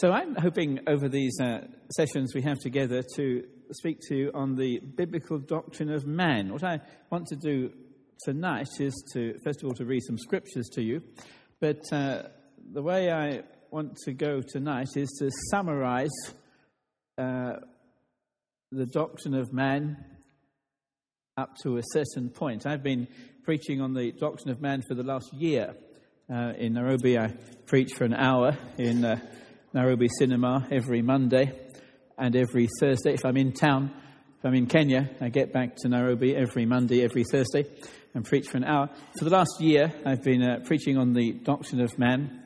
So 0.00 0.12
I'm 0.12 0.36
hoping 0.36 0.78
over 0.86 1.08
these 1.08 1.40
uh, 1.40 1.62
sessions 1.90 2.32
we 2.32 2.42
have 2.42 2.60
together 2.60 3.02
to 3.16 3.42
speak 3.72 3.98
to 4.02 4.16
you 4.16 4.30
on 4.32 4.54
the 4.54 4.78
biblical 4.78 5.40
doctrine 5.40 5.90
of 5.90 6.06
man. 6.06 6.52
What 6.52 6.62
I 6.62 6.78
want 7.10 7.26
to 7.30 7.34
do 7.34 7.72
tonight 8.20 8.68
is 8.78 8.94
to, 9.14 9.34
first 9.42 9.60
of 9.60 9.66
all, 9.66 9.74
to 9.74 9.84
read 9.84 10.04
some 10.04 10.16
scriptures 10.16 10.68
to 10.74 10.84
you, 10.84 11.02
but 11.60 11.80
uh, 11.90 12.22
the 12.72 12.80
way 12.80 13.10
I 13.10 13.42
want 13.72 13.96
to 14.04 14.12
go 14.12 14.40
tonight 14.40 14.86
is 14.94 15.08
to 15.18 15.32
summarize 15.50 16.14
uh, 17.20 17.54
the 18.70 18.86
doctrine 18.86 19.34
of 19.34 19.52
man 19.52 19.96
up 21.36 21.56
to 21.64 21.78
a 21.78 21.82
certain 21.86 22.30
point. 22.30 22.66
I've 22.66 22.84
been 22.84 23.08
preaching 23.42 23.80
on 23.80 23.94
the 23.94 24.12
doctrine 24.12 24.50
of 24.50 24.60
man 24.60 24.80
for 24.88 24.94
the 24.94 25.02
last 25.02 25.32
year. 25.32 25.74
Uh, 26.32 26.52
in 26.56 26.74
Nairobi, 26.74 27.18
I 27.18 27.34
preach 27.66 27.94
for 27.94 28.04
an 28.04 28.14
hour 28.14 28.56
in 28.76 29.04
uh, 29.04 29.18
Nairobi 29.74 30.08
Cinema 30.08 30.66
every 30.70 31.02
Monday 31.02 31.52
and 32.16 32.34
every 32.34 32.68
Thursday. 32.80 33.12
If 33.12 33.24
I'm 33.24 33.36
in 33.36 33.52
town, 33.52 33.92
if 34.38 34.44
I'm 34.44 34.54
in 34.54 34.66
Kenya, 34.66 35.10
I 35.20 35.28
get 35.28 35.52
back 35.52 35.76
to 35.76 35.88
Nairobi 35.88 36.34
every 36.34 36.64
Monday, 36.64 37.04
every 37.04 37.24
Thursday, 37.30 37.64
and 38.14 38.24
preach 38.24 38.48
for 38.48 38.56
an 38.56 38.64
hour. 38.64 38.88
For 39.18 39.24
the 39.24 39.30
last 39.30 39.60
year, 39.60 39.92
I've 40.06 40.22
been 40.22 40.42
uh, 40.42 40.60
preaching 40.64 40.96
on 40.96 41.12
the 41.12 41.32
doctrine 41.32 41.82
of 41.82 41.98
man, 41.98 42.42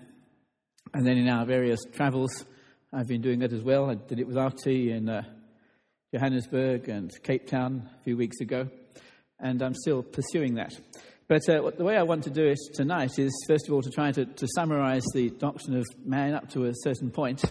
and 0.93 1.07
then 1.07 1.17
in 1.17 1.29
our 1.29 1.47
various 1.47 1.81
travels, 1.93 2.45
I've 2.93 3.07
been 3.07 3.23
doing 3.23 3.39
that 3.39 3.53
as 3.53 3.63
well. 3.63 3.89
I 3.89 3.95
did 3.95 4.19
it 4.19 4.27
with 4.27 4.37
RT 4.37 4.67
in 4.67 5.09
uh, 5.09 5.23
Johannesburg 6.13 6.89
and 6.89 7.11
Cape 7.23 7.47
Town 7.47 7.89
a 8.01 8.03
few 8.03 8.17
weeks 8.17 8.41
ago, 8.41 8.69
and 9.39 9.63
I'm 9.63 9.75
still 9.75 10.03
pursuing 10.03 10.55
that. 10.55 10.73
But 11.33 11.49
uh, 11.49 11.71
the 11.71 11.85
way 11.85 11.97
I 11.97 12.03
want 12.03 12.25
to 12.25 12.31
do 12.31 12.45
it 12.45 12.59
tonight 12.75 13.19
is, 13.19 13.33
first 13.49 13.67
of 13.67 13.73
all, 13.73 13.81
to 13.81 13.89
try 13.89 14.13
to, 14.13 14.27
to 14.27 14.47
summarize 14.55 15.03
the 15.15 15.31
doctrine 15.31 15.79
of 15.79 15.87
man 16.05 16.35
up 16.35 16.51
to 16.51 16.67
a 16.67 16.75
certain 16.75 17.11
point, 17.11 17.43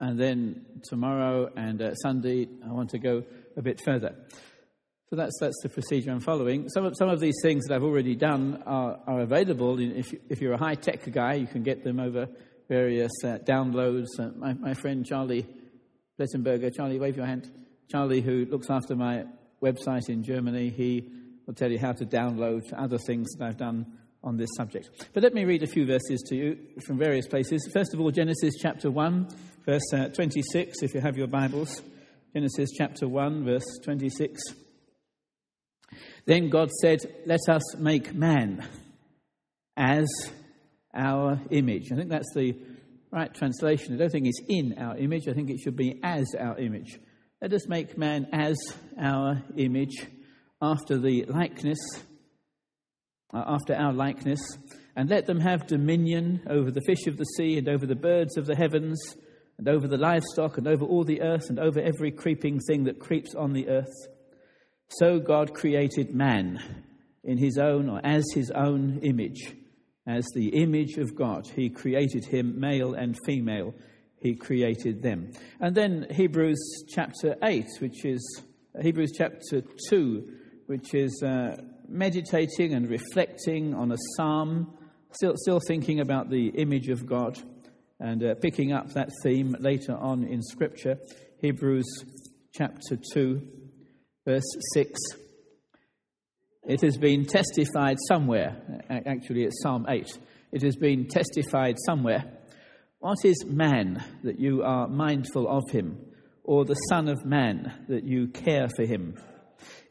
and 0.00 0.18
then 0.18 0.66
tomorrow 0.82 1.48
and 1.54 1.80
uh, 1.80 1.94
Sunday, 1.94 2.48
I 2.68 2.72
want 2.72 2.90
to 2.90 2.98
go 2.98 3.22
a 3.56 3.62
bit 3.62 3.80
further. 3.84 4.16
So 5.08 5.14
that's, 5.14 5.38
that's 5.38 5.54
the 5.62 5.68
procedure 5.68 6.10
I'm 6.10 6.18
following. 6.18 6.68
Some 6.68 6.84
of, 6.84 6.96
some 6.98 7.10
of 7.10 7.20
these 7.20 7.36
things 7.42 7.66
that 7.66 7.76
I've 7.76 7.84
already 7.84 8.16
done 8.16 8.60
are, 8.66 8.98
are 9.06 9.20
available. 9.20 9.78
If, 9.78 10.12
if 10.28 10.40
you're 10.40 10.54
a 10.54 10.58
high 10.58 10.74
tech 10.74 11.08
guy, 11.12 11.34
you 11.34 11.46
can 11.46 11.62
get 11.62 11.84
them 11.84 12.00
over 12.00 12.26
various 12.68 13.12
uh, 13.22 13.38
downloads. 13.44 14.08
Uh, 14.18 14.30
my, 14.36 14.54
my 14.54 14.74
friend 14.74 15.06
Charlie 15.06 15.46
Plettenberger, 16.18 16.74
Charlie, 16.74 16.98
wave 16.98 17.16
your 17.16 17.26
hand. 17.26 17.48
Charlie, 17.88 18.20
who 18.20 18.46
looks 18.46 18.68
after 18.68 18.96
my 18.96 19.26
website 19.62 20.08
in 20.08 20.24
Germany, 20.24 20.70
he 20.70 21.08
will 21.52 21.56
tell 21.56 21.70
you 21.70 21.78
how 21.78 21.92
to 21.92 22.06
download 22.06 22.62
other 22.74 22.96
things 22.96 23.28
that 23.34 23.46
I've 23.46 23.58
done 23.58 23.84
on 24.24 24.38
this 24.38 24.48
subject. 24.56 24.88
But 25.12 25.22
let 25.22 25.34
me 25.34 25.44
read 25.44 25.62
a 25.62 25.66
few 25.66 25.84
verses 25.84 26.22
to 26.28 26.36
you 26.36 26.58
from 26.86 26.96
various 26.96 27.26
places. 27.26 27.68
First 27.74 27.92
of 27.92 28.00
all, 28.00 28.10
Genesis 28.10 28.54
chapter 28.58 28.90
1, 28.90 29.28
verse 29.66 29.92
uh, 29.92 30.08
26, 30.08 30.82
if 30.82 30.94
you 30.94 31.00
have 31.00 31.18
your 31.18 31.26
Bibles. 31.26 31.82
Genesis 32.32 32.70
chapter 32.74 33.06
1, 33.06 33.44
verse 33.44 33.66
26. 33.84 34.40
Then 36.24 36.48
God 36.48 36.70
said, 36.80 37.00
Let 37.26 37.40
us 37.50 37.76
make 37.76 38.14
man 38.14 38.66
as 39.76 40.08
our 40.94 41.38
image. 41.50 41.92
I 41.92 41.96
think 41.96 42.08
that's 42.08 42.32
the 42.34 42.56
right 43.10 43.34
translation. 43.34 43.94
I 43.94 43.98
don't 43.98 44.10
think 44.10 44.26
it's 44.26 44.40
in 44.48 44.78
our 44.78 44.96
image, 44.96 45.28
I 45.28 45.34
think 45.34 45.50
it 45.50 45.58
should 45.58 45.76
be 45.76 46.00
as 46.02 46.34
our 46.38 46.56
image. 46.58 46.98
Let 47.42 47.52
us 47.52 47.68
make 47.68 47.98
man 47.98 48.28
as 48.32 48.56
our 48.98 49.42
image 49.58 50.06
after 50.62 50.96
the 50.96 51.24
likeness, 51.24 51.80
uh, 53.34 53.42
after 53.46 53.74
our 53.74 53.92
likeness, 53.92 54.40
and 54.94 55.10
let 55.10 55.26
them 55.26 55.40
have 55.40 55.66
dominion 55.66 56.40
over 56.48 56.70
the 56.70 56.82
fish 56.86 57.06
of 57.06 57.16
the 57.16 57.24
sea 57.24 57.58
and 57.58 57.68
over 57.68 57.84
the 57.84 57.96
birds 57.96 58.36
of 58.36 58.46
the 58.46 58.54
heavens 58.54 59.16
and 59.58 59.68
over 59.68 59.88
the 59.88 59.98
livestock 59.98 60.56
and 60.58 60.68
over 60.68 60.84
all 60.84 61.04
the 61.04 61.20
earth 61.20 61.48
and 61.48 61.58
over 61.58 61.80
every 61.80 62.12
creeping 62.12 62.60
thing 62.60 62.84
that 62.84 63.00
creeps 63.00 63.34
on 63.34 63.52
the 63.52 63.68
earth. 63.68 63.92
So 64.88 65.18
God 65.18 65.54
created 65.54 66.14
man 66.14 66.60
in 67.24 67.38
his 67.38 67.58
own 67.58 67.88
or 67.88 68.00
as 68.04 68.24
his 68.34 68.50
own 68.50 69.00
image. 69.02 69.54
As 70.06 70.26
the 70.34 70.48
image 70.48 70.98
of 70.98 71.14
God, 71.14 71.46
he 71.46 71.70
created 71.70 72.24
him, 72.24 72.58
male 72.58 72.94
and 72.94 73.16
female, 73.24 73.74
he 74.20 74.34
created 74.34 75.02
them. 75.02 75.32
And 75.60 75.74
then 75.74 76.06
Hebrews 76.10 76.84
chapter 76.88 77.36
8, 77.42 77.66
which 77.80 78.04
is 78.04 78.42
Hebrews 78.80 79.12
chapter 79.16 79.62
2, 79.88 80.41
which 80.72 80.94
is 80.94 81.22
uh, 81.22 81.54
meditating 81.86 82.72
and 82.72 82.88
reflecting 82.88 83.74
on 83.74 83.92
a 83.92 83.96
psalm, 84.16 84.72
still, 85.10 85.34
still 85.36 85.60
thinking 85.68 86.00
about 86.00 86.30
the 86.30 86.48
image 86.48 86.88
of 86.88 87.04
God 87.04 87.38
and 88.00 88.24
uh, 88.24 88.34
picking 88.36 88.72
up 88.72 88.90
that 88.94 89.10
theme 89.22 89.54
later 89.60 89.94
on 89.94 90.24
in 90.24 90.40
Scripture. 90.40 90.96
Hebrews 91.42 91.84
chapter 92.54 92.96
2, 93.12 93.42
verse 94.24 94.50
6. 94.72 94.98
It 96.66 96.80
has 96.80 96.96
been 96.96 97.26
testified 97.26 97.98
somewhere, 98.08 98.56
actually, 98.88 99.44
it's 99.44 99.62
Psalm 99.62 99.84
8. 99.86 100.18
It 100.52 100.62
has 100.62 100.76
been 100.76 101.06
testified 101.06 101.76
somewhere. 101.84 102.24
What 102.98 103.18
is 103.26 103.44
man 103.44 104.02
that 104.24 104.40
you 104.40 104.62
are 104.62 104.88
mindful 104.88 105.46
of 105.50 105.70
him, 105.70 105.98
or 106.44 106.64
the 106.64 106.76
Son 106.88 107.08
of 107.08 107.26
Man 107.26 107.84
that 107.90 108.04
you 108.04 108.28
care 108.28 108.68
for 108.74 108.86
him? 108.86 109.18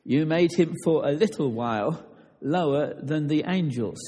You 0.03 0.25
made 0.25 0.53
him 0.53 0.75
for 0.84 1.07
a 1.07 1.12
little 1.12 1.51
while 1.51 2.06
lower 2.41 2.95
than 3.01 3.28
the 3.28 3.44
angels. 3.47 4.00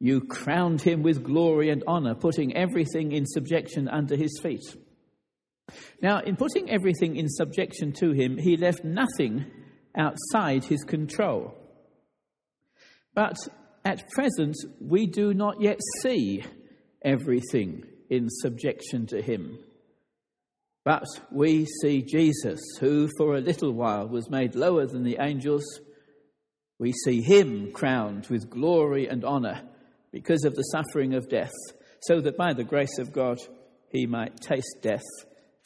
You 0.00 0.20
crowned 0.22 0.82
him 0.82 1.02
with 1.02 1.24
glory 1.24 1.70
and 1.70 1.82
honor, 1.86 2.14
putting 2.14 2.56
everything 2.56 3.12
in 3.12 3.26
subjection 3.26 3.88
under 3.88 4.16
his 4.16 4.38
feet. 4.42 4.62
Now, 6.00 6.20
in 6.20 6.36
putting 6.36 6.70
everything 6.70 7.16
in 7.16 7.28
subjection 7.28 7.92
to 7.94 8.12
him, 8.12 8.38
he 8.38 8.56
left 8.56 8.84
nothing 8.84 9.44
outside 9.96 10.64
his 10.64 10.84
control. 10.84 11.54
But 13.14 13.36
at 13.84 14.08
present, 14.10 14.56
we 14.80 15.06
do 15.06 15.34
not 15.34 15.60
yet 15.60 15.80
see 16.02 16.44
everything 17.02 17.84
in 18.08 18.28
subjection 18.28 19.06
to 19.08 19.20
him. 19.20 19.58
But 20.88 21.04
we 21.30 21.66
see 21.82 22.00
Jesus, 22.00 22.58
who 22.80 23.10
for 23.18 23.36
a 23.36 23.42
little 23.42 23.72
while 23.72 24.08
was 24.08 24.30
made 24.30 24.54
lower 24.54 24.86
than 24.86 25.02
the 25.02 25.18
angels. 25.20 25.62
We 26.78 26.94
see 27.04 27.20
him 27.20 27.72
crowned 27.72 28.26
with 28.28 28.48
glory 28.48 29.06
and 29.06 29.22
honor 29.22 29.68
because 30.12 30.44
of 30.46 30.54
the 30.54 30.62
suffering 30.62 31.12
of 31.12 31.28
death, 31.28 31.52
so 32.00 32.22
that 32.22 32.38
by 32.38 32.54
the 32.54 32.64
grace 32.64 32.98
of 32.98 33.12
God 33.12 33.36
he 33.90 34.06
might 34.06 34.40
taste 34.40 34.78
death 34.80 35.04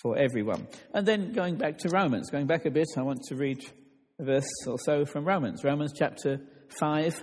for 0.02 0.18
everyone. 0.18 0.66
And 0.92 1.06
then 1.06 1.32
going 1.32 1.54
back 1.54 1.78
to 1.78 1.90
Romans, 1.90 2.28
going 2.28 2.48
back 2.48 2.66
a 2.66 2.72
bit, 2.72 2.88
I 2.96 3.02
want 3.02 3.22
to 3.28 3.36
read 3.36 3.64
a 4.18 4.24
verse 4.24 4.50
or 4.66 4.76
so 4.76 5.04
from 5.04 5.24
Romans, 5.24 5.62
Romans 5.62 5.92
chapter 5.96 6.40
5 6.80 7.22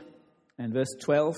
and 0.57 0.73
verse 0.73 0.95
12. 1.01 1.35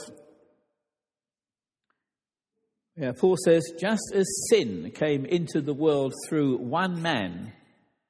Yeah, 2.98 3.14
Paul 3.14 3.38
says, 3.44 3.64
just 3.80 4.12
as 4.14 4.26
sin 4.50 4.92
came 4.94 5.26
into 5.26 5.62
the 5.62 5.74
world 5.74 6.14
through 6.28 6.58
one 6.58 7.02
man, 7.02 7.54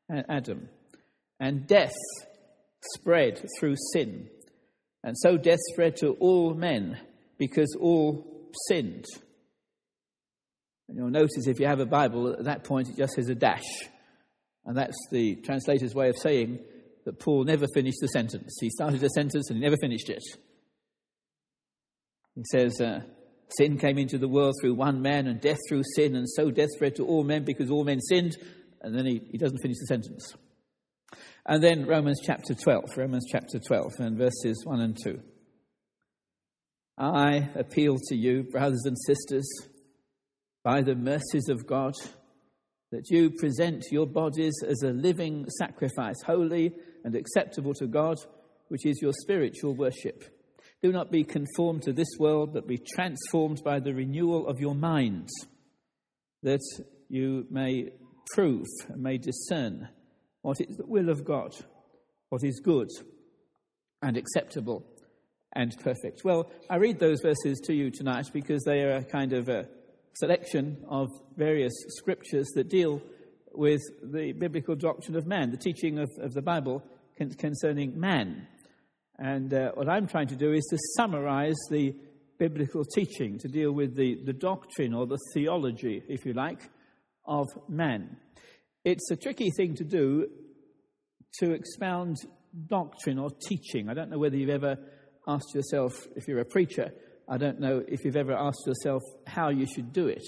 Adam, 0.10 0.70
and 1.40 1.68
death 1.68 1.94
spread 2.96 3.42
through 3.60 3.76
sin, 3.94 4.28
and 5.04 5.16
so 5.18 5.38
death 5.38 5.60
spread 5.72 5.96
to 5.98 6.14
all 6.20 6.54
men 6.54 7.00
because 7.38 7.76
all 7.80 8.52
sinned. 8.68 9.06
And 10.88 10.98
you'll 10.98 11.10
notice 11.10 11.48
if 11.48 11.60
you 11.60 11.68
have 11.68 11.80
a 11.80 11.86
Bible, 11.86 12.34
at 12.34 12.44
that 12.46 12.64
point 12.64 12.90
it 12.90 12.98
just 12.98 13.14
says 13.14 13.30
a 13.30 13.36
dash. 13.36 13.64
And 14.66 14.78
that's 14.78 14.98
the 15.12 15.36
translator's 15.38 15.96
way 15.96 16.10
of 16.10 16.18
saying 16.18 16.60
that 17.06 17.20
Paul 17.20 17.46
never 17.46 17.66
finished 17.74 17.98
the 18.02 18.08
sentence. 18.08 18.58
He 18.60 18.70
started 18.70 19.02
a 19.02 19.10
sentence 19.10 19.50
and 19.50 19.58
he 19.58 19.64
never 19.64 19.78
finished 19.82 20.10
it. 20.10 20.24
He 22.36 22.44
says, 22.52 22.80
uh, 22.80 23.02
Sin 23.58 23.78
came 23.78 23.98
into 23.98 24.18
the 24.18 24.28
world 24.28 24.56
through 24.62 24.76
one 24.76 25.02
man, 25.02 25.28
and 25.28 25.42
death 25.42 25.60
through 25.68 25.84
sin, 25.96 26.16
and 26.16 26.30
so 26.30 26.52
death 26.52 26.70
spread 26.74 26.96
to 26.96 27.06
all 27.06 27.24
men 27.24 27.44
because 27.44 27.70
all 27.70 27.84
men 27.84 28.00
sinned. 28.00 28.38
And 28.82 28.98
then 28.98 29.06
he, 29.06 29.22
he 29.32 29.38
doesn't 29.38 29.60
finish 29.62 29.78
the 29.80 29.88
sentence. 29.88 30.34
And 31.46 31.62
then 31.62 31.86
Romans 31.86 32.22
chapter 32.24 32.54
12, 32.54 32.98
Romans 32.98 33.26
chapter 33.30 33.60
12, 33.60 33.94
and 34.00 34.18
verses 34.18 34.64
1 34.66 34.80
and 34.80 34.98
2. 35.04 35.20
I 36.98 37.50
appeal 37.56 37.98
to 38.10 38.16
you, 38.16 38.44
brothers 38.44 38.84
and 38.86 38.98
sisters, 38.98 39.48
by 40.64 40.82
the 40.82 40.96
mercies 40.96 41.50
of 41.50 41.66
God, 41.66 41.94
that 42.92 43.10
you 43.10 43.32
present 43.32 43.84
your 43.92 44.06
bodies 44.06 44.54
as 44.68 44.84
a 44.84 44.92
living 44.92 45.46
sacrifice, 45.58 46.22
holy 46.26 46.74
and 47.04 47.16
acceptable 47.16 47.74
to 47.76 47.88
God, 47.88 48.18
which 48.68 48.86
is 48.86 49.02
your 49.02 49.14
spiritual 49.14 49.76
worship. 49.76 50.24
Do 50.82 50.92
not 50.92 51.12
be 51.12 51.24
conformed 51.24 51.84
to 51.84 51.94
this 51.94 52.10
world, 52.18 52.54
but 52.54 52.68
be 52.68 52.80
transformed 52.80 53.62
by 53.64 53.80
the 53.80 53.94
renewal 53.94 54.48
of 54.48 54.60
your 54.60 54.76
minds, 54.76 55.32
that 56.44 56.62
you 57.08 57.46
may 57.52 57.92
prove 58.34 58.66
and 58.90 59.02
may 59.02 59.18
discern 59.18 59.90
what 60.42 60.60
is 60.60 60.78
the 60.78 60.86
will 60.86 61.10
of 61.10 61.24
God, 61.24 61.56
what 62.30 62.44
is 62.44 62.60
good 62.60 62.90
and 64.02 64.18
acceptable 64.18 64.84
and 65.54 65.72
perfect. 65.84 66.24
Well, 66.24 66.50
I 66.70 66.78
read 66.78 67.00
those 67.00 67.22
verses 67.22 67.60
to 67.66 67.74
you 67.74 67.92
tonight 67.92 68.28
because 68.34 68.64
they 68.64 68.82
are 68.82 68.98
a 68.98 69.04
kind 69.04 69.34
of 69.34 69.50
a, 69.50 69.68
selection 70.16 70.84
of 70.90 71.10
various 71.38 71.74
scriptures 71.90 72.48
that 72.56 72.70
deal 72.70 73.02
with 73.54 73.82
the 74.04 74.34
biblical 74.34 74.76
doctrine 74.76 75.16
of 75.16 75.26
man, 75.26 75.52
the 75.52 75.58
teaching 75.58 76.00
of, 76.00 76.10
of 76.20 76.34
the 76.34 76.42
Bible 76.42 76.84
concerning 77.38 78.00
man. 78.00 78.48
And 79.24 79.54
uh, 79.54 79.70
what 79.76 79.88
I'm 79.88 80.08
trying 80.08 80.30
to 80.30 80.36
do 80.36 80.52
is 80.52 80.66
to 80.72 80.78
summarize 80.98 81.58
the 81.70 81.94
biblical 82.40 82.84
teaching, 82.84 83.38
to 83.38 83.48
deal 83.48 83.72
with 83.72 83.96
the, 83.96 84.18
the 84.26 84.34
doctrine 84.34 84.96
or 84.96 85.06
the 85.06 85.20
theology, 85.36 86.02
if 86.10 86.26
you 86.26 86.34
like, 86.34 86.60
of 87.28 87.46
man. 87.70 88.18
It's 88.84 89.12
a 89.12 89.16
tricky 89.16 89.52
thing 89.56 89.76
to 89.76 89.84
do 89.84 90.28
to 91.36 91.52
expound 91.52 92.18
doctrine 92.66 93.20
or 93.20 93.30
teaching. 93.48 93.90
I 93.90 93.94
don't 93.94 94.10
know 94.10 94.18
whether 94.18 94.36
you've 94.36 94.50
ever 94.50 94.76
asked 95.28 95.54
yourself, 95.54 95.94
if 96.16 96.28
you're 96.28 96.40
a 96.40 96.46
preacher, 96.46 96.92
I 97.30 97.38
don't 97.38 97.60
know 97.60 97.84
if 97.88 98.04
you've 98.04 98.18
ever 98.18 98.34
asked 98.34 98.66
yourself 98.66 99.04
how 99.28 99.50
you 99.50 99.68
should 99.68 99.94
do 99.94 100.08
it. 100.08 100.24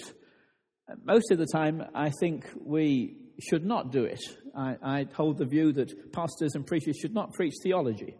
Most 1.04 1.32
of 1.32 1.40
the 1.40 1.48
time, 1.48 1.82
I 1.96 2.12
think 2.20 2.46
we 2.64 3.18
should 3.42 3.66
not 3.66 3.92
do 3.92 4.04
it. 4.04 4.22
I, 4.56 4.76
I 4.84 5.06
hold 5.16 5.40
the 5.40 5.46
view 5.46 5.74
that 5.74 6.14
pastors 6.14 6.54
and 6.54 6.64
preachers 6.64 7.00
should 7.02 7.16
not 7.16 7.34
preach 7.34 7.56
theology. 7.64 8.18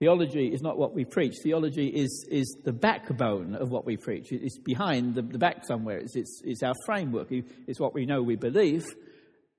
Theology 0.00 0.52
is 0.52 0.62
not 0.62 0.78
what 0.78 0.94
we 0.94 1.04
preach. 1.04 1.34
Theology 1.42 1.88
is, 1.88 2.24
is 2.30 2.56
the 2.64 2.72
backbone 2.72 3.56
of 3.56 3.70
what 3.70 3.84
we 3.84 3.96
preach. 3.96 4.30
It's 4.30 4.58
behind 4.58 5.16
the, 5.16 5.22
the 5.22 5.38
back 5.38 5.66
somewhere. 5.66 5.98
It's, 5.98 6.14
it's, 6.14 6.40
it's, 6.44 6.62
our 6.62 6.74
framework. 6.86 7.28
It's 7.66 7.80
what 7.80 7.94
we 7.94 8.06
know 8.06 8.22
we 8.22 8.36
believe. 8.36 8.84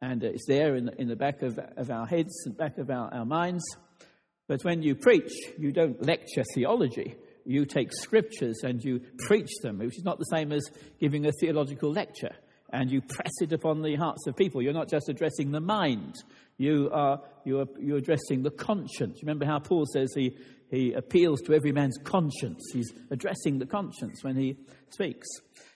And 0.01 0.24
it's 0.24 0.45
there 0.47 0.75
in 0.75 0.86
the, 0.86 1.01
in 1.01 1.09
the 1.09 1.18
back 1.18 1.41
of, 1.41 1.59
of 1.75 1.91
our 1.91 2.06
heads 2.06 2.33
and 2.45 2.56
back 2.56 2.77
of 2.77 2.89
our, 2.89 3.13
our 3.13 3.25
minds. 3.25 3.65
But 4.47 4.63
when 4.63 4.81
you 4.81 4.95
preach, 4.95 5.31
you 5.57 5.74
don't 5.74 6.01
lecture 6.06 6.45
theology. 6.56 7.15
You 7.45 7.65
take 7.65 7.92
scriptures 7.92 8.62
and 8.63 8.81
you 8.81 9.01
preach 9.18 9.51
them, 9.62 9.80
which 9.80 9.97
is 9.97 10.06
not 10.06 10.19
the 10.19 10.25
same 10.25 10.53
as 10.53 10.63
giving 11.01 11.25
a 11.25 11.33
theological 11.33 11.92
lecture. 11.92 12.33
And 12.71 12.92
you 12.92 13.01
press 13.01 13.31
it 13.42 13.51
upon 13.51 13.81
the 13.81 13.95
hearts 13.95 14.27
of 14.27 14.36
people. 14.36 14.62
You're 14.62 14.74
not 14.74 14.89
just 14.89 15.10
addressing 15.10 15.51
the 15.51 15.60
mind, 15.60 16.16
you 16.57 16.89
are, 16.92 17.21
you 17.45 17.62
are 17.62 17.66
you're 17.80 17.98
addressing 17.98 18.44
the 18.44 18.51
conscience. 18.51 19.24
Remember 19.24 19.45
how 19.45 19.60
Paul 19.60 19.86
says 19.92 20.12
he, 20.13 20.38
he 20.69 20.94
appeals 20.94 21.42
to 21.44 21.54
every 21.54 21.71
man's 21.71 21.98
conscience. 22.04 22.62
He's 22.74 22.92
addressing 23.10 23.60
the 23.60 23.66
conscience 23.66 24.24
when 24.24 24.36
he 24.36 24.57
speaks. 24.89 25.27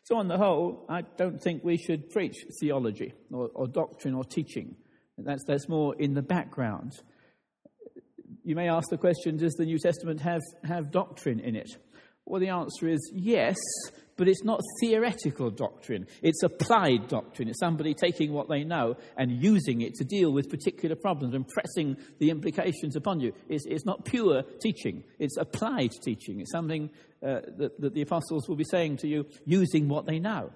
So, 0.04 0.18
on 0.18 0.28
the 0.28 0.38
whole, 0.38 0.86
I 0.90 1.02
don't 1.18 1.42
think 1.42 1.64
we 1.64 1.78
should 1.78 2.10
preach 2.10 2.36
theology 2.60 3.14
or, 3.32 3.50
or 3.56 3.68
doctrine 3.68 4.14
or 4.14 4.26
teaching. 4.26 4.76
That's, 5.18 5.44
that's 5.48 5.70
more 5.70 5.96
in 5.96 6.14
the 6.14 6.22
background. 6.22 6.92
You 8.44 8.56
may 8.56 8.68
ask 8.68 8.90
the 8.90 8.98
question 8.98 9.38
Does 9.38 9.54
the 9.54 9.66
New 9.66 9.80
Testament 9.80 10.20
have, 10.22 10.42
have 10.66 10.92
doctrine 10.92 11.40
in 11.40 11.56
it? 11.56 11.70
Well, 12.26 12.42
the 12.42 12.50
answer 12.50 12.88
is 12.88 13.12
yes, 13.14 13.56
but 14.18 14.28
it's 14.28 14.44
not 14.44 14.62
theoretical 14.80 15.50
doctrine. 15.50 16.08
It's 16.22 16.44
applied 16.44 17.08
doctrine. 17.08 17.48
It's 17.48 17.60
somebody 17.60 17.94
taking 17.94 18.32
what 18.32 18.50
they 18.50 18.64
know 18.64 18.96
and 19.18 19.32
using 19.32 19.82
it 19.82 19.96
to 19.96 20.04
deal 20.04 20.32
with 20.32 20.50
particular 20.50 20.96
problems 20.96 21.34
and 21.34 21.48
pressing 21.48 21.98
the 22.20 22.30
implications 22.30 22.96
upon 22.96 23.20
you. 23.20 23.34
It's, 23.50 23.66
it's 23.66 23.86
not 23.86 24.06
pure 24.06 24.44
teaching, 24.62 25.04
it's 25.20 25.38
applied 25.38 25.92
teaching. 26.04 26.40
It's 26.40 26.52
something 26.52 26.90
uh, 27.22 27.42
that, 27.58 27.80
that 27.80 27.94
the 27.94 28.02
apostles 28.02 28.48
will 28.48 28.56
be 28.56 28.66
saying 28.66 28.98
to 28.98 29.08
you 29.08 29.26
using 29.46 29.88
what 29.88 30.06
they 30.06 30.20
know. 30.20 30.52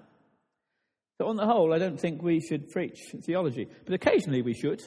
So, 1.20 1.26
on 1.26 1.36
the 1.36 1.46
whole, 1.46 1.74
I 1.74 1.78
don't 1.78 1.98
think 1.98 2.22
we 2.22 2.40
should 2.40 2.70
preach 2.70 2.98
theology, 3.24 3.66
but 3.84 3.94
occasionally 3.94 4.42
we 4.42 4.54
should. 4.54 4.82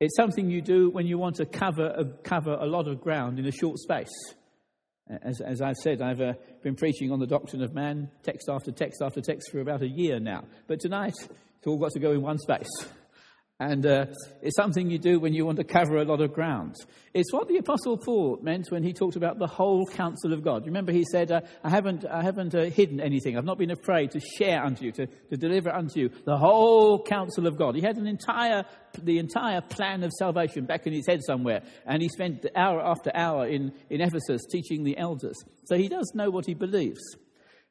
It's 0.00 0.16
something 0.16 0.50
you 0.50 0.62
do 0.62 0.90
when 0.90 1.06
you 1.06 1.18
want 1.18 1.36
to 1.36 1.44
cover 1.44 1.86
a, 1.86 2.04
cover 2.22 2.54
a 2.54 2.66
lot 2.66 2.88
of 2.88 3.00
ground 3.00 3.38
in 3.38 3.46
a 3.46 3.52
short 3.52 3.78
space. 3.78 4.08
As, 5.22 5.40
as 5.40 5.60
I've 5.60 5.76
said, 5.76 6.00
I've 6.00 6.20
uh, 6.20 6.34
been 6.62 6.76
preaching 6.76 7.10
on 7.10 7.18
the 7.18 7.26
doctrine 7.26 7.62
of 7.62 7.74
man, 7.74 8.10
text 8.22 8.48
after 8.48 8.70
text 8.70 9.02
after 9.02 9.20
text, 9.20 9.50
for 9.50 9.60
about 9.60 9.82
a 9.82 9.88
year 9.88 10.20
now. 10.20 10.44
But 10.68 10.80
tonight, 10.80 11.14
it's 11.18 11.66
all 11.66 11.78
got 11.78 11.90
to 11.92 11.98
go 11.98 12.12
in 12.12 12.22
one 12.22 12.38
space. 12.38 12.68
And 13.60 13.84
uh, 13.84 14.06
it's 14.40 14.56
something 14.56 14.90
you 14.90 14.98
do 14.98 15.20
when 15.20 15.34
you 15.34 15.44
want 15.44 15.58
to 15.58 15.64
cover 15.64 15.98
a 15.98 16.04
lot 16.04 16.22
of 16.22 16.32
ground. 16.32 16.76
It's 17.12 17.30
what 17.30 17.46
the 17.46 17.58
Apostle 17.58 17.98
Paul 17.98 18.38
meant 18.40 18.70
when 18.70 18.82
he 18.82 18.94
talked 18.94 19.16
about 19.16 19.38
the 19.38 19.46
whole 19.46 19.86
counsel 19.86 20.32
of 20.32 20.42
God. 20.42 20.64
Remember, 20.64 20.92
he 20.92 21.04
said, 21.04 21.30
uh, 21.30 21.42
I 21.62 21.68
haven't, 21.68 22.06
I 22.06 22.22
haven't 22.22 22.54
uh, 22.54 22.70
hidden 22.70 23.00
anything. 23.00 23.36
I've 23.36 23.44
not 23.44 23.58
been 23.58 23.70
afraid 23.70 24.12
to 24.12 24.20
share 24.20 24.64
unto 24.64 24.86
you, 24.86 24.92
to, 24.92 25.06
to 25.06 25.36
deliver 25.36 25.70
unto 25.70 26.00
you 26.00 26.10
the 26.24 26.38
whole 26.38 27.02
counsel 27.02 27.46
of 27.46 27.58
God. 27.58 27.74
He 27.74 27.82
had 27.82 27.96
an 27.96 28.06
entire, 28.06 28.64
the 29.02 29.18
entire 29.18 29.60
plan 29.60 30.04
of 30.04 30.12
salvation 30.18 30.64
back 30.64 30.86
in 30.86 30.94
his 30.94 31.06
head 31.06 31.20
somewhere. 31.22 31.60
And 31.84 32.00
he 32.00 32.08
spent 32.08 32.46
hour 32.56 32.80
after 32.80 33.10
hour 33.14 33.46
in, 33.46 33.74
in 33.90 34.00
Ephesus 34.00 34.40
teaching 34.50 34.84
the 34.84 34.96
elders. 34.96 35.36
So 35.64 35.76
he 35.76 35.88
does 35.88 36.12
know 36.14 36.30
what 36.30 36.46
he 36.46 36.54
believes. 36.54 37.00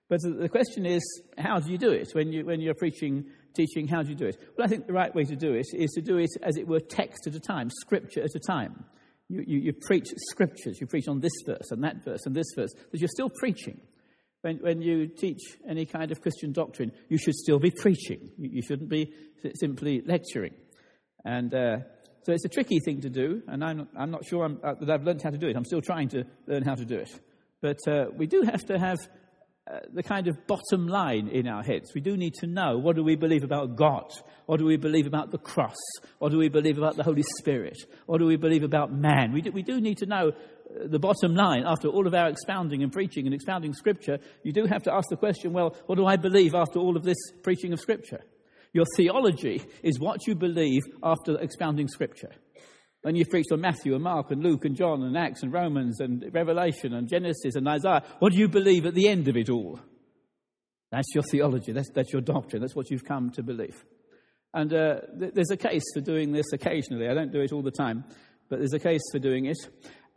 But 0.08 0.22
the 0.22 0.50
question 0.50 0.86
is, 0.86 1.04
how 1.38 1.60
do 1.60 1.72
you 1.72 1.78
do 1.78 1.92
it 1.92 2.10
when, 2.14 2.32
you, 2.32 2.46
when 2.46 2.62
you're 2.62 2.74
preaching 2.74 3.26
teaching, 3.56 3.88
how 3.88 4.04
do 4.04 4.10
you 4.10 4.16
do 4.16 4.26
it? 4.26 4.38
Well, 4.58 4.66
I 4.66 4.70
think 4.70 4.88
the 4.88 4.94
right 4.94 5.14
way 5.14 5.24
to 5.24 5.36
do 5.36 5.54
it 5.54 5.68
is 5.74 5.92
to 5.92 6.02
do 6.02 6.18
it, 6.18 6.30
as 6.44 6.58
it 6.58 6.68
were, 6.68 6.80
text 6.80 7.28
at 7.28 7.36
a 7.36 7.40
time, 7.40 7.70
scripture 7.70 8.22
at 8.22 8.36
a 8.36 8.40
time. 8.40 8.86
You, 9.28 9.44
you, 9.46 9.60
you 9.60 9.74
preach 9.74 10.08
scriptures, 10.30 10.80
you 10.82 10.88
preach 10.88 11.08
on 11.08 11.20
this 11.20 11.34
verse 11.46 11.70
and 11.72 11.84
that 11.84 12.04
verse 12.04 12.26
and 12.26 12.36
this 12.36 12.48
verse, 12.56 12.74
but 12.92 13.00
you're 13.00 13.10
still 13.10 13.30
preaching. 13.40 13.80
When, 14.42 14.58
when 14.58 14.82
you 14.82 15.08
teach 15.08 15.42
any 15.68 15.86
kind 15.86 16.12
of 16.12 16.22
Christian 16.22 16.54
doctrine, 16.54 16.92
you 17.10 17.18
should 17.18 17.36
still 17.36 17.60
be 17.60 17.72
preaching. 17.72 18.32
You, 18.38 18.50
you 18.54 18.62
shouldn't 18.62 18.90
be 18.90 19.14
simply 19.56 20.02
lecturing. 20.06 20.54
And 21.26 21.54
uh, 21.54 21.78
so 22.24 22.34
it's 22.34 22.46
a 22.46 22.50
tricky 22.50 22.80
thing 22.80 23.02
to 23.02 23.10
do, 23.10 23.42
and 23.48 23.64
I'm, 23.64 23.88
I'm 23.98 24.12
not 24.12 24.26
sure 24.26 24.46
I'm, 24.46 24.60
uh, 24.64 24.76
that 24.80 24.90
I've 24.90 25.04
learned 25.04 25.22
how 25.22 25.30
to 25.30 25.38
do 25.38 25.48
it. 25.48 25.56
I'm 25.56 25.66
still 25.66 25.82
trying 25.82 26.10
to 26.10 26.24
learn 26.48 26.64
how 26.64 26.76
to 26.76 26.86
do 26.86 26.96
it. 26.96 27.10
But 27.62 27.80
uh, 27.88 28.06
we 28.16 28.28
do 28.28 28.42
have 28.44 28.66
to 28.68 28.80
have 28.80 28.98
uh, 29.70 29.82
the 29.94 30.02
kind 30.02 30.28
of 30.28 30.48
bottom 30.48 30.88
line 30.88 31.28
in 31.28 31.48
our 31.48 31.62
heads. 31.62 31.92
We 31.94 32.02
do 32.02 32.18
need 32.18 32.34
to 32.40 32.48
know 32.48 32.80
what 32.80 32.96
do 32.96 33.04
we 33.04 33.16
believe 33.16 33.44
about 33.44 33.76
God? 33.76 34.12
What 34.48 34.58
do 34.58 34.66
we 34.66 34.78
believe 34.78 35.06
about 35.06 35.30
the 35.30 35.38
cross? 35.38 35.78
What 36.18 36.32
do 36.32 36.40
we 36.40 36.50
believe 36.50 36.80
about 36.80 36.96
the 36.96 37.04
Holy 37.04 37.24
Spirit? 37.38 37.78
What 38.08 38.18
do 38.18 38.26
we 38.26 38.36
believe 38.36 38.64
about 38.64 38.92
man? 38.92 39.32
We 39.32 39.42
do, 39.42 39.52
we 39.52 39.62
do 39.62 39.80
need 39.80 40.00
to 40.00 40.08
know 40.08 40.30
uh, 40.30 40.88
the 40.88 40.98
bottom 40.98 41.36
line. 41.36 41.66
After 41.68 41.88
all 41.88 42.08
of 42.08 42.16
our 42.16 42.30
expounding 42.30 42.82
and 42.82 42.92
preaching 42.92 43.28
and 43.28 43.34
expounding 43.36 43.74
Scripture, 43.74 44.18
you 44.42 44.52
do 44.52 44.66
have 44.66 44.82
to 44.84 44.92
ask 44.92 45.08
the 45.10 45.18
question 45.18 45.54
well, 45.54 45.76
what 45.86 45.98
do 45.98 46.06
I 46.08 46.16
believe 46.16 46.56
after 46.56 46.80
all 46.80 46.98
of 46.98 47.04
this 47.04 47.20
preaching 47.44 47.72
of 47.72 47.80
Scripture? 47.80 48.22
Your 48.74 48.86
theology 48.98 49.62
is 49.84 50.00
what 50.00 50.26
you 50.26 50.34
believe 50.34 50.82
after 51.04 51.40
expounding 51.40 51.88
Scripture. 51.90 52.32
When 53.02 53.16
you've 53.16 53.30
preached 53.30 53.52
on 53.52 53.62
Matthew 53.62 53.96
and 53.96 54.04
Mark 54.04 54.32
and 54.32 54.44
Luke 54.44 54.66
and 54.66 54.76
John 54.76 55.04
and 55.04 55.18
Acts 55.18 55.42
and 55.42 55.54
Romans 55.54 56.02
and 56.02 56.26
Revelation 56.34 56.94
and 56.94 57.08
Genesis 57.08 57.56
and 57.56 57.68
Isaiah, 57.68 58.04
what 58.20 58.34
do 58.34 58.38
you 58.38 58.50
believe 58.50 58.86
at 58.86 58.94
the 58.94 59.08
end 59.08 59.30
of 59.30 59.38
it 59.38 59.50
all? 59.50 59.80
That's 60.92 61.14
your 61.14 61.24
theology. 61.24 61.72
That's, 61.72 61.90
that's 61.94 62.12
your 62.12 62.22
doctrine. 62.22 62.62
That's 62.62 62.76
what 62.76 62.90
you've 62.90 63.06
come 63.06 63.30
to 63.32 63.44
believe. 63.44 63.86
And 64.54 64.74
uh, 64.74 65.02
th- 65.18 65.34
there's 65.34 65.52
a 65.52 65.58
case 65.58 65.84
for 65.94 66.02
doing 66.02 66.32
this 66.32 66.52
occasionally. 66.52 67.08
I 67.08 67.14
don't 67.14 67.32
do 67.32 67.42
it 67.42 67.54
all 67.54 67.62
the 67.62 67.72
time, 67.72 68.04
but 68.50 68.60
there's 68.60 68.74
a 68.74 68.80
case 68.80 69.04
for 69.12 69.20
doing 69.20 69.46
it. 69.46 69.58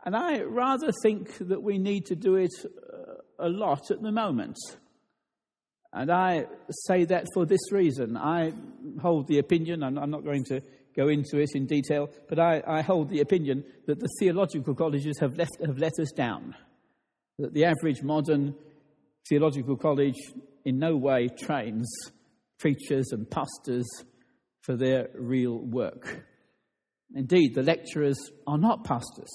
And 0.05 0.15
I 0.15 0.41
rather 0.41 0.91
think 1.03 1.37
that 1.37 1.61
we 1.63 1.77
need 1.77 2.07
to 2.07 2.15
do 2.15 2.35
it 2.35 2.53
uh, 2.65 3.13
a 3.39 3.47
lot 3.47 3.91
at 3.91 4.01
the 4.01 4.11
moment. 4.11 4.57
And 5.93 6.11
I 6.11 6.47
say 6.87 7.05
that 7.05 7.27
for 7.33 7.45
this 7.45 7.71
reason. 7.71 8.17
I 8.17 8.51
hold 9.01 9.27
the 9.27 9.37
opinion, 9.37 9.83
I'm, 9.83 9.97
I'm 9.97 10.09
not 10.09 10.25
going 10.25 10.43
to 10.45 10.61
go 10.95 11.07
into 11.07 11.39
it 11.39 11.49
in 11.55 11.65
detail, 11.65 12.09
but 12.29 12.39
I, 12.39 12.61
I 12.67 12.81
hold 12.81 13.09
the 13.09 13.21
opinion 13.21 13.63
that 13.87 13.99
the 13.99 14.09
theological 14.19 14.75
colleges 14.75 15.17
have, 15.19 15.37
left, 15.37 15.57
have 15.65 15.77
let 15.77 15.99
us 15.99 16.11
down. 16.11 16.55
That 17.39 17.53
the 17.53 17.65
average 17.65 18.01
modern 18.03 18.55
theological 19.27 19.75
college 19.75 20.19
in 20.65 20.79
no 20.79 20.95
way 20.95 21.27
trains 21.27 21.89
preachers 22.59 23.07
and 23.11 23.29
pastors 23.29 23.85
for 24.61 24.75
their 24.75 25.09
real 25.15 25.57
work. 25.57 26.25
Indeed, 27.15 27.53
the 27.55 27.63
lecturers 27.63 28.17
are 28.47 28.57
not 28.57 28.83
pastors. 28.83 29.29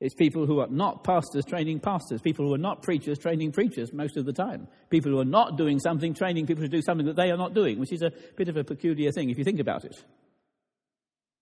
It's 0.00 0.14
people 0.14 0.46
who 0.46 0.60
are 0.60 0.68
not 0.68 1.04
pastors 1.04 1.44
training 1.44 1.80
pastors, 1.80 2.22
people 2.22 2.46
who 2.46 2.54
are 2.54 2.58
not 2.58 2.82
preachers 2.82 3.18
training 3.18 3.52
preachers 3.52 3.92
most 3.92 4.16
of 4.16 4.24
the 4.24 4.32
time, 4.32 4.66
people 4.88 5.12
who 5.12 5.20
are 5.20 5.26
not 5.26 5.58
doing 5.58 5.78
something 5.78 6.14
training 6.14 6.46
people 6.46 6.62
to 6.62 6.68
do 6.68 6.80
something 6.80 7.06
that 7.06 7.16
they 7.16 7.30
are 7.30 7.36
not 7.36 7.52
doing, 7.52 7.78
which 7.78 7.92
is 7.92 8.02
a 8.02 8.10
bit 8.36 8.48
of 8.48 8.56
a 8.56 8.64
peculiar 8.64 9.12
thing 9.12 9.28
if 9.28 9.36
you 9.36 9.44
think 9.44 9.60
about 9.60 9.84
it. 9.84 10.02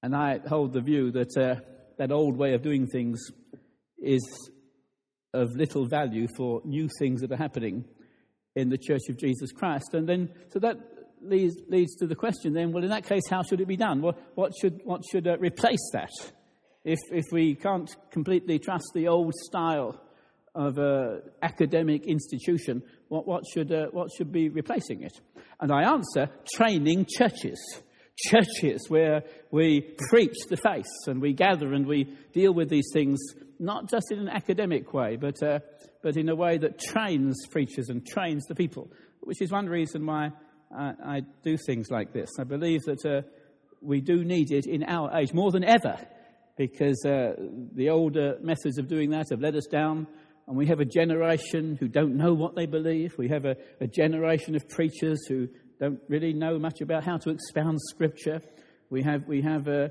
And 0.02 0.14
I 0.14 0.38
hold 0.46 0.72
the 0.72 0.80
view 0.80 1.10
that 1.12 1.36
uh, 1.36 1.60
that 1.98 2.12
old 2.12 2.36
way 2.36 2.54
of 2.54 2.62
doing 2.62 2.86
things 2.86 3.20
is 3.98 4.50
of 5.34 5.54
little 5.54 5.86
value 5.86 6.26
for 6.36 6.62
new 6.64 6.88
things 6.98 7.20
that 7.20 7.32
are 7.32 7.36
happening 7.36 7.84
in 8.54 8.70
the 8.70 8.78
Church 8.78 9.02
of 9.10 9.18
Jesus 9.18 9.52
Christ. 9.52 9.92
And 9.92 10.08
then, 10.08 10.30
so 10.52 10.58
that 10.60 10.76
leads, 11.20 11.56
leads 11.68 11.96
to 11.96 12.06
the 12.06 12.14
question 12.14 12.54
then, 12.54 12.72
well, 12.72 12.82
in 12.82 12.90
that 12.90 13.06
case, 13.06 13.22
how 13.28 13.42
should 13.42 13.60
it 13.60 13.68
be 13.68 13.76
done? 13.76 14.00
What, 14.00 14.16
what 14.36 14.52
should, 14.58 14.80
what 14.84 15.02
should 15.10 15.26
uh, 15.26 15.36
replace 15.38 15.90
that? 15.92 16.10
If, 16.84 16.98
if 17.10 17.24
we 17.32 17.54
can't 17.54 17.90
completely 18.10 18.58
trust 18.58 18.86
the 18.94 19.08
old 19.08 19.34
style 19.34 20.00
of 20.54 20.78
an 20.78 21.22
academic 21.42 22.06
institution, 22.06 22.82
what, 23.08 23.26
what, 23.26 23.44
should, 23.52 23.72
uh, 23.72 23.86
what 23.90 24.08
should 24.16 24.32
be 24.32 24.48
replacing 24.48 25.02
it? 25.02 25.12
And 25.60 25.70
I 25.70 25.82
answer 25.92 26.30
training 26.54 27.06
churches 27.16 27.58
churches 28.26 28.86
where 28.88 29.22
we 29.50 29.80
preach 30.10 30.36
the 30.48 30.56
faith 30.56 30.84
and 31.06 31.20
we 31.20 31.32
gather 31.32 31.72
and 31.72 31.86
we 31.86 32.04
deal 32.32 32.52
with 32.52 32.68
these 32.68 32.90
things 32.92 33.18
not 33.58 33.88
just 33.88 34.10
in 34.10 34.18
an 34.18 34.28
academic 34.28 34.92
way, 34.92 35.16
but 35.16 35.42
uh, 35.42 35.58
but 36.02 36.16
in 36.16 36.28
a 36.28 36.34
way 36.34 36.58
that 36.58 36.78
trains 36.78 37.46
preachers 37.50 37.88
and 37.88 38.06
trains 38.06 38.44
the 38.46 38.54
people, 38.54 38.90
which 39.20 39.42
is 39.42 39.50
one 39.50 39.66
reason 39.66 40.06
why 40.06 40.30
I, 40.76 40.92
I 41.04 41.20
do 41.42 41.56
things 41.66 41.90
like 41.90 42.12
this. 42.12 42.30
I 42.38 42.44
believe 42.44 42.82
that 42.82 43.04
uh, 43.04 43.22
we 43.80 44.00
do 44.00 44.24
need 44.24 44.52
it 44.52 44.66
in 44.66 44.84
our 44.84 45.16
age 45.16 45.32
more 45.32 45.50
than 45.50 45.64
ever 45.64 45.98
because 46.56 47.04
uh, 47.04 47.34
the 47.74 47.90
older 47.90 48.36
methods 48.40 48.78
of 48.78 48.88
doing 48.88 49.10
that 49.10 49.26
have 49.30 49.40
let 49.40 49.54
us 49.54 49.66
down. 49.66 50.06
And 50.46 50.56
we 50.56 50.66
have 50.66 50.80
a 50.80 50.84
generation 50.84 51.76
who 51.78 51.88
don't 51.88 52.16
know 52.16 52.32
what 52.32 52.56
they 52.56 52.66
believe. 52.66 53.16
We 53.18 53.28
have 53.28 53.44
a, 53.44 53.56
a 53.80 53.86
generation 53.86 54.56
of 54.56 54.68
preachers 54.68 55.26
who 55.28 55.48
don't 55.78 56.00
really 56.08 56.32
know 56.32 56.58
much 56.58 56.80
about 56.80 57.04
how 57.04 57.18
to 57.18 57.30
expound 57.30 57.78
Scripture. 57.90 58.42
We 58.90 59.02
have, 59.02 59.26
we 59.28 59.42
have 59.42 59.68
uh, 59.68 59.88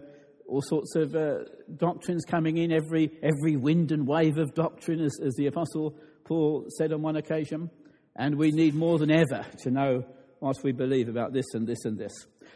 all 0.48 0.62
sorts 0.62 0.96
of 0.96 1.16
uh, 1.16 1.40
doctrines 1.78 2.26
coming 2.26 2.58
in, 2.58 2.72
every, 2.72 3.12
every 3.24 3.56
wind 3.56 3.92
and 3.92 4.08
wave 4.08 4.38
of 4.38 4.54
doctrine, 4.54 5.00
as, 5.02 5.14
as 5.24 5.34
the 5.36 5.48
Apostle 5.48 5.96
Paul 6.26 6.66
said 6.78 6.92
on 6.92 7.02
one 7.02 7.16
occasion. 7.16 7.70
And 8.16 8.38
we 8.38 8.52
need 8.52 8.76
more 8.76 8.98
than 8.98 9.12
ever 9.12 9.46
to 9.64 9.72
know 9.72 10.04
what 10.40 10.58
we 10.64 10.72
believe 10.72 11.08
about 11.08 11.34
this 11.34 11.46
and 11.54 11.68
this 11.68 11.86
and 11.86 11.98
this. 11.98 12.14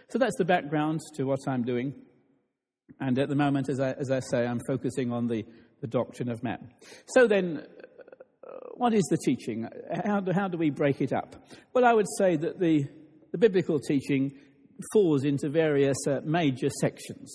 So 0.10 0.20
that's 0.20 0.36
the 0.38 0.46
background 0.46 1.00
to 1.16 1.24
what 1.24 1.40
I'm 1.48 1.64
doing. 1.64 1.94
And 3.00 3.18
at 3.18 3.30
the 3.30 3.36
moment, 3.36 3.70
as 3.70 3.80
I, 3.80 3.92
as 3.92 4.12
I 4.12 4.20
say, 4.20 4.46
I'm 4.46 4.60
focusing 4.68 5.12
on 5.12 5.28
the, 5.28 5.46
the 5.80 5.88
doctrine 5.88 6.30
of 6.30 6.44
man. 6.44 6.72
So 7.08 7.28
then, 7.28 7.66
uh, 8.46 8.52
what 8.74 8.94
is 8.94 9.04
the 9.10 9.18
teaching? 9.18 9.70
How 10.06 10.20
do, 10.20 10.34
how 10.34 10.48
do 10.48 10.58
we 10.58 10.70
break 10.70 11.00
it 11.02 11.14
up? 11.14 11.36
Well, 11.74 11.86
I 11.86 11.94
would 11.94 12.08
say 12.18 12.36
that 12.36 12.60
the, 12.60 12.88
the 13.32 13.38
biblical 13.38 13.80
teaching 13.80 14.32
falls 14.94 15.24
into 15.24 15.50
various 15.50 15.98
uh, 16.08 16.22
major 16.24 16.70
sections. 16.80 17.34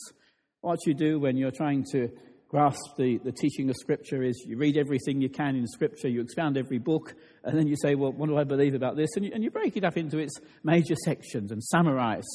What 0.60 0.78
you 0.86 0.94
do 0.94 1.18
when 1.18 1.36
you're 1.36 1.50
trying 1.50 1.84
to 1.92 2.08
grasp 2.48 2.96
the, 2.96 3.18
the 3.24 3.32
teaching 3.32 3.68
of 3.70 3.76
Scripture 3.76 4.22
is 4.22 4.44
you 4.46 4.56
read 4.56 4.76
everything 4.76 5.20
you 5.20 5.28
can 5.28 5.56
in 5.56 5.66
Scripture, 5.66 6.08
you 6.08 6.20
expound 6.20 6.56
every 6.56 6.78
book, 6.78 7.14
and 7.44 7.58
then 7.58 7.66
you 7.66 7.76
say, 7.76 7.94
Well, 7.94 8.12
what 8.12 8.28
do 8.28 8.36
I 8.36 8.44
believe 8.44 8.74
about 8.74 8.96
this? 8.96 9.10
And 9.16 9.24
you, 9.24 9.32
and 9.34 9.42
you 9.42 9.50
break 9.50 9.76
it 9.76 9.84
up 9.84 9.96
into 9.96 10.18
its 10.18 10.38
major 10.62 10.94
sections 11.04 11.50
and 11.50 11.62
summarize 11.62 12.26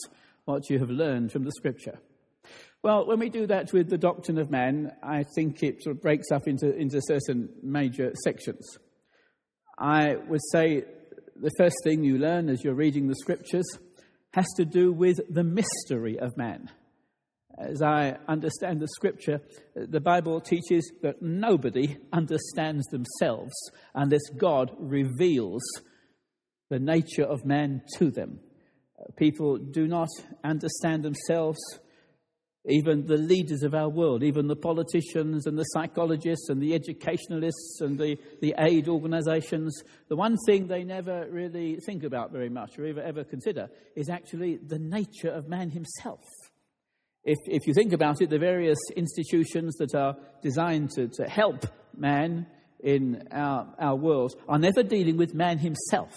what 0.46 0.70
you 0.70 0.80
have 0.80 0.89
learned 0.89 1.32
from 1.32 1.44
the 1.44 1.51
Scripture. 1.51 2.00
Well, 2.84 3.06
when 3.06 3.20
we 3.20 3.30
do 3.30 3.46
that 3.48 3.72
with 3.74 3.89
the 3.89 3.98
doctrine 3.98 4.39
of 4.39 4.50
man, 4.50 4.91
I 5.03 5.24
think 5.36 5.62
it 5.62 5.84
sort 5.84 5.96
of 5.96 6.01
breaks 6.01 6.32
up 6.32 6.48
into, 6.48 6.75
into 6.75 7.00
certain 7.01 7.50
major 7.62 8.12
sections. 8.24 8.77
I 9.77 10.15
would 10.15 10.41
say 10.51 10.84
the 11.41 11.51
first 11.57 11.75
thing 11.83 12.03
you 12.03 12.19
learn 12.19 12.50
as 12.50 12.63
you're 12.63 12.75
reading 12.75 13.07
the 13.07 13.15
scriptures 13.15 13.65
has 14.33 14.45
to 14.57 14.63
do 14.63 14.93
with 14.93 15.19
the 15.27 15.43
mystery 15.43 16.19
of 16.19 16.38
man. 16.38 16.69
As 17.57 17.81
I 17.81 18.17
understand 18.27 18.79
the 18.79 18.88
scripture, 18.88 19.41
the 19.75 20.00
Bible 20.00 20.39
teaches 20.39 20.89
that 21.01 21.21
nobody 21.21 21.98
understands 22.13 22.86
themselves 22.88 23.53
unless 23.95 24.21
God 24.38 24.71
reveals 24.77 25.63
the 26.69 26.79
nature 26.79 27.25
of 27.25 27.43
man 27.43 27.81
to 27.98 28.12
them. 28.12 28.39
People 29.17 29.57
do 29.57 29.88
not 29.88 30.10
understand 30.43 31.03
themselves 31.03 31.60
even 32.65 33.06
the 33.08 33.18
leaders 33.18 33.63
of 33.63 33.74
our 33.74 33.89
world, 33.89 34.24
even 34.24 34.48
the 34.48 34.56
politicians 34.56 35.48
and 35.48 35.58
the 35.58 35.63
psychologists 35.63 36.50
and 36.50 36.62
the 36.62 36.75
educationalists 36.75 37.80
and 37.82 37.98
the, 37.98 38.18
the 38.41 38.53
aid 38.60 38.88
organizations, 38.88 39.82
the 40.10 40.15
one 40.15 40.38
thing 40.46 40.68
they 40.68 40.84
never 40.84 41.27
really 41.32 41.77
think 41.86 42.03
about 42.03 42.32
very 42.32 42.50
much 42.50 42.77
or 42.77 42.86
ever, 42.86 43.01
ever 43.01 43.24
consider 43.24 43.68
is 43.96 44.10
actually 44.10 44.58
the 44.58 44.77
nature 44.77 45.30
of 45.30 45.48
man 45.48 45.72
himself. 45.72 46.22
If, 47.24 47.38
if 47.46 47.65
you 47.65 47.74
think 47.74 47.94
about 47.94 48.22
it, 48.22 48.30
the 48.30 48.39
various 48.39 48.80
institutions 48.96 49.75
that 49.77 49.96
are 49.96 50.15
designed 50.41 50.91
to, 50.91 51.08
to 51.08 51.27
help 51.27 51.65
man 51.96 52.46
in 52.80 53.27
our, 53.32 53.74
our 53.80 53.96
world 53.96 54.36
are 54.48 54.60
never 54.60 54.84
dealing 54.84 55.18
with 55.18 55.34
man 55.34 55.58
himself. 55.58 56.13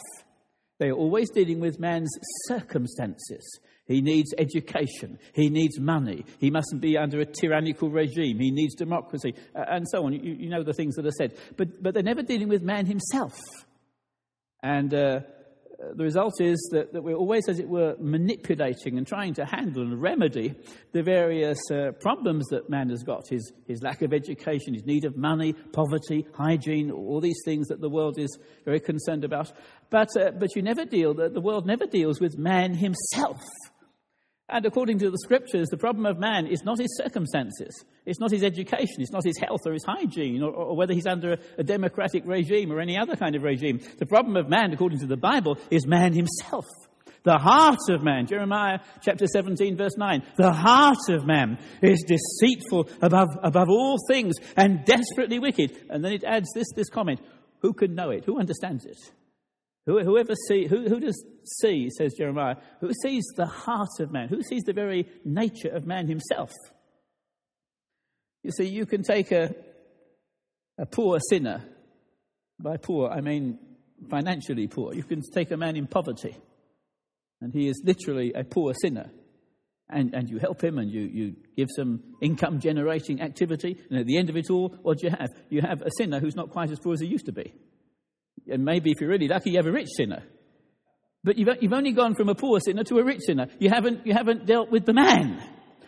They 0.79 0.89
are 0.89 0.95
always 0.95 1.31
dealing 1.31 1.61
with 1.61 1.79
man's 1.79 2.11
circumstances. 2.49 3.61
He 3.87 4.01
needs 4.01 4.33
education. 4.39 5.19
He 5.35 5.51
needs 5.51 5.79
money. 5.79 6.25
He 6.39 6.51
mustn't 6.51 6.81
be 6.81 6.97
under 6.97 7.21
a 7.21 7.27
tyrannical 7.27 7.91
regime. 7.91 8.39
He 8.39 8.51
needs 8.51 8.75
democracy, 8.75 9.35
and 9.55 9.87
so 9.89 10.07
on. 10.07 10.15
You, 10.15 10.35
you, 10.35 10.49
know 10.49 10.63
the 10.63 10.73
things 10.73 10.95
that 10.97 11.07
are 11.07 11.13
said. 11.19 11.37
But, 11.57 11.83
but 11.83 11.93
they're 11.93 12.03
never 12.03 12.23
dealing 12.23 12.49
with 12.49 12.63
man 12.63 12.87
himself. 12.87 13.35
And 14.63 14.95
uh, 14.95 15.21
the 15.95 16.05
result 16.05 16.41
is 16.41 16.71
that, 16.73 16.93
that, 16.93 17.03
we're 17.03 17.17
always, 17.17 17.49
as 17.49 17.59
it 17.59 17.69
were, 17.69 17.97
manipulating 18.01 18.97
and 18.97 19.07
trying 19.07 19.35
to 19.35 19.45
handle 19.45 19.83
and 19.83 20.01
remedy 20.01 20.55
the 20.93 21.03
various 21.03 21.59
uh, 21.71 21.93
problems 22.01 22.47
that 22.51 22.71
man 22.71 22.89
has 22.89 23.03
got 23.03 23.29
his, 23.29 23.53
his 23.67 23.83
lack 23.83 24.03
of 24.03 24.13
education, 24.13 24.75
his 24.75 24.87
need 24.87 25.05
of 25.05 25.17
money, 25.17 25.53
poverty, 25.53 26.27
hygiene, 26.35 26.91
all 26.91 27.21
these 27.21 27.41
things 27.45 27.69
that 27.69 27.81
the 27.81 27.89
world 27.89 28.19
is 28.19 28.39
very 28.65 28.81
concerned 28.81 29.25
about. 29.25 29.53
But, 29.91 30.09
uh, 30.17 30.31
but 30.31 30.57
you 30.57 30.63
never 30.63 30.85
deal, 30.85 31.15
the 31.15 31.41
world 31.41 31.67
never 31.67 31.87
deals 31.87 32.21
with 32.21 32.39
man 32.39 32.75
himself. 32.75 33.41
And 34.49 34.67
according 34.67 34.99
to 34.99 35.11
the 35.11 35.19
scriptures, 35.19 35.69
the 35.71 35.79
problem 35.79 36.05
of 36.05 36.19
man 36.19 36.47
is 36.47 36.65
not 36.65 36.79
his 36.79 36.95
circumstances, 36.99 37.85
it's 38.05 38.21
not 38.21 38.31
his 38.31 38.43
education, 38.43 38.97
it's 38.99 39.11
not 39.11 39.25
his 39.25 39.39
health 39.39 39.63
or 39.65 39.73
his 39.73 39.85
hygiene, 39.85 40.43
or, 40.43 40.51
or, 40.53 40.77
whether 40.77 40.93
he's 40.93 41.07
under 41.07 41.33
a, 41.33 41.39
a 41.59 41.65
democratic 41.65 42.27
regime 42.27 42.71
or 42.71 42.79
any 42.79 42.99
other 42.99 43.17
kind 43.17 43.35
of 43.37 43.43
regime. 43.43 43.81
The 43.99 44.05
problem 44.05 44.37
of 44.37 44.49
man, 44.49 44.73
according 44.73 44.99
to 45.01 45.07
the 45.07 45.17
Bible, 45.17 45.57
is 45.71 45.87
man 45.87 46.13
himself. 46.13 46.67
The 47.23 47.39
heart 47.39 47.79
of 47.89 48.03
man, 48.03 48.27
Jeremiah 48.27 48.81
chapter 49.01 49.27
17, 49.27 49.79
verse 49.79 49.97
9, 49.97 50.23
the 50.37 50.53
heart 50.53 51.09
of 51.09 51.27
man 51.27 51.59
is 51.81 52.05
deceitful 52.07 52.91
above, 53.01 53.31
above 53.43 53.71
all 53.71 53.97
things 54.07 54.35
and 54.59 54.85
desperately 54.85 55.39
wicked. 55.39 55.87
And 55.89 56.05
then 56.05 56.13
it 56.13 56.23
adds 56.23 56.51
this, 56.55 56.67
this 56.77 56.91
comment 56.91 57.21
Who 57.61 57.73
can 57.73 57.95
know 57.95 58.11
it? 58.11 58.27
Who 58.27 58.39
understands 58.39 58.85
it? 58.85 58.99
Whoever 59.87 60.35
see, 60.49 60.67
who, 60.67 60.89
who 60.89 60.99
does 60.99 61.23
see, 61.61 61.91
says 61.91 62.15
Jeremiah, 62.17 62.57
who 62.81 62.91
sees 63.03 63.25
the 63.37 63.45
heart 63.45 64.01
of 64.01 64.11
man, 64.11 64.29
who 64.29 64.43
sees 64.43 64.63
the 64.63 64.73
very 64.73 65.07
nature 65.27 65.69
of 65.69 65.87
man 65.87 66.09
himself? 66.09 66.51
You 68.43 68.51
see, 68.51 68.65
you 68.65 68.87
can 68.87 69.03
take 69.03 69.31
a, 69.31 69.55
a 70.79 70.87
poor 70.87 71.19
sinner, 71.29 71.63
by 72.59 72.79
poor 72.79 73.11
I 73.11 73.21
mean 73.21 73.59
financially 74.09 74.69
poor, 74.69 74.95
you 74.95 75.03
can 75.03 75.21
take 75.35 75.51
a 75.51 75.57
man 75.57 75.77
in 75.77 75.87
poverty, 75.87 76.35
and 77.43 77.53
he 77.53 77.69
is 77.69 77.83
literally 77.85 78.33
a 78.33 78.45
poor 78.45 78.73
sinner. 78.81 79.11
And, 79.91 80.15
and 80.15 80.31
you 80.31 80.39
help 80.39 80.65
him 80.65 80.79
and 80.79 80.91
you, 80.91 81.03
you 81.03 81.37
give 81.59 81.69
some 81.77 82.03
income 82.23 82.59
generating 82.59 83.21
activity, 83.21 83.77
and 83.91 83.99
at 83.99 84.07
the 84.07 84.17
end 84.17 84.31
of 84.31 84.37
it 84.37 84.49
all, 84.49 84.71
what 84.81 84.99
do 84.99 85.07
you 85.07 85.11
have? 85.11 85.29
You 85.51 85.61
have 85.61 85.83
a 85.83 85.91
sinner 85.99 86.21
who's 86.21 86.35
not 86.35 86.49
quite 86.49 86.71
as 86.71 86.79
poor 86.79 86.95
as 86.95 87.01
he 87.01 87.07
used 87.07 87.27
to 87.27 87.33
be. 87.33 87.53
And 88.51 88.65
maybe 88.65 88.91
if 88.91 89.01
you're 89.01 89.11
really 89.11 89.29
lucky, 89.29 89.51
you 89.51 89.57
have 89.57 89.67
a 89.67 89.73
rich 89.73 89.89
sinner. 89.97 90.23
But 91.23 91.39
you've, 91.39 91.49
you've 91.61 91.73
only 91.73 91.93
gone 91.93 92.15
from 92.15 92.29
a 92.29 92.35
poor 92.35 92.61
sinner 92.61 92.85
to 92.85 92.99
a 92.99 93.05
rich 93.05 93.21
sinner. 93.27 93.47
You 93.59 93.71
haven't, 93.71 94.07
you 94.07 94.13
haven't 94.13 94.47
dealt 94.47 94.71
with 94.71 94.85
the 94.85 94.93
man. 94.93 95.43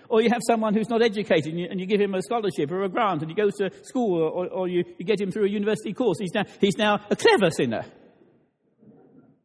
Or 0.08 0.22
you 0.22 0.30
have 0.30 0.40
someone 0.46 0.72
who's 0.72 0.88
not 0.88 1.02
educated 1.02 1.52
and 1.52 1.60
you, 1.60 1.66
and 1.68 1.80
you 1.80 1.86
give 1.86 2.00
him 2.00 2.14
a 2.14 2.22
scholarship 2.22 2.70
or 2.70 2.84
a 2.84 2.88
grant 2.88 3.22
and 3.22 3.30
he 3.30 3.34
goes 3.34 3.54
to 3.56 3.70
school 3.82 4.22
or, 4.22 4.48
or 4.48 4.68
you, 4.68 4.84
you 4.98 5.04
get 5.04 5.20
him 5.20 5.30
through 5.30 5.46
a 5.46 5.48
university 5.48 5.92
course. 5.92 6.18
He's 6.18 6.32
now, 6.32 6.44
he's 6.60 6.78
now 6.78 7.00
a 7.10 7.16
clever 7.16 7.50
sinner. 7.50 7.84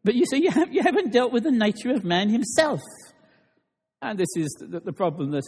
But 0.04 0.16
you 0.16 0.26
see, 0.26 0.44
you, 0.44 0.52
have, 0.52 0.72
you 0.72 0.84
haven't 0.84 1.12
dealt 1.12 1.32
with 1.34 1.44
the 1.44 1.52
nature 1.52 1.92
of 1.92 2.04
man 2.04 2.30
himself. 2.30 2.80
And 4.02 4.18
this 4.18 4.30
is 4.36 4.56
the, 4.60 4.80
the 4.80 4.94
problem 4.94 5.32
that 5.32 5.44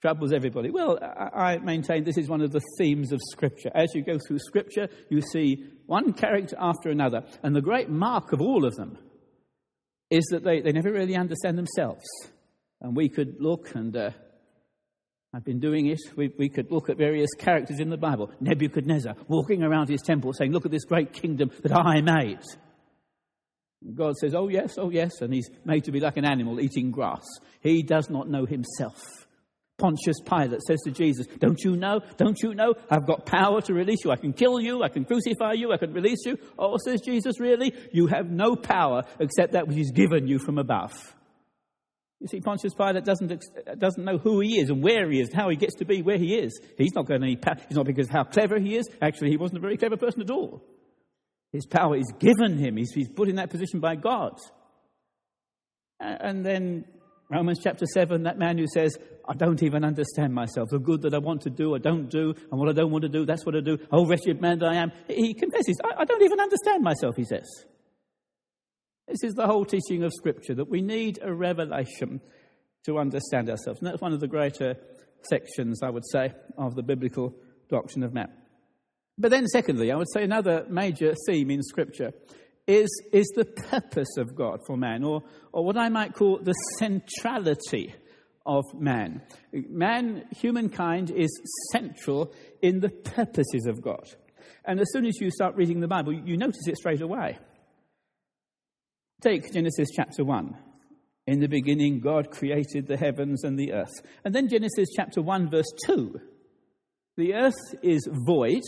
troubles 0.00 0.32
everybody. 0.32 0.70
Well, 0.70 0.98
I, 1.02 1.58
maintain 1.58 2.04
this 2.04 2.18
is 2.18 2.28
one 2.28 2.40
of 2.40 2.52
the 2.52 2.62
themes 2.78 3.12
of 3.12 3.20
Scripture. 3.30 3.70
As 3.74 3.94
you 3.94 4.02
go 4.02 4.18
through 4.26 4.38
Scripture, 4.38 4.88
you 5.10 5.20
see 5.20 5.64
one 5.86 6.12
character 6.12 6.56
after 6.58 6.90
another. 6.90 7.24
And 7.42 7.54
the 7.54 7.60
great 7.60 7.88
mark 7.88 8.32
of 8.32 8.40
all 8.40 8.64
of 8.64 8.74
them 8.76 8.98
is 10.10 10.24
that 10.30 10.44
they, 10.44 10.60
they 10.60 10.72
never 10.72 10.92
really 10.92 11.16
understand 11.16 11.58
themselves. 11.58 12.06
And 12.80 12.96
we 12.96 13.08
could 13.08 13.36
look, 13.40 13.74
and 13.74 13.96
uh, 13.96 14.10
I've 15.34 15.44
been 15.44 15.58
doing 15.58 15.86
it, 15.86 15.98
we, 16.16 16.32
we 16.38 16.48
could 16.48 16.70
look 16.70 16.88
at 16.88 16.96
various 16.96 17.30
characters 17.36 17.80
in 17.80 17.90
the 17.90 17.96
Bible. 17.96 18.30
Nebuchadnezzar 18.40 19.16
walking 19.26 19.62
around 19.62 19.88
his 19.88 20.02
temple 20.02 20.32
saying, 20.32 20.52
Look 20.52 20.64
at 20.64 20.70
this 20.70 20.84
great 20.84 21.12
kingdom 21.12 21.50
that 21.62 21.76
I 21.76 22.00
made. 22.00 22.40
God 23.94 24.16
says, 24.16 24.34
Oh, 24.34 24.48
yes, 24.48 24.78
oh, 24.78 24.90
yes. 24.90 25.20
And 25.20 25.34
he's 25.34 25.50
made 25.64 25.84
to 25.84 25.92
be 25.92 26.00
like 26.00 26.16
an 26.16 26.24
animal 26.24 26.60
eating 26.60 26.92
grass. 26.92 27.26
He 27.60 27.82
does 27.82 28.08
not 28.08 28.28
know 28.28 28.46
himself. 28.46 29.26
Pontius 29.78 30.16
Pilate 30.20 30.60
says 30.62 30.80
to 30.84 30.90
Jesus, 30.90 31.26
Don't 31.38 31.62
you 31.62 31.76
know? 31.76 32.00
Don't 32.16 32.38
you 32.42 32.52
know? 32.52 32.74
I've 32.90 33.06
got 33.06 33.24
power 33.24 33.60
to 33.62 33.72
release 33.72 34.00
you. 34.04 34.10
I 34.10 34.16
can 34.16 34.32
kill 34.32 34.60
you. 34.60 34.82
I 34.82 34.88
can 34.88 35.04
crucify 35.04 35.52
you. 35.52 35.72
I 35.72 35.76
can 35.76 35.92
release 35.92 36.26
you. 36.26 36.36
Oh, 36.58 36.76
says 36.84 37.00
Jesus, 37.00 37.38
really? 37.38 37.72
You 37.92 38.08
have 38.08 38.28
no 38.28 38.56
power 38.56 39.04
except 39.20 39.52
that 39.52 39.68
which 39.68 39.78
is 39.78 39.92
given 39.92 40.26
you 40.26 40.40
from 40.40 40.58
above. 40.58 41.14
You 42.20 42.26
see, 42.26 42.40
Pontius 42.40 42.74
Pilate 42.74 43.04
doesn't, 43.04 43.44
doesn't 43.78 44.04
know 44.04 44.18
who 44.18 44.40
he 44.40 44.58
is 44.58 44.70
and 44.70 44.82
where 44.82 45.08
he 45.08 45.20
is, 45.20 45.28
and 45.28 45.40
how 45.40 45.48
he 45.48 45.56
gets 45.56 45.76
to 45.76 45.84
be 45.84 46.02
where 46.02 46.18
he 46.18 46.34
is. 46.34 46.60
He's 46.76 46.94
not 46.94 47.06
going 47.06 47.20
to. 47.20 47.28
He's 47.68 47.76
not 47.76 47.86
because 47.86 48.08
how 48.08 48.24
clever 48.24 48.58
he 48.58 48.76
is. 48.76 48.88
Actually, 49.00 49.30
he 49.30 49.36
wasn't 49.36 49.58
a 49.58 49.60
very 49.60 49.76
clever 49.76 49.96
person 49.96 50.22
at 50.22 50.30
all. 50.30 50.60
His 51.52 51.66
power 51.66 51.96
is 51.96 52.12
given 52.18 52.58
him. 52.58 52.76
He's, 52.76 52.90
he's 52.92 53.08
put 53.08 53.28
in 53.28 53.36
that 53.36 53.50
position 53.50 53.78
by 53.78 53.94
God. 53.94 54.38
And 56.00 56.44
then 56.44 56.84
Romans 57.30 57.58
chapter 57.62 57.84
7, 57.84 58.22
that 58.22 58.38
man 58.38 58.56
who 58.56 58.66
says, 58.72 58.96
I 59.28 59.34
don't 59.34 59.62
even 59.62 59.84
understand 59.84 60.32
myself. 60.32 60.70
The 60.70 60.78
good 60.78 61.02
that 61.02 61.12
I 61.12 61.18
want 61.18 61.42
to 61.42 61.50
do, 61.50 61.74
I 61.74 61.78
don't 61.78 62.08
do. 62.08 62.34
And 62.50 62.58
what 62.58 62.70
I 62.70 62.72
don't 62.72 62.90
want 62.90 63.02
to 63.02 63.08
do, 63.10 63.26
that's 63.26 63.44
what 63.44 63.54
I 63.54 63.60
do. 63.60 63.78
Oh, 63.92 64.06
wretched 64.06 64.40
man 64.40 64.58
that 64.60 64.70
I 64.70 64.76
am. 64.76 64.92
He 65.08 65.34
confesses, 65.34 65.78
I, 65.84 66.02
I 66.02 66.04
don't 66.06 66.22
even 66.22 66.40
understand 66.40 66.82
myself, 66.82 67.16
he 67.16 67.24
says. 67.24 67.46
This 69.06 69.22
is 69.22 69.34
the 69.34 69.46
whole 69.46 69.66
teaching 69.66 70.04
of 70.04 70.12
Scripture, 70.14 70.54
that 70.54 70.70
we 70.70 70.80
need 70.80 71.18
a 71.22 71.32
revelation 71.32 72.20
to 72.86 72.98
understand 72.98 73.50
ourselves. 73.50 73.80
And 73.80 73.88
that's 73.88 74.00
one 74.00 74.14
of 74.14 74.20
the 74.20 74.28
greater 74.28 74.76
sections, 75.28 75.82
I 75.82 75.90
would 75.90 76.06
say, 76.10 76.32
of 76.56 76.74
the 76.74 76.82
biblical 76.82 77.34
doctrine 77.68 78.04
of 78.04 78.14
man. 78.14 78.32
But 79.18 79.30
then, 79.30 79.46
secondly, 79.48 79.92
I 79.92 79.96
would 79.96 80.10
say 80.14 80.22
another 80.22 80.64
major 80.70 81.14
theme 81.26 81.50
in 81.50 81.62
Scripture 81.62 82.12
is, 82.68 82.88
is 83.12 83.26
the 83.34 83.46
purpose 83.46 84.16
of 84.18 84.36
God 84.36 84.60
for 84.66 84.76
man, 84.76 85.02
or, 85.02 85.22
or 85.52 85.64
what 85.64 85.78
I 85.78 85.88
might 85.88 86.14
call 86.14 86.38
the 86.38 86.52
centrality 86.78 87.94
of 88.44 88.62
man. 88.74 89.22
Man, 89.52 90.26
humankind, 90.36 91.10
is 91.10 91.30
central 91.72 92.32
in 92.62 92.80
the 92.80 92.90
purposes 92.90 93.66
of 93.66 93.82
God. 93.82 94.06
And 94.64 94.78
as 94.80 94.86
soon 94.92 95.06
as 95.06 95.18
you 95.18 95.30
start 95.30 95.56
reading 95.56 95.80
the 95.80 95.88
Bible, 95.88 96.12
you 96.12 96.36
notice 96.36 96.66
it 96.66 96.76
straight 96.76 97.00
away. 97.00 97.38
Take 99.22 99.52
Genesis 99.52 99.88
chapter 99.96 100.22
1. 100.22 100.56
In 101.26 101.40
the 101.40 101.48
beginning, 101.48 102.00
God 102.00 102.30
created 102.30 102.86
the 102.86 102.96
heavens 102.96 103.44
and 103.44 103.58
the 103.58 103.72
earth. 103.72 104.02
And 104.24 104.34
then 104.34 104.48
Genesis 104.48 104.90
chapter 104.94 105.22
1, 105.22 105.50
verse 105.50 105.70
2. 105.86 106.20
The 107.16 107.34
earth 107.34 107.74
is 107.82 108.08
void 108.26 108.62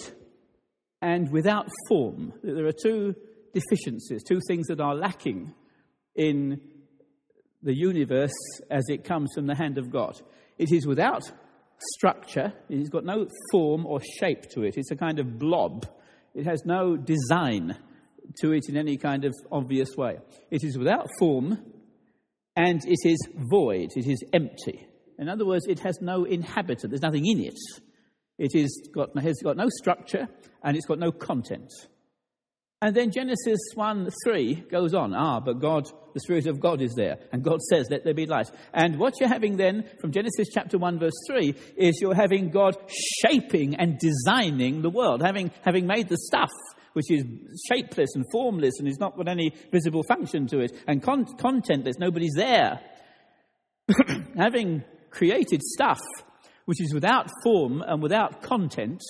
and 1.02 1.30
without 1.30 1.68
form. 1.88 2.32
There 2.42 2.66
are 2.66 2.72
two 2.72 3.14
deficiencies, 3.52 4.22
two 4.22 4.40
things 4.46 4.66
that 4.68 4.80
are 4.80 4.94
lacking 4.94 5.54
in 6.14 6.60
the 7.62 7.74
universe 7.74 8.32
as 8.70 8.84
it 8.88 9.04
comes 9.04 9.30
from 9.34 9.46
the 9.46 9.54
hand 9.54 9.78
of 9.78 9.90
God. 9.90 10.20
It 10.58 10.72
is 10.72 10.86
without 10.86 11.22
structure, 11.94 12.52
it 12.68 12.78
has 12.78 12.88
got 12.88 13.04
no 13.04 13.26
form 13.50 13.86
or 13.86 14.00
shape 14.18 14.42
to 14.54 14.62
it. 14.62 14.74
It's 14.76 14.90
a 14.90 14.96
kind 14.96 15.18
of 15.18 15.38
blob, 15.38 15.86
it 16.34 16.46
has 16.46 16.62
no 16.64 16.96
design 16.96 17.76
to 18.40 18.52
it 18.52 18.68
in 18.68 18.76
any 18.76 18.96
kind 18.96 19.24
of 19.24 19.34
obvious 19.50 19.96
way. 19.96 20.18
It 20.50 20.62
is 20.62 20.78
without 20.78 21.08
form 21.18 21.58
and 22.56 22.80
it 22.84 23.08
is 23.08 23.18
void, 23.50 23.90
it 23.96 24.06
is 24.06 24.22
empty. 24.32 24.86
In 25.18 25.28
other 25.28 25.46
words, 25.46 25.66
it 25.68 25.80
has 25.80 25.98
no 26.00 26.24
inhabitant, 26.24 26.90
there's 26.90 27.02
nothing 27.02 27.26
in 27.26 27.40
it. 27.40 27.58
It 28.38 28.52
is 28.54 28.88
got, 28.94 29.16
has 29.18 29.40
got 29.42 29.56
no 29.56 29.68
structure 29.68 30.28
and 30.62 30.76
it's 30.76 30.86
got 30.86 30.98
no 30.98 31.12
content. 31.12 31.70
And 32.82 32.96
then 32.96 33.10
Genesis 33.10 33.58
1 33.74 34.08
3 34.24 34.54
goes 34.70 34.94
on. 34.94 35.12
Ah, 35.14 35.38
but 35.38 35.60
God, 35.60 35.86
the 36.14 36.20
Spirit 36.20 36.46
of 36.46 36.60
God 36.60 36.80
is 36.80 36.94
there. 36.96 37.18
And 37.30 37.44
God 37.44 37.60
says, 37.68 37.88
Let 37.90 38.04
there 38.04 38.14
be 38.14 38.24
light. 38.24 38.50
And 38.72 38.98
what 38.98 39.20
you're 39.20 39.28
having 39.28 39.58
then 39.58 39.84
from 40.00 40.12
Genesis 40.12 40.48
chapter 40.50 40.78
1, 40.78 40.98
verse 40.98 41.12
3, 41.28 41.54
is 41.76 41.98
you're 42.00 42.14
having 42.14 42.48
God 42.48 42.78
shaping 43.22 43.74
and 43.76 43.98
designing 43.98 44.80
the 44.80 44.88
world, 44.88 45.20
having, 45.22 45.50
having 45.62 45.86
made 45.86 46.08
the 46.08 46.16
stuff 46.16 46.50
which 46.94 47.10
is 47.10 47.22
shapeless 47.70 48.10
and 48.14 48.24
formless 48.32 48.74
and 48.78 48.88
has 48.88 48.98
not 48.98 49.16
got 49.16 49.28
any 49.28 49.54
visible 49.70 50.02
function 50.02 50.46
to 50.48 50.58
it, 50.58 50.72
and 50.88 51.02
con- 51.02 51.26
contentless, 51.36 51.98
nobody's 51.98 52.34
there. 52.34 52.80
having 54.36 54.82
created 55.10 55.62
stuff 55.62 56.00
which 56.64 56.80
is 56.80 56.94
without 56.94 57.28
form 57.44 57.82
and 57.82 58.02
without 58.02 58.42
content, 58.42 59.02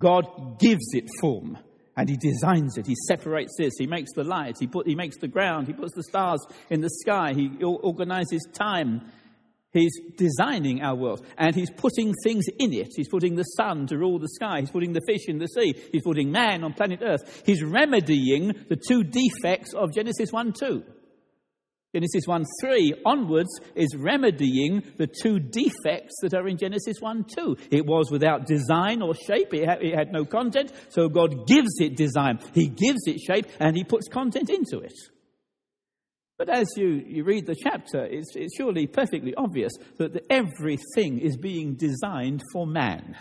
God 0.00 0.58
gives 0.58 0.94
it 0.94 1.04
form 1.20 1.58
and 1.96 2.08
he 2.08 2.16
designs 2.16 2.76
it. 2.76 2.86
He 2.86 2.94
separates 3.08 3.54
this. 3.58 3.74
He 3.78 3.86
makes 3.86 4.12
the 4.14 4.24
light. 4.24 4.56
He, 4.60 4.66
put, 4.66 4.86
he 4.86 4.94
makes 4.94 5.16
the 5.18 5.28
ground. 5.28 5.66
He 5.66 5.72
puts 5.72 5.94
the 5.94 6.02
stars 6.02 6.44
in 6.68 6.80
the 6.80 6.90
sky. 6.90 7.32
He 7.32 7.50
organizes 7.62 8.46
time. 8.52 9.10
He's 9.72 9.98
designing 10.16 10.82
our 10.82 10.94
world 10.94 11.26
and 11.36 11.54
he's 11.54 11.70
putting 11.70 12.14
things 12.24 12.46
in 12.58 12.72
it. 12.72 12.92
He's 12.96 13.08
putting 13.08 13.36
the 13.36 13.42
sun 13.42 13.86
to 13.88 13.98
rule 13.98 14.18
the 14.18 14.28
sky. 14.28 14.60
He's 14.60 14.70
putting 14.70 14.92
the 14.92 15.02
fish 15.06 15.28
in 15.28 15.38
the 15.38 15.48
sea. 15.48 15.74
He's 15.92 16.02
putting 16.02 16.30
man 16.30 16.64
on 16.64 16.72
planet 16.72 17.00
Earth. 17.02 17.42
He's 17.44 17.62
remedying 17.62 18.54
the 18.68 18.76
two 18.76 19.04
defects 19.04 19.74
of 19.74 19.94
Genesis 19.94 20.32
1 20.32 20.54
2. 20.58 20.82
Genesis 21.96 22.26
1 22.26 22.44
3 22.60 22.94
onwards 23.06 23.48
is 23.74 23.96
remedying 23.96 24.82
the 24.98 25.06
two 25.06 25.38
defects 25.38 26.14
that 26.20 26.34
are 26.34 26.46
in 26.46 26.58
Genesis 26.58 27.00
1 27.00 27.24
2. 27.24 27.56
It 27.70 27.86
was 27.86 28.10
without 28.10 28.44
design 28.46 29.00
or 29.00 29.14
shape, 29.14 29.54
it 29.54 29.66
had, 29.66 29.82
it 29.82 29.94
had 29.94 30.12
no 30.12 30.26
content, 30.26 30.72
so 30.90 31.08
God 31.08 31.46
gives 31.46 31.80
it 31.80 31.96
design, 31.96 32.38
He 32.52 32.68
gives 32.68 33.00
it 33.06 33.18
shape, 33.18 33.46
and 33.58 33.74
He 33.74 33.82
puts 33.82 34.08
content 34.08 34.50
into 34.50 34.80
it. 34.80 34.92
But 36.36 36.50
as 36.50 36.66
you, 36.76 37.02
you 37.06 37.24
read 37.24 37.46
the 37.46 37.56
chapter, 37.56 38.04
it's, 38.04 38.36
it's 38.36 38.54
surely 38.58 38.86
perfectly 38.86 39.34
obvious 39.34 39.72
that 39.96 40.22
everything 40.28 41.18
is 41.18 41.38
being 41.38 41.76
designed 41.76 42.42
for 42.52 42.66
man. 42.66 43.16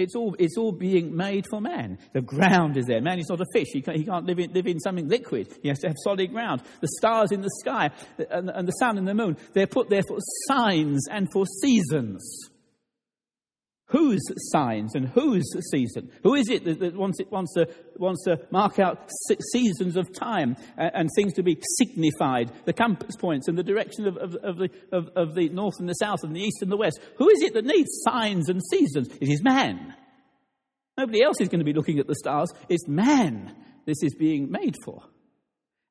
It's 0.00 0.14
all, 0.14 0.34
it's 0.38 0.56
all 0.56 0.72
being 0.72 1.16
made 1.16 1.46
for 1.48 1.60
man. 1.60 1.98
The 2.12 2.20
ground 2.20 2.76
is 2.76 2.86
there. 2.86 3.00
Man 3.00 3.18
is 3.18 3.28
not 3.28 3.40
a 3.40 3.46
fish. 3.52 3.68
He 3.72 3.82
can't, 3.82 3.96
he 3.96 4.04
can't 4.04 4.26
live, 4.26 4.38
in, 4.38 4.52
live 4.52 4.66
in 4.66 4.80
something 4.80 5.08
liquid. 5.08 5.54
He 5.62 5.68
has 5.68 5.78
to 5.80 5.88
have 5.88 5.96
solid 6.02 6.30
ground. 6.32 6.62
The 6.80 6.88
stars 6.98 7.32
in 7.32 7.40
the 7.42 7.50
sky 7.60 7.90
and, 8.30 8.50
and 8.50 8.66
the 8.66 8.72
sun 8.72 8.98
and 8.98 9.06
the 9.06 9.14
moon, 9.14 9.36
they're 9.52 9.66
put 9.66 9.88
there 9.88 10.02
for 10.02 10.18
signs 10.48 11.06
and 11.10 11.28
for 11.32 11.44
seasons. 11.62 12.49
Whose 13.90 14.22
signs 14.52 14.94
and 14.94 15.08
whose 15.08 15.44
season? 15.70 16.10
Who 16.22 16.34
is 16.34 16.48
it 16.48 16.64
that, 16.64 16.78
that 16.78 16.94
wants, 16.94 17.18
it, 17.18 17.30
wants, 17.30 17.54
to, 17.54 17.68
wants 17.96 18.24
to 18.24 18.38
mark 18.50 18.78
out 18.78 19.10
seasons 19.52 19.96
of 19.96 20.12
time 20.12 20.56
uh, 20.78 20.82
and, 20.82 20.92
and, 20.94 21.10
things 21.16 21.32
to 21.34 21.42
be 21.42 21.58
signified, 21.78 22.52
the 22.66 22.72
compass 22.72 23.16
points 23.16 23.48
and 23.48 23.58
the 23.58 23.64
direction 23.64 24.06
of, 24.06 24.16
of, 24.16 24.36
of, 24.36 24.56
the, 24.58 24.68
of, 24.92 25.08
of 25.16 25.34
the 25.34 25.48
north 25.48 25.74
and 25.80 25.88
the 25.88 25.94
south 25.94 26.22
and 26.22 26.36
the 26.36 26.40
east 26.40 26.62
and 26.62 26.70
the 26.70 26.76
west? 26.76 27.00
Who 27.18 27.28
is 27.30 27.42
it 27.42 27.52
that 27.54 27.64
needs 27.64 27.90
signs 28.04 28.48
and 28.48 28.60
seasons? 28.70 29.08
It 29.20 29.28
is 29.28 29.42
man. 29.42 29.94
Nobody 30.96 31.22
else 31.22 31.40
is 31.40 31.48
going 31.48 31.58
to 31.58 31.64
be 31.64 31.72
looking 31.72 31.98
at 31.98 32.06
the 32.06 32.14
stars. 32.14 32.52
It's 32.68 32.86
man 32.86 33.56
this 33.86 34.02
is 34.02 34.14
being 34.14 34.50
made 34.50 34.76
for. 34.84 35.02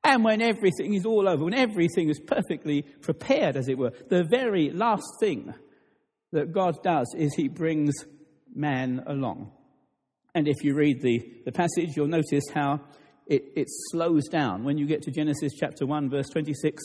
And 0.04 0.24
when 0.24 0.42
everything 0.42 0.94
is 0.94 1.06
all 1.06 1.28
over, 1.28 1.44
when 1.44 1.54
everything 1.54 2.10
is 2.10 2.20
perfectly 2.20 2.84
prepared, 2.84 3.58
as 3.58 3.68
it 3.68 3.78
were, 3.78 3.92
the 4.08 4.24
very 4.24 4.70
last 4.70 5.08
thing 5.20 5.54
that 6.32 6.52
God 6.52 6.82
does 6.84 7.13
is 7.18 7.34
he 7.34 7.48
brings 7.48 7.94
man 8.54 9.04
along. 9.08 9.52
And 10.36 10.48
if 10.48 10.63
you 10.63 10.76
read 10.76 11.02
the, 11.02 11.22
the 11.46 11.52
passage, 11.52 11.96
you'll 11.96 12.08
notice 12.08 12.44
how 12.54 12.82
it, 13.28 13.44
it 13.56 13.68
slows 13.92 14.28
down. 14.28 14.63
When 14.63 14.78
you 14.78 14.86
get 14.86 15.02
to 15.04 15.12
Genesis 15.12 15.54
chapter 15.60 15.86
1, 15.86 16.10
verse 16.10 16.30
26, 16.30 16.82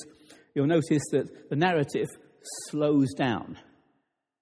you'll 0.55 0.67
notice 0.67 1.03
that 1.13 1.51
the 1.51 1.57
narrative 1.57 2.09
slows 2.71 3.13
down 3.15 3.57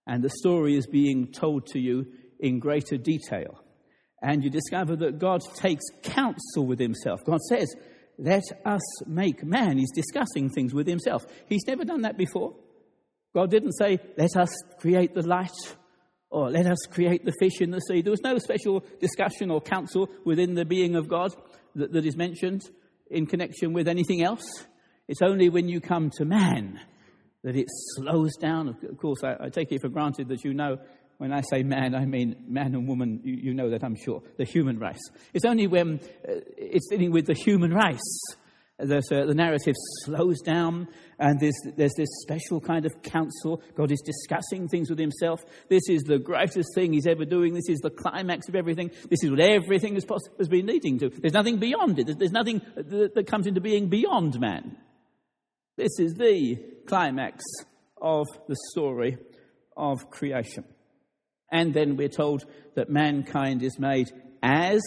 and 0.06 0.22
the 0.22 0.30
story 0.30 0.76
is 0.76 0.86
being 0.86 1.32
told 1.32 1.66
to 1.66 1.78
you 1.78 2.06
in 2.40 2.58
greater 2.58 2.96
detail. 2.96 3.62
And 4.20 4.42
you 4.44 4.50
discover 4.50 4.96
that 4.96 5.18
God 5.18 5.40
takes 5.56 5.84
counsel 6.02 6.66
with 6.66 6.78
himself. 6.78 7.20
God 7.24 7.40
says, 7.48 7.74
Let 8.18 8.44
us 8.64 8.80
make 9.06 9.44
man. 9.44 9.78
He's 9.78 9.92
discussing 9.92 10.48
things 10.48 10.72
with 10.72 10.86
himself. 10.86 11.24
He's 11.48 11.66
never 11.66 11.84
done 11.84 12.02
that 12.02 12.16
before. 12.16 12.54
God 13.34 13.50
didn't 13.50 13.72
say, 13.72 13.98
let 14.16 14.36
us 14.36 14.50
create 14.78 15.14
the 15.14 15.26
light 15.26 15.50
or 16.30 16.50
let 16.50 16.66
us 16.66 16.78
create 16.90 17.24
the 17.24 17.32
fish 17.38 17.60
in 17.60 17.70
the 17.70 17.80
sea. 17.80 18.02
There 18.02 18.10
was 18.10 18.22
no 18.22 18.38
special 18.38 18.84
discussion 19.00 19.50
or 19.50 19.60
counsel 19.60 20.08
within 20.24 20.54
the 20.54 20.64
being 20.64 20.96
of 20.96 21.08
God 21.08 21.34
that, 21.74 21.92
that 21.92 22.06
is 22.06 22.16
mentioned 22.16 22.62
in 23.10 23.26
connection 23.26 23.72
with 23.72 23.88
anything 23.88 24.22
else. 24.22 24.64
It's 25.08 25.22
only 25.22 25.48
when 25.48 25.68
you 25.68 25.80
come 25.80 26.10
to 26.16 26.24
man 26.24 26.80
that 27.42 27.56
it 27.56 27.66
slows 27.96 28.34
down. 28.40 28.68
Of 28.68 28.98
course, 28.98 29.22
I, 29.24 29.36
I 29.46 29.48
take 29.48 29.72
it 29.72 29.80
for 29.82 29.88
granted 29.88 30.28
that 30.28 30.44
you 30.44 30.54
know 30.54 30.78
when 31.18 31.32
I 31.32 31.42
say 31.42 31.62
man, 31.62 31.94
I 31.94 32.04
mean 32.04 32.36
man 32.48 32.74
and 32.74 32.88
woman. 32.88 33.20
You, 33.24 33.34
you 33.34 33.54
know 33.54 33.70
that, 33.70 33.84
I'm 33.84 33.96
sure. 33.96 34.22
The 34.38 34.44
human 34.44 34.78
race. 34.78 35.02
It's 35.32 35.44
only 35.44 35.66
when 35.66 36.00
uh, 36.26 36.40
it's 36.56 36.88
dealing 36.88 37.12
with 37.12 37.26
the 37.26 37.34
human 37.34 37.72
race 37.72 38.36
uh, 38.80 39.26
the 39.26 39.34
narrative 39.34 39.74
slows 40.04 40.40
down 40.40 40.88
and 41.18 41.38
there's, 41.38 41.58
there's 41.76 41.94
this 41.96 42.08
special 42.22 42.60
kind 42.60 42.84
of 42.84 43.02
counsel. 43.02 43.62
God 43.76 43.92
is 43.92 44.00
discussing 44.00 44.66
things 44.68 44.90
with 44.90 44.98
himself. 44.98 45.44
This 45.68 45.88
is 45.88 46.02
the 46.02 46.18
greatest 46.18 46.74
thing 46.74 46.92
he's 46.92 47.06
ever 47.06 47.24
doing. 47.24 47.54
This 47.54 47.68
is 47.68 47.78
the 47.80 47.90
climax 47.90 48.48
of 48.48 48.56
everything. 48.56 48.90
This 49.08 49.22
is 49.22 49.30
what 49.30 49.40
everything 49.40 49.94
has, 49.94 50.04
poss- 50.04 50.28
has 50.38 50.48
been 50.48 50.66
leading 50.66 50.98
to. 50.98 51.10
There's 51.10 51.32
nothing 51.32 51.58
beyond 51.58 51.98
it. 51.98 52.18
There's 52.18 52.32
nothing 52.32 52.60
that, 52.74 53.14
that 53.14 53.26
comes 53.26 53.46
into 53.46 53.60
being 53.60 53.88
beyond 53.88 54.40
man. 54.40 54.76
This 55.76 55.98
is 55.98 56.14
the 56.14 56.56
climax 56.86 57.44
of 58.00 58.26
the 58.48 58.56
story 58.72 59.16
of 59.76 60.10
creation. 60.10 60.64
And 61.50 61.72
then 61.72 61.96
we're 61.96 62.08
told 62.08 62.44
that 62.74 62.90
mankind 62.90 63.62
is 63.62 63.78
made 63.78 64.10
as 64.42 64.82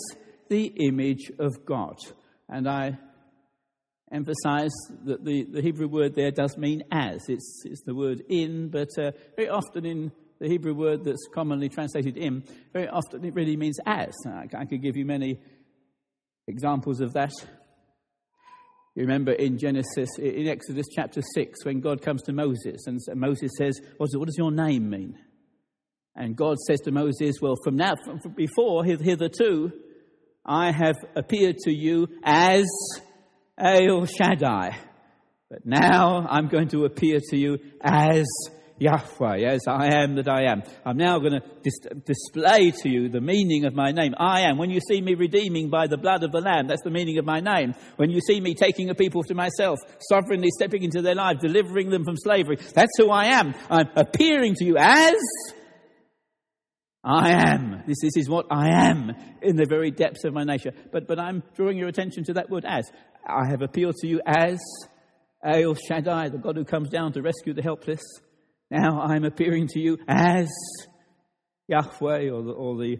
the 0.50 0.65
image 0.65 1.32
of 1.39 1.65
God. 1.65 1.98
And 2.50 2.67
I 2.67 2.98
emphasize 4.15 4.71
that 5.04 5.23
the, 5.23 5.43
the 5.43 5.62
Hebrew 5.62 5.88
word 5.88 6.15
there 6.15 6.32
does 6.32 6.58
mean 6.58 6.84
as. 6.91 7.21
It's, 7.28 7.63
it's 7.65 7.82
the 7.82 7.93
word 7.93 8.23
in, 8.30 8.69
but 8.69 8.89
uh, 8.97 9.12
very 9.36 9.49
often 9.49 9.86
in 9.86 10.12
the 10.39 10.47
Hebrew 10.47 10.73
word 10.73 11.04
that's 11.04 11.28
commonly 11.34 11.69
translated 11.69 12.17
in, 12.17 12.43
very 12.73 12.88
often 12.88 13.23
it 13.23 13.34
really 13.34 13.58
means 13.58 13.78
as. 13.86 14.13
I, 14.25 14.47
I 14.58 14.65
could 14.65 14.82
give 14.82 14.95
you 14.97 15.06
many 15.06 15.39
examples 16.47 17.01
of 17.01 17.13
that. 17.13 17.34
You 18.95 19.01
remember 19.01 19.34
in 19.34 19.58
Genesis, 19.58 20.10
in 20.17 20.47
Exodus 20.47 20.86
chapter 20.95 21.21
6, 21.34 21.65
when 21.65 21.82
God 21.82 22.01
comes 22.01 22.21
to 22.23 22.34
Moses 22.34 22.88
and 22.88 22.99
Moses 23.15 23.51
says, 23.58 23.80
What 23.97 24.25
does 24.25 24.38
your 24.38 24.51
name 24.51 24.89
mean? 24.89 25.17
And 26.15 26.38
God 26.38 26.58
says 26.60 26.80
to 26.82 26.91
Moses, 26.91 27.36
Well, 27.41 27.58
from 27.62 27.75
now, 27.75 27.95
from 28.06 28.19
before, 28.36 28.86
hitherto, 28.86 29.73
I 30.45 30.71
have 30.71 30.95
appeared 31.15 31.58
to 31.65 31.73
you 31.73 32.08
as 32.23 32.65
El 33.57 34.05
Shaddai. 34.05 34.77
But 35.49 35.65
now 35.65 36.25
I'm 36.29 36.47
going 36.47 36.69
to 36.69 36.85
appear 36.85 37.19
to 37.29 37.37
you 37.37 37.59
as 37.81 38.25
Yahweh, 38.77 39.37
yes, 39.37 39.61
I 39.69 40.01
am 40.01 40.15
that 40.15 40.27
I 40.27 40.51
am. 40.51 40.63
I'm 40.85 40.97
now 40.97 41.17
going 41.19 41.31
to 41.31 41.41
dis- 41.63 42.03
display 42.05 42.71
to 42.71 42.89
you 42.89 43.07
the 43.07 43.21
meaning 43.21 43.63
of 43.63 43.73
my 43.73 43.91
name. 43.91 44.13
I 44.17 44.41
am. 44.41 44.57
When 44.57 44.69
you 44.69 44.81
see 44.81 44.99
me 44.99 45.13
redeeming 45.13 45.69
by 45.69 45.87
the 45.87 45.97
blood 45.97 46.23
of 46.23 46.33
the 46.33 46.41
Lamb, 46.41 46.67
that's 46.67 46.83
the 46.83 46.91
meaning 46.91 47.17
of 47.17 47.23
my 47.23 47.39
name. 47.39 47.73
When 47.95 48.09
you 48.09 48.19
see 48.19 48.41
me 48.41 48.53
taking 48.53 48.89
a 48.89 48.95
people 48.95 49.23
to 49.23 49.33
myself, 49.33 49.79
sovereignly 50.09 50.49
stepping 50.51 50.83
into 50.83 51.01
their 51.01 51.15
lives, 51.15 51.39
delivering 51.41 51.89
them 51.89 52.03
from 52.03 52.17
slavery, 52.17 52.57
that's 52.73 52.91
who 52.97 53.09
I 53.11 53.27
am. 53.27 53.53
I'm 53.69 53.87
appearing 53.95 54.55
to 54.55 54.65
you 54.65 54.75
as 54.77 55.15
I 57.01 57.29
am. 57.29 57.83
This, 57.87 57.99
this 58.01 58.17
is 58.17 58.27
what 58.27 58.47
I 58.51 58.89
am 58.89 59.13
in 59.41 59.55
the 59.55 59.67
very 59.67 59.91
depths 59.91 60.25
of 60.25 60.33
my 60.33 60.43
nature. 60.43 60.71
But, 60.91 61.07
but 61.07 61.17
I'm 61.17 61.43
drawing 61.55 61.77
your 61.77 61.87
attention 61.87 62.25
to 62.25 62.33
that 62.33 62.49
word 62.49 62.65
as. 62.67 62.91
I 63.27 63.47
have 63.49 63.61
appealed 63.61 63.95
to 64.01 64.07
you 64.07 64.21
as 64.25 64.59
El 65.43 65.75
Shaddai, 65.75 66.29
the 66.29 66.38
God 66.38 66.55
who 66.55 66.65
comes 66.65 66.89
down 66.89 67.13
to 67.13 67.21
rescue 67.21 67.53
the 67.53 67.61
helpless. 67.61 68.01
Now 68.71 69.01
I'm 69.01 69.23
appearing 69.23 69.67
to 69.69 69.79
you 69.79 69.97
as 70.07 70.49
Yahweh, 71.67 72.29
or 72.29 72.43
the, 72.43 72.51
or 72.51 72.77
the, 72.77 72.97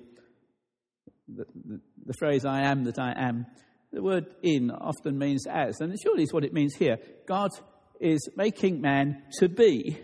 the, 1.28 1.46
the, 1.54 1.82
the 2.06 2.14
phrase 2.20 2.46
I 2.46 2.62
am 2.66 2.84
that 2.86 3.00
I 3.00 3.14
am. 3.16 3.46
The 3.92 4.02
word 4.02 4.26
in 4.44 4.72
often 4.72 5.18
means 5.18 5.46
as, 5.48 5.80
and 5.80 5.94
it 5.94 6.00
surely 6.04 6.24
is 6.24 6.34
what 6.34 6.44
it 6.44 6.54
means 6.54 6.76
here. 6.76 6.98
God 7.28 7.52
is 8.00 8.28
making 8.36 8.82
man 8.82 9.24
to 9.40 9.48
be 9.48 9.98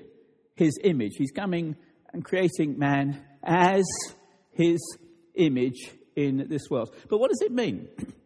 his 0.56 0.80
image. 0.84 1.14
He's 1.18 1.32
coming 1.32 1.76
and 2.14 2.24
creating 2.24 2.78
man 2.78 3.22
as 3.44 3.84
his 4.52 4.80
image 5.36 5.92
in 6.16 6.48
this 6.50 6.70
world. 6.70 6.96
But 7.10 7.20
what 7.20 7.30
does 7.30 7.42
it 7.42 7.52
mean? 7.52 7.88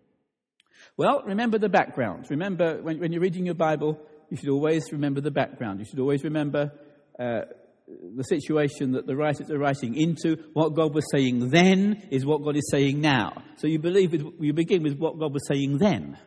Well, 0.97 1.23
remember 1.25 1.57
the 1.57 1.69
background. 1.69 2.27
Remember, 2.29 2.81
when, 2.81 2.99
when, 2.99 3.11
you're 3.11 3.21
reading 3.21 3.45
your 3.45 3.55
Bible, 3.55 3.99
you 4.29 4.37
should 4.37 4.49
always 4.49 4.91
remember 4.93 5.19
the 5.19 5.31
background. 5.31 5.79
You 5.79 5.85
should 5.85 5.99
always 5.99 6.23
remember 6.23 6.71
uh, 7.19 7.41
the 7.87 8.23
situation 8.23 8.93
that 8.93 9.05
the 9.05 9.15
writers 9.15 9.51
are 9.51 9.59
writing 9.59 9.95
into. 9.95 10.37
What 10.53 10.73
God 10.73 10.93
was 10.93 11.05
saying 11.11 11.49
then 11.49 12.07
is 12.11 12.25
what 12.25 12.43
God 12.43 12.55
is 12.55 12.69
saying 12.71 13.01
now. 13.01 13.43
So 13.57 13.67
you 13.67 13.77
believe 13.79 14.13
with, 14.13 14.25
you 14.39 14.53
begin 14.53 14.83
with 14.83 14.97
what 14.97 15.19
God 15.19 15.33
was 15.33 15.45
saying 15.47 15.79
then. 15.79 16.17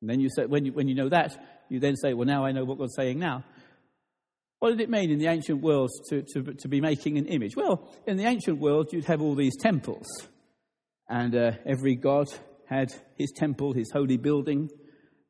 And 0.00 0.10
then 0.10 0.20
you 0.20 0.28
say, 0.34 0.46
when 0.46 0.64
you, 0.64 0.72
when 0.72 0.86
you 0.86 0.94
know 0.94 1.08
that, 1.08 1.36
you 1.68 1.80
then 1.80 1.96
say, 1.96 2.14
well, 2.14 2.26
now 2.26 2.44
I 2.44 2.52
know 2.52 2.64
what 2.64 2.78
God's 2.78 2.94
saying 2.94 3.18
now. 3.18 3.44
What 4.60 4.70
did 4.70 4.80
it 4.80 4.90
mean 4.90 5.10
in 5.10 5.18
the 5.18 5.26
ancient 5.26 5.60
world 5.60 5.90
to, 6.10 6.22
to, 6.34 6.54
to 6.54 6.68
be 6.68 6.80
making 6.80 7.18
an 7.18 7.26
image? 7.26 7.56
Well, 7.56 7.92
in 8.06 8.16
the 8.16 8.26
ancient 8.26 8.60
world, 8.60 8.92
you'd 8.92 9.06
have 9.06 9.20
all 9.20 9.34
these 9.34 9.56
temples. 9.60 10.06
And 11.08 11.34
uh, 11.34 11.52
every 11.66 11.96
god 11.96 12.28
had 12.72 12.92
his 13.16 13.32
temple, 13.36 13.72
his 13.72 13.90
holy 13.92 14.16
building. 14.16 14.70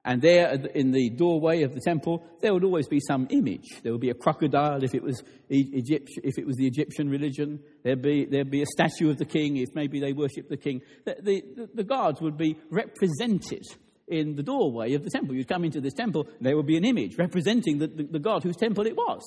And 0.05 0.20
there 0.20 0.52
in 0.74 0.90
the 0.90 1.11
doorway 1.11 1.62
of 1.62 1.74
the 1.74 1.81
temple, 1.81 2.24
there 2.40 2.52
would 2.52 2.64
always 2.64 2.88
be 2.88 2.98
some 3.00 3.28
image. 3.31 3.68
There 3.83 3.92
would 3.92 4.00
be 4.00 4.11
a 4.11 4.14
crocodile 4.14 4.83
if 4.83 4.94
it 4.94 5.02
was, 5.02 5.22
Egypt, 5.48 6.09
if 6.24 6.38
it 6.38 6.46
was 6.46 6.57
the 6.57 6.66
Egyptian 6.66 7.09
religion. 7.09 7.61
There'd 7.85 8.02
be, 8.02 8.24
there'd 8.24 8.50
be 8.50 8.62
a 8.62 8.66
statue 8.66 9.11
of 9.11 9.18
the 9.18 9.24
king 9.24 9.57
if 9.59 9.68
maybe 9.74 10.00
they 10.00 10.12
worshipped 10.12 10.48
the 10.48 10.57
king. 10.57 10.81
The, 11.05 11.16
the, 11.22 11.68
the 11.72 11.85
gods 11.85 12.20
would 12.20 12.37
be 12.37 12.59
represented 12.70 13.64
in 14.09 14.35
the 14.35 14.42
doorway 14.42 14.94
of 14.94 15.05
the 15.05 15.11
temple. 15.11 15.37
You'd 15.37 15.48
come 15.48 15.64
into 15.64 15.81
this 15.81 15.94
temple, 15.94 16.26
there 16.40 16.57
would 16.57 16.66
be 16.66 16.76
an 16.76 16.85
image 16.85 17.16
representing 17.16 17.78
the, 17.78 17.87
the, 17.87 18.05
the 18.05 18.18
God 18.18 18.42
whose 18.42 18.57
temple 18.57 18.87
it 18.87 18.96
was. 18.96 19.22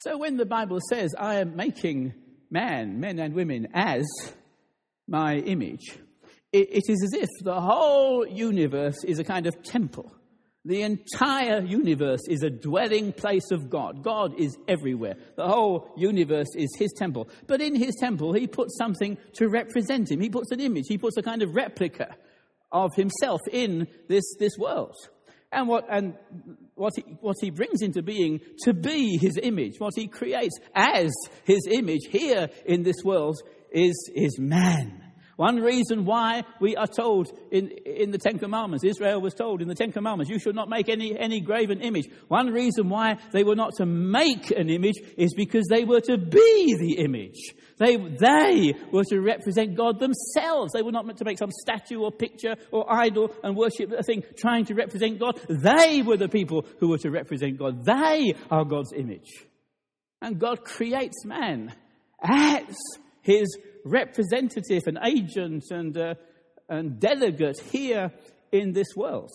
So 0.00 0.18
when 0.18 0.36
the 0.36 0.46
Bible 0.46 0.78
says, 0.88 1.14
I 1.18 1.36
am 1.36 1.56
making 1.56 2.14
man, 2.50 3.00
men 3.00 3.18
and 3.18 3.34
women, 3.34 3.68
as 3.74 4.04
my 5.08 5.36
image, 5.36 5.98
it, 6.52 6.84
is 6.88 7.02
as 7.02 7.14
if 7.14 7.28
the 7.42 7.60
whole 7.60 8.26
universe 8.26 9.04
is 9.04 9.18
a 9.18 9.24
kind 9.24 9.46
of 9.46 9.62
temple. 9.62 10.12
The 10.64 10.82
entire 10.82 11.60
universe 11.62 12.20
is 12.28 12.44
a 12.44 12.50
dwelling 12.50 13.12
place 13.12 13.50
of 13.50 13.68
God. 13.68 14.04
God 14.04 14.38
is 14.38 14.56
everywhere. 14.68 15.16
The 15.36 15.48
whole 15.48 15.90
universe 15.96 16.54
is 16.54 16.70
His 16.78 16.92
temple. 16.96 17.28
But 17.48 17.60
in 17.60 17.74
His 17.74 17.96
temple, 17.98 18.32
He 18.32 18.46
puts 18.46 18.76
something 18.78 19.18
to 19.34 19.48
represent 19.48 20.10
Him. 20.10 20.20
He 20.20 20.30
puts 20.30 20.52
an 20.52 20.60
image. 20.60 20.84
He 20.88 20.98
puts 20.98 21.16
a 21.16 21.22
kind 21.22 21.42
of 21.42 21.54
replica 21.54 22.14
of 22.70 22.94
Himself 22.94 23.40
in 23.50 23.88
this, 24.08 24.22
this 24.38 24.56
world. 24.56 24.94
And 25.50 25.66
what, 25.66 25.86
and 25.90 26.14
what, 26.76 26.92
he, 26.94 27.02
what 27.20 27.36
He 27.40 27.50
brings 27.50 27.82
into 27.82 28.02
being 28.02 28.40
to 28.64 28.72
be 28.72 29.18
His 29.18 29.38
image, 29.42 29.80
what 29.80 29.94
He 29.96 30.06
creates 30.06 30.56
as 30.76 31.10
His 31.44 31.66
image 31.68 32.06
here 32.08 32.50
in 32.64 32.84
this 32.84 33.02
world 33.02 33.36
is, 33.72 33.94
is 34.14 34.38
man. 34.38 35.01
One 35.42 35.56
reason 35.56 36.04
why 36.04 36.44
we 36.60 36.76
are 36.76 36.86
told 36.86 37.32
in, 37.50 37.66
in 37.84 38.12
the 38.12 38.18
Ten 38.18 38.38
Commandments, 38.38 38.84
Israel 38.84 39.20
was 39.20 39.34
told 39.34 39.60
in 39.60 39.66
the 39.66 39.74
Ten 39.74 39.90
Commandments, 39.90 40.30
you 40.30 40.38
should 40.38 40.54
not 40.54 40.68
make 40.68 40.88
any, 40.88 41.18
any 41.18 41.40
graven 41.40 41.80
image. 41.80 42.08
One 42.28 42.52
reason 42.52 42.88
why 42.88 43.16
they 43.32 43.42
were 43.42 43.56
not 43.56 43.72
to 43.78 43.84
make 43.84 44.52
an 44.52 44.70
image 44.70 44.94
is 45.18 45.34
because 45.34 45.66
they 45.68 45.82
were 45.82 46.00
to 46.02 46.16
be 46.16 46.76
the 46.78 46.98
image. 46.98 47.56
They, 47.78 47.96
they 47.96 48.72
were 48.92 49.02
to 49.02 49.20
represent 49.20 49.74
God 49.74 49.98
themselves. 49.98 50.74
They 50.74 50.82
were 50.82 50.92
not 50.92 51.06
meant 51.06 51.18
to 51.18 51.24
make 51.24 51.38
some 51.38 51.50
statue 51.50 51.98
or 51.98 52.12
picture 52.12 52.54
or 52.70 52.86
idol 52.88 53.34
and 53.42 53.56
worship 53.56 53.90
a 53.90 54.04
thing 54.04 54.22
trying 54.36 54.66
to 54.66 54.76
represent 54.76 55.18
God. 55.18 55.40
They 55.48 56.02
were 56.02 56.18
the 56.18 56.28
people 56.28 56.64
who 56.78 56.90
were 56.90 56.98
to 56.98 57.10
represent 57.10 57.58
God. 57.58 57.84
They 57.84 58.36
are 58.48 58.64
God's 58.64 58.92
image. 58.92 59.32
And 60.20 60.38
God 60.38 60.64
creates 60.64 61.24
man 61.24 61.74
as 62.22 62.76
his 63.22 63.58
representative 63.84 64.82
and 64.86 64.98
agent 65.04 65.64
and, 65.70 65.96
uh, 65.96 66.14
and 66.68 67.00
delegate 67.00 67.60
here 67.70 68.12
in 68.50 68.72
this 68.72 68.88
world. 68.96 69.30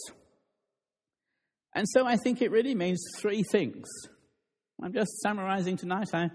And 1.74 1.86
so 1.90 2.06
I 2.06 2.16
think 2.16 2.42
it 2.42 2.52
really 2.52 2.76
means 2.76 3.00
three 3.18 3.44
things. 3.52 3.88
I'm 4.82 4.94
just 4.94 5.22
summarizing 5.22 5.78
tonight. 5.78 6.10
I 6.14 6.30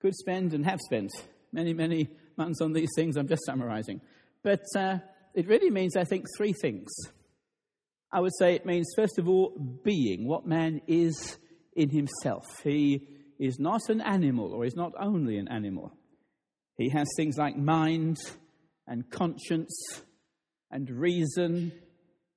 could 0.00 0.14
spend 0.14 0.52
and 0.52 0.64
have 0.64 0.80
spent 0.80 1.10
many, 1.52 1.74
many 1.74 2.08
months 2.36 2.60
on 2.60 2.72
these 2.72 2.90
things. 2.96 3.16
I'm 3.16 3.28
just 3.28 3.44
summarizing. 3.46 4.00
But 4.42 4.64
uh, 4.76 4.98
it 5.34 5.46
really 5.46 5.70
means, 5.70 5.96
I 5.96 6.04
think, 6.04 6.24
three 6.36 6.54
things. 6.60 6.90
I 8.12 8.20
would 8.20 8.32
say 8.38 8.54
it 8.54 8.66
means, 8.66 8.92
first 8.96 9.18
of 9.18 9.28
all, 9.28 9.52
being, 9.84 10.26
what 10.26 10.46
man 10.46 10.80
is 10.86 11.38
in 11.74 11.90
himself. 11.90 12.44
He 12.64 13.06
is 13.38 13.58
not 13.58 13.88
an 13.88 14.00
animal, 14.00 14.52
or 14.52 14.64
is 14.64 14.76
not 14.76 14.92
only 14.98 15.38
an 15.38 15.48
animal. 15.48 15.92
He 16.80 16.88
has 16.88 17.06
things 17.14 17.36
like 17.36 17.58
mind 17.58 18.16
and 18.86 19.04
conscience 19.10 20.00
and 20.70 20.88
reason, 20.88 21.72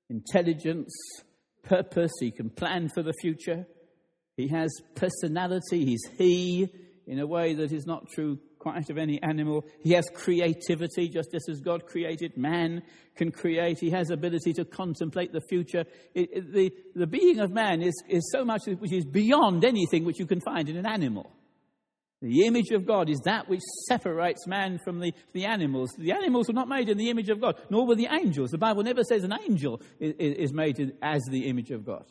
intelligence, 0.10 0.94
purpose. 1.64 2.12
He 2.20 2.30
can 2.30 2.50
plan 2.50 2.90
for 2.94 3.04
the 3.04 3.14
future. 3.22 3.66
He 4.36 4.50
has 4.50 4.70
personality. 4.96 5.86
He's 5.86 6.04
he 6.18 6.68
in 7.08 7.20
a 7.20 7.26
way 7.26 7.54
that 7.54 7.72
is 7.72 7.86
not 7.86 8.10
true 8.10 8.38
quite 8.60 8.90
of 8.90 8.98
any 8.98 9.22
animal. 9.24 9.64
He 9.82 9.94
has 9.94 10.10
creativity, 10.14 11.08
just 11.08 11.30
as 11.34 11.62
God 11.62 11.86
created. 11.86 12.36
Man 12.36 12.82
can 13.16 13.32
create. 13.32 13.80
He 13.80 13.92
has 13.92 14.10
ability 14.10 14.52
to 14.56 14.66
contemplate 14.66 15.32
the 15.32 15.42
future. 15.48 15.86
It, 16.14 16.30
it, 16.34 16.54
the, 16.54 16.74
the 16.96 17.08
being 17.08 17.40
of 17.40 17.52
man 17.52 17.82
is, 17.82 17.94
is 18.10 18.30
so 18.30 18.44
much 18.44 18.64
which 18.66 18.92
is 18.92 19.06
beyond 19.06 19.64
anything 19.64 20.04
which 20.04 20.20
you 20.20 20.26
can 20.26 20.42
find 20.42 20.68
in 20.68 20.76
an 20.76 20.86
animal. 20.86 21.32
The 22.24 22.46
image 22.46 22.72
of 22.72 22.86
God 22.86 23.10
is 23.10 23.20
that 23.26 23.50
which 23.50 23.60
separates 23.90 24.48
man 24.48 24.80
from 24.82 25.02
the, 25.02 25.14
the 25.34 25.44
animals. 25.44 25.92
The 25.98 26.14
animals 26.14 26.48
were 26.48 26.54
not 26.54 26.70
made 26.70 26.88
in 26.88 26.98
the 26.98 27.10
image 27.10 27.28
of 27.28 27.42
God, 27.42 27.60
nor 27.70 27.86
were 27.86 27.96
the 27.96 28.08
angels. 28.10 28.50
The 28.50 28.58
Bible 28.58 28.82
never 28.82 29.04
says 29.04 29.26
an 29.26 29.34
angel 29.46 29.82
is, 30.00 30.14
is 30.18 30.54
made 30.54 30.94
as 31.02 31.22
the 31.30 31.48
image 31.50 31.70
of 31.72 31.86
God. 31.86 32.06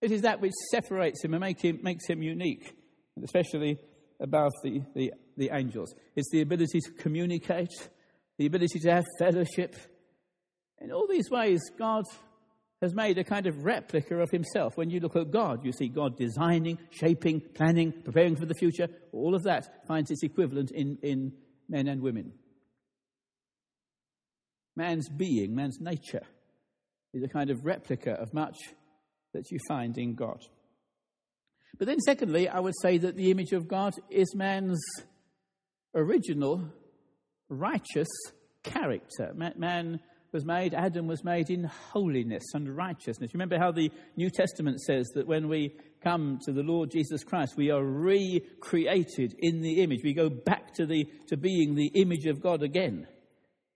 It 0.00 0.10
is 0.10 0.22
that 0.22 0.40
which 0.40 0.50
separates 0.72 1.22
him 1.24 1.34
and 1.34 1.40
make 1.40 1.60
him, 1.60 1.78
makes 1.84 2.08
him 2.08 2.20
unique, 2.20 2.74
especially 3.22 3.78
above 4.18 4.50
the, 4.64 4.82
the, 4.96 5.12
the 5.36 5.50
angels. 5.52 5.94
It's 6.16 6.30
the 6.32 6.40
ability 6.40 6.80
to 6.80 6.90
communicate, 6.90 7.70
the 8.38 8.46
ability 8.46 8.80
to 8.80 8.90
have 8.90 9.04
fellowship. 9.20 9.76
In 10.80 10.90
all 10.90 11.06
these 11.08 11.30
ways, 11.30 11.60
God 11.78 12.02
has 12.82 12.94
made 12.94 13.16
a 13.16 13.24
kind 13.24 13.46
of 13.46 13.64
replica 13.64 14.16
of 14.16 14.30
himself. 14.32 14.76
When 14.76 14.90
you 14.90 14.98
look 14.98 15.14
at 15.14 15.30
God, 15.30 15.64
you 15.64 15.72
see 15.72 15.88
God 15.88 16.18
designing, 16.18 16.78
shaping, 16.90 17.40
planning, 17.54 17.92
preparing 18.04 18.34
for 18.34 18.44
the 18.44 18.54
future. 18.54 18.88
All 19.12 19.36
of 19.36 19.44
that 19.44 19.86
finds 19.86 20.10
its 20.10 20.24
equivalent 20.24 20.72
in, 20.72 20.98
in 21.00 21.32
men 21.68 21.86
and 21.86 22.02
women. 22.02 22.32
Man's 24.74 25.08
being, 25.08 25.54
man's 25.54 25.78
nature, 25.80 26.24
is 27.14 27.22
a 27.22 27.28
kind 27.28 27.50
of 27.50 27.64
replica 27.64 28.14
of 28.14 28.34
much 28.34 28.58
that 29.32 29.50
you 29.52 29.58
find 29.68 29.96
in 29.96 30.16
God. 30.16 30.42
But 31.78 31.86
then, 31.86 32.00
secondly, 32.00 32.48
I 32.48 32.58
would 32.58 32.74
say 32.82 32.98
that 32.98 33.16
the 33.16 33.30
image 33.30 33.52
of 33.52 33.68
God 33.68 33.92
is 34.10 34.34
man's 34.34 34.82
original 35.94 36.68
righteous 37.48 38.08
character. 38.64 39.32
Man 39.34 40.00
was 40.32 40.44
made, 40.44 40.72
Adam 40.72 41.06
was 41.06 41.22
made 41.24 41.50
in 41.50 41.64
holiness 41.64 42.42
and 42.54 42.74
righteousness. 42.74 43.34
Remember 43.34 43.58
how 43.58 43.70
the 43.70 43.90
New 44.16 44.30
Testament 44.30 44.80
says 44.80 45.08
that 45.14 45.26
when 45.26 45.48
we 45.48 45.74
come 46.02 46.38
to 46.44 46.52
the 46.52 46.62
Lord 46.62 46.90
Jesus 46.90 47.22
Christ, 47.22 47.54
we 47.56 47.70
are 47.70 47.84
recreated 47.84 49.34
in 49.38 49.60
the 49.60 49.82
image. 49.82 50.00
We 50.02 50.14
go 50.14 50.30
back 50.30 50.74
to, 50.74 50.86
the, 50.86 51.06
to 51.28 51.36
being 51.36 51.74
the 51.74 51.88
image 51.94 52.26
of 52.26 52.42
God 52.42 52.62
again. 52.62 53.06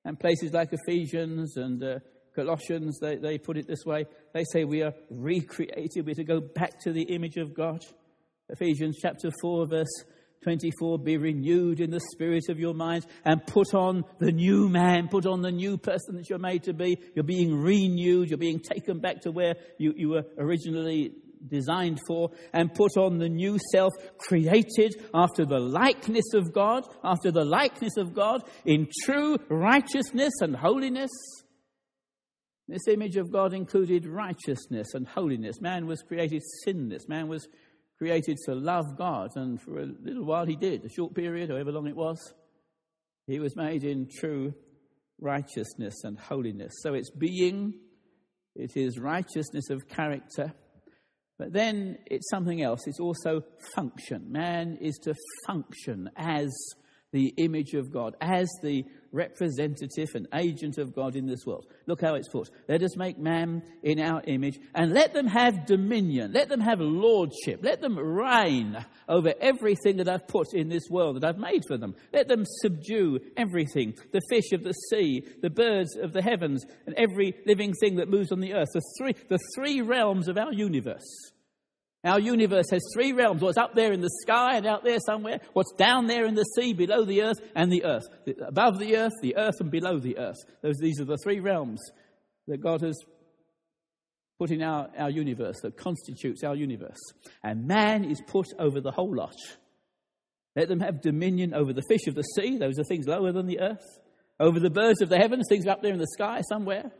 And 0.04 0.18
places 0.18 0.52
like 0.52 0.70
Ephesians 0.72 1.56
and 1.56 1.82
uh, 1.82 1.98
Colossians, 2.34 2.98
they, 3.00 3.16
they 3.16 3.38
put 3.38 3.58
it 3.58 3.66
this 3.66 3.84
way. 3.84 4.06
They 4.32 4.44
say 4.52 4.64
we 4.64 4.82
are 4.82 4.94
recreated. 5.10 6.06
We're 6.06 6.14
to 6.14 6.24
go 6.24 6.40
back 6.40 6.80
to 6.80 6.92
the 6.92 7.02
image 7.02 7.36
of 7.36 7.54
God. 7.54 7.84
Ephesians 8.48 8.98
chapter 9.00 9.30
4, 9.42 9.66
verse 9.66 10.04
24 10.42 10.98
Be 10.98 11.16
renewed 11.16 11.80
in 11.80 11.90
the 11.90 12.00
spirit 12.12 12.44
of 12.48 12.58
your 12.58 12.74
mind 12.74 13.06
and 13.24 13.46
put 13.46 13.74
on 13.74 14.04
the 14.18 14.32
new 14.32 14.68
man, 14.68 15.08
put 15.08 15.26
on 15.26 15.42
the 15.42 15.52
new 15.52 15.76
person 15.76 16.16
that 16.16 16.28
you're 16.28 16.38
made 16.38 16.64
to 16.64 16.72
be. 16.72 16.98
You're 17.14 17.24
being 17.24 17.54
renewed, 17.54 18.28
you're 18.28 18.38
being 18.38 18.60
taken 18.60 19.00
back 19.00 19.22
to 19.22 19.30
where 19.30 19.54
you, 19.78 19.92
you 19.96 20.08
were 20.10 20.24
originally 20.38 21.12
designed 21.48 22.00
for, 22.06 22.30
and 22.52 22.72
put 22.72 22.96
on 22.96 23.18
the 23.18 23.28
new 23.28 23.58
self 23.72 23.92
created 24.18 24.94
after 25.14 25.44
the 25.44 25.58
likeness 25.58 26.34
of 26.34 26.52
God, 26.52 26.84
after 27.04 27.30
the 27.30 27.44
likeness 27.44 27.96
of 27.96 28.14
God 28.14 28.42
in 28.64 28.88
true 29.04 29.38
righteousness 29.48 30.32
and 30.40 30.56
holiness. 30.56 31.10
This 32.68 32.88
image 32.88 33.16
of 33.16 33.30
God 33.30 33.54
included 33.54 34.06
righteousness 34.06 34.88
and 34.94 35.06
holiness. 35.06 35.60
Man 35.60 35.86
was 35.86 36.02
created 36.02 36.42
sinless. 36.64 37.08
Man 37.08 37.28
was 37.28 37.46
created 37.98 38.36
to 38.44 38.54
love 38.54 38.96
God, 38.96 39.30
and 39.36 39.60
for 39.60 39.80
a 39.80 39.86
little 39.86 40.24
while 40.24 40.46
he 40.46 40.56
did, 40.56 40.84
a 40.84 40.88
short 40.88 41.14
period, 41.14 41.50
however 41.50 41.72
long 41.72 41.86
it 41.86 41.96
was. 41.96 42.34
He 43.26 43.40
was 43.40 43.56
made 43.56 43.84
in 43.84 44.08
true 44.08 44.54
righteousness 45.20 46.04
and 46.04 46.18
holiness. 46.18 46.72
So 46.82 46.94
it's 46.94 47.10
being, 47.10 47.74
it 48.54 48.76
is 48.76 48.98
righteousness 48.98 49.70
of 49.70 49.88
character, 49.88 50.52
but 51.38 51.52
then 51.52 51.98
it's 52.06 52.28
something 52.30 52.62
else. 52.62 52.86
It's 52.86 53.00
also 53.00 53.42
function. 53.74 54.30
Man 54.30 54.78
is 54.80 54.98
to 55.04 55.14
function 55.46 56.10
as 56.16 56.54
the 57.16 57.32
image 57.38 57.72
of 57.72 57.90
God, 57.90 58.14
as 58.20 58.46
the 58.62 58.84
representative 59.10 60.14
and 60.14 60.28
agent 60.34 60.76
of 60.76 60.94
God 60.94 61.16
in 61.16 61.26
this 61.26 61.46
world. 61.46 61.64
Look 61.86 62.02
how 62.02 62.14
it's 62.14 62.28
put. 62.28 62.50
Let 62.68 62.82
us 62.82 62.94
make 62.94 63.18
man 63.18 63.62
in 63.82 63.98
our 63.98 64.22
image 64.26 64.58
and 64.74 64.92
let 64.92 65.14
them 65.14 65.26
have 65.26 65.64
dominion. 65.64 66.32
Let 66.32 66.50
them 66.50 66.60
have 66.60 66.78
lordship. 66.78 67.60
Let 67.62 67.80
them 67.80 67.98
reign 67.98 68.84
over 69.08 69.32
everything 69.40 69.96
that 69.96 70.08
I've 70.10 70.28
put 70.28 70.52
in 70.52 70.68
this 70.68 70.90
world 70.90 71.16
that 71.16 71.24
I've 71.24 71.38
made 71.38 71.62
for 71.66 71.78
them. 71.78 71.94
Let 72.12 72.28
them 72.28 72.44
subdue 72.60 73.20
everything 73.34 73.94
the 74.12 74.20
fish 74.28 74.52
of 74.52 74.62
the 74.62 74.74
sea, 74.90 75.26
the 75.40 75.48
birds 75.48 75.96
of 75.96 76.12
the 76.12 76.22
heavens, 76.22 76.66
and 76.84 76.94
every 76.96 77.34
living 77.46 77.72
thing 77.80 77.96
that 77.96 78.10
moves 78.10 78.30
on 78.30 78.40
the 78.40 78.52
earth. 78.52 78.68
The 78.74 78.82
three, 78.98 79.14
the 79.30 79.40
three 79.54 79.80
realms 79.80 80.28
of 80.28 80.36
our 80.36 80.52
universe. 80.52 81.32
Our 82.06 82.20
universe 82.20 82.66
has 82.70 82.82
three 82.94 83.12
realms 83.12 83.42
what's 83.42 83.58
up 83.58 83.74
there 83.74 83.92
in 83.92 84.00
the 84.00 84.10
sky 84.22 84.56
and 84.56 84.64
out 84.64 84.84
there 84.84 85.00
somewhere, 85.04 85.40
what's 85.54 85.72
down 85.72 86.06
there 86.06 86.24
in 86.24 86.36
the 86.36 86.44
sea, 86.44 86.72
below 86.72 87.04
the 87.04 87.22
earth, 87.22 87.40
and 87.56 87.70
the 87.70 87.84
earth. 87.84 88.04
Above 88.46 88.78
the 88.78 88.96
earth, 88.96 89.12
the 89.22 89.36
earth, 89.36 89.56
and 89.58 89.72
below 89.72 89.98
the 89.98 90.16
earth. 90.16 90.36
Those, 90.62 90.76
these 90.78 91.00
are 91.00 91.04
the 91.04 91.18
three 91.24 91.40
realms 91.40 91.80
that 92.46 92.58
God 92.58 92.82
has 92.82 92.96
put 94.38 94.52
in 94.52 94.62
our, 94.62 94.88
our 94.96 95.10
universe, 95.10 95.56
that 95.62 95.76
constitutes 95.76 96.44
our 96.44 96.54
universe. 96.54 97.00
And 97.42 97.66
man 97.66 98.04
is 98.04 98.22
put 98.28 98.46
over 98.56 98.80
the 98.80 98.92
whole 98.92 99.12
lot. 99.12 99.34
Let 100.54 100.68
them 100.68 100.80
have 100.80 101.02
dominion 101.02 101.54
over 101.54 101.72
the 101.72 101.82
fish 101.88 102.06
of 102.06 102.14
the 102.14 102.22
sea, 102.22 102.56
those 102.56 102.78
are 102.78 102.84
things 102.84 103.08
lower 103.08 103.32
than 103.32 103.46
the 103.46 103.58
earth, 103.58 103.98
over 104.38 104.60
the 104.60 104.70
birds 104.70 105.02
of 105.02 105.08
the 105.08 105.18
heavens, 105.18 105.46
things 105.48 105.66
up 105.66 105.82
there 105.82 105.92
in 105.92 105.98
the 105.98 106.06
sky 106.12 106.42
somewhere, 106.48 106.92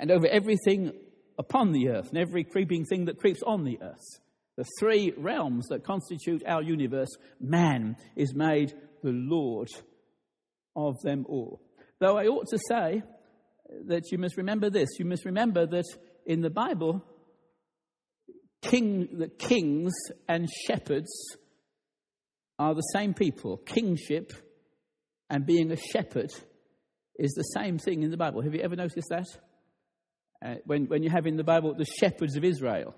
and 0.00 0.10
over 0.10 0.26
everything 0.26 0.92
upon 1.38 1.70
the 1.70 1.90
earth, 1.90 2.08
and 2.08 2.18
every 2.18 2.42
creeping 2.42 2.84
thing 2.84 3.04
that 3.04 3.20
creeps 3.20 3.40
on 3.46 3.62
the 3.62 3.80
earth 3.80 4.18
the 4.56 4.64
three 4.78 5.12
realms 5.16 5.66
that 5.68 5.84
constitute 5.84 6.42
our 6.46 6.62
universe, 6.62 7.08
man 7.40 7.96
is 8.16 8.34
made 8.34 8.72
the 9.02 9.10
Lord 9.10 9.68
of 10.76 11.00
them 11.02 11.24
all. 11.28 11.60
Though 12.00 12.18
I 12.18 12.26
ought 12.26 12.48
to 12.48 12.58
say 12.68 13.02
that 13.86 14.12
you 14.12 14.18
must 14.18 14.36
remember 14.36 14.68
this 14.68 14.98
you 14.98 15.04
must 15.04 15.24
remember 15.24 15.66
that 15.66 15.86
in 16.26 16.40
the 16.40 16.50
Bible, 16.50 17.04
king, 18.62 19.08
the 19.12 19.28
kings 19.28 19.92
and 20.28 20.48
shepherds 20.66 21.10
are 22.58 22.74
the 22.74 22.82
same 22.92 23.14
people. 23.14 23.56
Kingship 23.56 24.32
and 25.28 25.46
being 25.46 25.72
a 25.72 25.76
shepherd 25.76 26.32
is 27.18 27.32
the 27.32 27.42
same 27.42 27.78
thing 27.78 28.02
in 28.02 28.10
the 28.10 28.16
Bible. 28.16 28.42
Have 28.42 28.54
you 28.54 28.60
ever 28.60 28.76
noticed 28.76 29.08
that? 29.10 29.26
Uh, 30.44 30.54
when, 30.64 30.86
when 30.86 31.02
you 31.02 31.10
have 31.10 31.26
in 31.26 31.36
the 31.36 31.44
Bible 31.44 31.74
the 31.74 31.84
shepherds 31.84 32.36
of 32.36 32.44
Israel, 32.44 32.94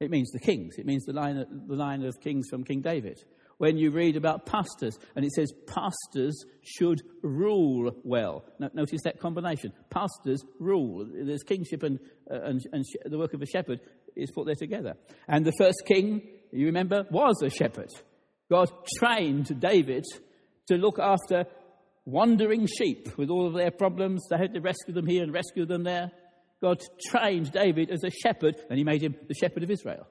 it 0.00 0.10
means 0.10 0.30
the 0.30 0.38
kings. 0.38 0.74
It 0.78 0.86
means 0.86 1.04
the 1.04 1.12
line, 1.12 1.38
of, 1.38 1.48
the 1.68 1.74
line 1.74 2.04
of 2.04 2.20
kings 2.20 2.48
from 2.50 2.64
King 2.64 2.82
David. 2.82 3.18
When 3.58 3.78
you 3.78 3.90
read 3.90 4.16
about 4.16 4.44
pastors, 4.44 4.98
and 5.14 5.24
it 5.24 5.32
says 5.32 5.50
pastors 5.66 6.44
should 6.62 7.00
rule 7.22 7.90
well. 8.04 8.44
Notice 8.58 9.00
that 9.04 9.18
combination. 9.18 9.72
Pastors 9.88 10.44
rule. 10.60 11.06
There's 11.10 11.42
kingship 11.42 11.82
and, 11.82 11.98
uh, 12.30 12.40
and, 12.42 12.60
and 12.72 12.84
the 13.06 13.16
work 13.16 13.32
of 13.32 13.40
a 13.40 13.46
shepherd 13.46 13.80
is 14.14 14.30
put 14.30 14.44
there 14.44 14.54
together. 14.54 14.94
And 15.26 15.46
the 15.46 15.54
first 15.56 15.84
king, 15.86 16.20
you 16.52 16.66
remember, 16.66 17.04
was 17.10 17.40
a 17.42 17.48
shepherd. 17.48 17.90
God 18.50 18.70
trained 18.98 19.58
David 19.58 20.04
to 20.66 20.76
look 20.76 20.98
after 20.98 21.46
wandering 22.04 22.66
sheep 22.66 23.16
with 23.16 23.30
all 23.30 23.46
of 23.46 23.54
their 23.54 23.70
problems. 23.70 24.26
They 24.28 24.36
had 24.36 24.52
to 24.54 24.60
rescue 24.60 24.94
them 24.94 25.06
here 25.06 25.22
and 25.22 25.32
rescue 25.32 25.64
them 25.64 25.84
there. 25.84 26.12
God 26.60 26.80
trained 27.10 27.52
David 27.52 27.90
as 27.90 28.02
a 28.04 28.10
shepherd, 28.10 28.56
and 28.68 28.78
he 28.78 28.84
made 28.84 29.02
him 29.02 29.14
the 29.28 29.34
shepherd 29.34 29.62
of 29.62 29.70
Israel. 29.70 30.06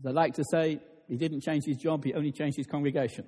As 0.00 0.06
I 0.06 0.10
like 0.10 0.34
to 0.34 0.44
say, 0.50 0.80
he 1.08 1.16
didn't 1.16 1.42
change 1.42 1.64
his 1.66 1.76
job, 1.76 2.04
he 2.04 2.14
only 2.14 2.32
changed 2.32 2.56
his 2.56 2.66
congregation. 2.66 3.24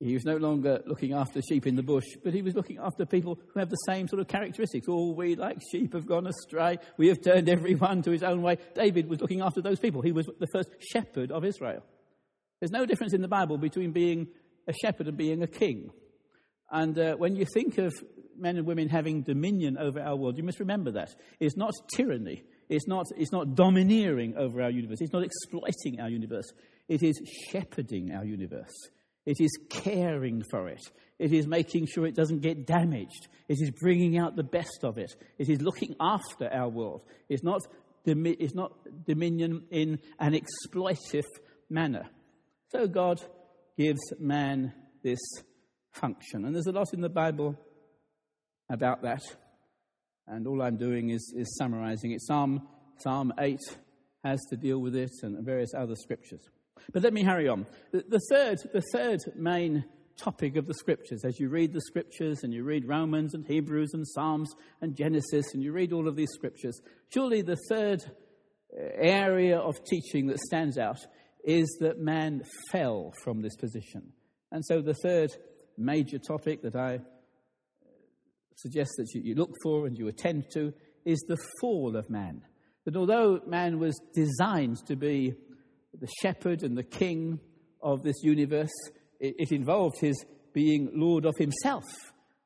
He 0.00 0.14
was 0.14 0.24
no 0.24 0.36
longer 0.36 0.80
looking 0.86 1.12
after 1.12 1.42
sheep 1.42 1.66
in 1.66 1.76
the 1.76 1.82
bush, 1.82 2.06
but 2.24 2.32
he 2.32 2.40
was 2.40 2.54
looking 2.54 2.78
after 2.78 3.04
people 3.04 3.38
who 3.52 3.60
have 3.60 3.68
the 3.68 3.76
same 3.76 4.08
sort 4.08 4.20
of 4.20 4.28
characteristics. 4.28 4.88
All 4.88 5.14
we 5.14 5.36
like 5.36 5.58
sheep 5.70 5.92
have 5.92 6.06
gone 6.06 6.26
astray. 6.26 6.78
We 6.96 7.08
have 7.08 7.20
turned 7.20 7.50
everyone 7.50 8.00
to 8.02 8.10
his 8.10 8.22
own 8.22 8.40
way. 8.40 8.56
David 8.74 9.10
was 9.10 9.20
looking 9.20 9.42
after 9.42 9.60
those 9.60 9.78
people. 9.78 10.00
He 10.00 10.12
was 10.12 10.26
the 10.38 10.46
first 10.54 10.70
shepherd 10.90 11.30
of 11.30 11.44
Israel. 11.44 11.82
There's 12.60 12.70
no 12.70 12.86
difference 12.86 13.12
in 13.12 13.20
the 13.20 13.28
Bible 13.28 13.58
between 13.58 13.92
being 13.92 14.28
a 14.66 14.72
shepherd 14.72 15.06
and 15.06 15.18
being 15.18 15.42
a 15.42 15.46
king. 15.46 15.90
And 16.70 16.98
uh, 16.98 17.14
when 17.16 17.36
you 17.36 17.44
think 17.44 17.78
of 17.78 17.92
men 18.38 18.56
and 18.56 18.66
women 18.66 18.88
having 18.88 19.22
dominion 19.22 19.76
over 19.76 20.00
our 20.00 20.16
world, 20.16 20.36
you 20.36 20.44
must 20.44 20.60
remember 20.60 20.92
that. 20.92 21.14
It's 21.40 21.56
not 21.56 21.72
tyranny. 21.94 22.42
It's 22.68 22.86
not, 22.86 23.06
it's 23.16 23.32
not 23.32 23.54
domineering 23.54 24.36
over 24.36 24.62
our 24.62 24.70
universe. 24.70 25.00
It's 25.00 25.12
not 25.12 25.24
exploiting 25.24 26.00
our 26.00 26.08
universe. 26.08 26.52
It 26.88 27.02
is 27.02 27.20
shepherding 27.50 28.12
our 28.12 28.24
universe. 28.24 28.72
It 29.26 29.40
is 29.40 29.50
caring 29.68 30.42
for 30.50 30.68
it. 30.68 30.80
It 31.18 31.32
is 31.32 31.46
making 31.46 31.86
sure 31.86 32.06
it 32.06 32.14
doesn't 32.14 32.40
get 32.40 32.66
damaged. 32.66 33.28
It 33.48 33.58
is 33.60 33.70
bringing 33.70 34.16
out 34.16 34.36
the 34.36 34.42
best 34.42 34.80
of 34.84 34.96
it. 34.96 35.14
It 35.38 35.50
is 35.50 35.60
looking 35.60 35.94
after 36.00 36.48
our 36.52 36.68
world. 36.68 37.02
It's 37.28 37.42
not, 37.42 37.60
it's 38.06 38.54
not 38.54 38.72
dominion 39.06 39.64
in 39.70 39.98
an 40.18 40.32
exploitive 40.32 41.26
manner. 41.68 42.08
So 42.72 42.86
God 42.86 43.20
gives 43.76 44.00
man 44.18 44.72
this 45.02 45.20
function. 45.92 46.44
And 46.44 46.54
there's 46.54 46.66
a 46.66 46.72
lot 46.72 46.92
in 46.92 47.00
the 47.00 47.08
Bible 47.08 47.56
about 48.70 49.02
that. 49.02 49.22
And 50.26 50.46
all 50.46 50.62
I'm 50.62 50.76
doing 50.76 51.10
is, 51.10 51.34
is 51.36 51.56
summarizing 51.56 52.12
it. 52.12 52.22
Psalm, 52.22 52.66
Psalm 52.98 53.32
8 53.38 53.58
has 54.24 54.40
to 54.50 54.56
deal 54.56 54.78
with 54.78 54.94
it 54.94 55.10
and 55.22 55.44
various 55.44 55.72
other 55.76 55.96
scriptures. 55.96 56.42
But 56.92 57.02
let 57.02 57.12
me 57.12 57.24
hurry 57.24 57.48
on. 57.48 57.66
The, 57.92 58.04
the, 58.08 58.20
third, 58.30 58.58
the 58.72 58.82
third 58.92 59.20
main 59.36 59.84
topic 60.18 60.56
of 60.56 60.66
the 60.66 60.74
scriptures, 60.74 61.24
as 61.24 61.40
you 61.40 61.48
read 61.48 61.72
the 61.72 61.80
scriptures 61.80 62.40
and 62.42 62.52
you 62.52 62.62
read 62.62 62.86
Romans 62.86 63.34
and 63.34 63.44
Hebrews 63.46 63.90
and 63.94 64.06
Psalms 64.06 64.52
and 64.80 64.96
Genesis 64.96 65.46
and 65.54 65.62
you 65.62 65.72
read 65.72 65.92
all 65.92 66.08
of 66.08 66.16
these 66.16 66.30
scriptures, 66.32 66.80
surely 67.12 67.42
the 67.42 67.58
third 67.68 68.02
area 68.76 69.58
of 69.58 69.82
teaching 69.84 70.26
that 70.28 70.38
stands 70.38 70.78
out 70.78 70.98
is 71.44 71.78
that 71.80 71.98
man 71.98 72.42
fell 72.70 73.12
from 73.22 73.42
this 73.42 73.56
position. 73.56 74.12
And 74.52 74.64
so 74.64 74.82
the 74.82 74.94
third 74.94 75.30
major 75.80 76.18
topic 76.18 76.62
that 76.62 76.76
I 76.76 76.96
uh, 76.96 76.98
suggest 78.56 78.90
that 78.98 79.08
you, 79.14 79.34
look 79.34 79.54
for 79.62 79.86
and 79.86 79.98
you 79.98 80.08
attend 80.08 80.44
to 80.52 80.72
is 81.04 81.24
the 81.28 81.38
fall 81.60 81.96
of 81.96 82.10
man. 82.10 82.42
That 82.84 82.96
although 82.96 83.40
man 83.46 83.78
was 83.78 83.98
designed 84.14 84.78
to 84.86 84.96
be 84.96 85.34
the 85.98 86.08
shepherd 86.20 86.62
and 86.62 86.76
the 86.76 86.82
king 86.82 87.40
of 87.82 88.02
this 88.02 88.22
universe, 88.22 88.70
it, 89.18 89.34
it 89.38 89.52
involved 89.52 89.96
his 90.00 90.24
being 90.52 90.90
Lord 90.94 91.24
of 91.24 91.34
himself. 91.38 91.84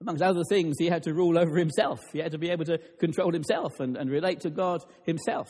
Amongst 0.00 0.22
other 0.22 0.42
things, 0.48 0.76
he 0.78 0.86
had 0.86 1.02
to 1.04 1.14
rule 1.14 1.38
over 1.38 1.56
himself. 1.56 2.00
He 2.12 2.18
had 2.18 2.32
to 2.32 2.38
be 2.38 2.50
able 2.50 2.64
to 2.66 2.78
control 2.98 3.32
himself 3.32 3.72
and, 3.78 3.96
and 3.96 4.10
relate 4.10 4.40
to 4.40 4.50
God 4.50 4.80
himself. 5.06 5.48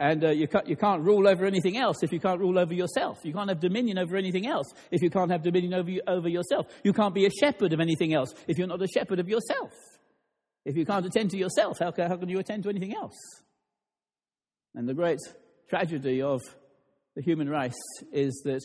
And 0.00 0.24
uh, 0.24 0.30
you, 0.30 0.48
can't, 0.48 0.66
you 0.66 0.76
can't 0.76 1.02
rule 1.02 1.28
over 1.28 1.44
anything 1.44 1.76
else 1.76 1.98
if 2.02 2.10
you 2.10 2.18
can't 2.18 2.40
rule 2.40 2.58
over 2.58 2.72
yourself. 2.72 3.18
You 3.22 3.34
can't 3.34 3.50
have 3.50 3.60
dominion 3.60 3.98
over 3.98 4.16
anything 4.16 4.46
else 4.46 4.72
if 4.90 5.02
you 5.02 5.10
can't 5.10 5.30
have 5.30 5.42
dominion 5.42 5.74
over, 5.74 5.90
you, 5.90 6.00
over 6.08 6.26
yourself. 6.26 6.66
You 6.82 6.94
can't 6.94 7.14
be 7.14 7.26
a 7.26 7.30
shepherd 7.30 7.74
of 7.74 7.80
anything 7.80 8.14
else 8.14 8.32
if 8.48 8.56
you're 8.56 8.66
not 8.66 8.80
a 8.80 8.88
shepherd 8.88 9.20
of 9.20 9.28
yourself. 9.28 9.72
If 10.64 10.74
you 10.74 10.86
can't 10.86 11.04
attend 11.04 11.30
to 11.32 11.36
yourself, 11.36 11.80
how 11.80 11.90
can, 11.90 12.08
how 12.08 12.16
can 12.16 12.30
you 12.30 12.38
attend 12.38 12.62
to 12.62 12.70
anything 12.70 12.94
else? 12.94 13.14
And 14.74 14.88
the 14.88 14.94
great 14.94 15.18
tragedy 15.68 16.22
of 16.22 16.40
the 17.14 17.20
human 17.20 17.50
race 17.50 17.74
is 18.10 18.40
that 18.46 18.62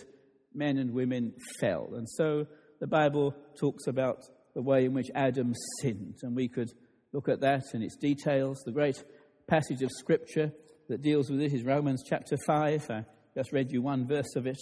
men 0.54 0.78
and 0.78 0.94
women 0.94 1.34
fell. 1.60 1.90
And 1.96 2.08
so 2.10 2.48
the 2.80 2.88
Bible 2.88 3.36
talks 3.60 3.88
about 3.88 4.20
the 4.54 4.62
way 4.62 4.86
in 4.86 4.94
which 4.94 5.08
Adam 5.14 5.54
sinned. 5.82 6.16
And 6.24 6.34
we 6.34 6.48
could 6.48 6.72
look 7.12 7.28
at 7.28 7.42
that 7.42 7.64
in 7.74 7.82
its 7.82 7.98
details. 7.98 8.62
The 8.66 8.72
great 8.72 9.04
passage 9.50 9.82
of 9.82 9.92
Scripture 9.92 10.54
that 10.90 11.02
deals 11.02 11.30
with 11.30 11.42
it 11.42 11.54
is 11.54 11.64
Romans 11.64 12.04
chapter 12.08 12.38
5. 12.46 12.90
I 12.90 13.06
just 13.36 13.52
read 13.52 13.72
you 13.72 13.82
one 13.82 14.08
verse 14.08 14.36
of 14.36 14.48
it. 14.48 14.60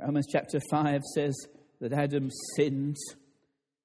Romans 0.00 0.26
chapter 0.30 0.60
5 0.70 1.02
says 1.14 1.34
that 1.80 1.92
Adam 1.92 2.30
sinned. 2.56 2.96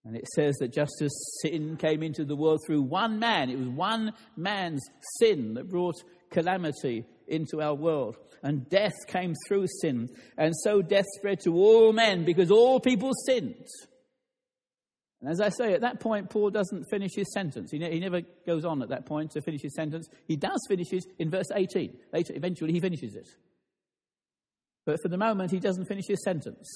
And 0.03 0.15
it 0.15 0.27
says 0.35 0.55
that 0.59 0.73
just 0.73 1.01
as 1.01 1.11
sin 1.41 1.77
came 1.77 2.01
into 2.01 2.25
the 2.25 2.35
world 2.35 2.59
through 2.65 2.81
one 2.81 3.19
man, 3.19 3.49
it 3.49 3.59
was 3.59 3.67
one 3.67 4.13
man's 4.35 4.81
sin 5.19 5.53
that 5.53 5.69
brought 5.69 5.95
calamity 6.31 7.05
into 7.27 7.61
our 7.61 7.75
world. 7.75 8.17
And 8.43 8.67
death 8.67 8.95
came 9.07 9.35
through 9.47 9.67
sin. 9.81 10.09
And 10.37 10.55
so 10.63 10.81
death 10.81 11.05
spread 11.17 11.41
to 11.41 11.53
all 11.53 11.93
men 11.93 12.25
because 12.25 12.49
all 12.49 12.79
people 12.79 13.11
sinned. 13.27 13.67
And 15.21 15.29
as 15.29 15.39
I 15.39 15.49
say, 15.49 15.73
at 15.73 15.81
that 15.81 15.99
point, 15.99 16.29
Paul 16.29 16.49
doesn't 16.49 16.85
finish 16.89 17.11
his 17.15 17.31
sentence. 17.31 17.71
He, 17.71 17.77
ne- 17.77 17.91
he 17.91 17.99
never 17.99 18.21
goes 18.45 18.65
on 18.65 18.81
at 18.81 18.89
that 18.89 19.05
point 19.05 19.31
to 19.31 19.41
finish 19.41 19.61
his 19.61 19.75
sentence. 19.75 20.07
He 20.27 20.35
does 20.35 20.59
finish 20.67 20.91
it 20.91 21.03
in 21.19 21.29
verse 21.29 21.45
18. 21.53 21.95
Later, 22.11 22.33
eventually, 22.35 22.73
he 22.73 22.79
finishes 22.79 23.15
it. 23.15 23.27
But 24.85 24.97
for 25.03 25.09
the 25.09 25.17
moment, 25.17 25.51
he 25.51 25.59
doesn't 25.59 25.85
finish 25.85 26.05
his 26.07 26.23
sentence. 26.23 26.67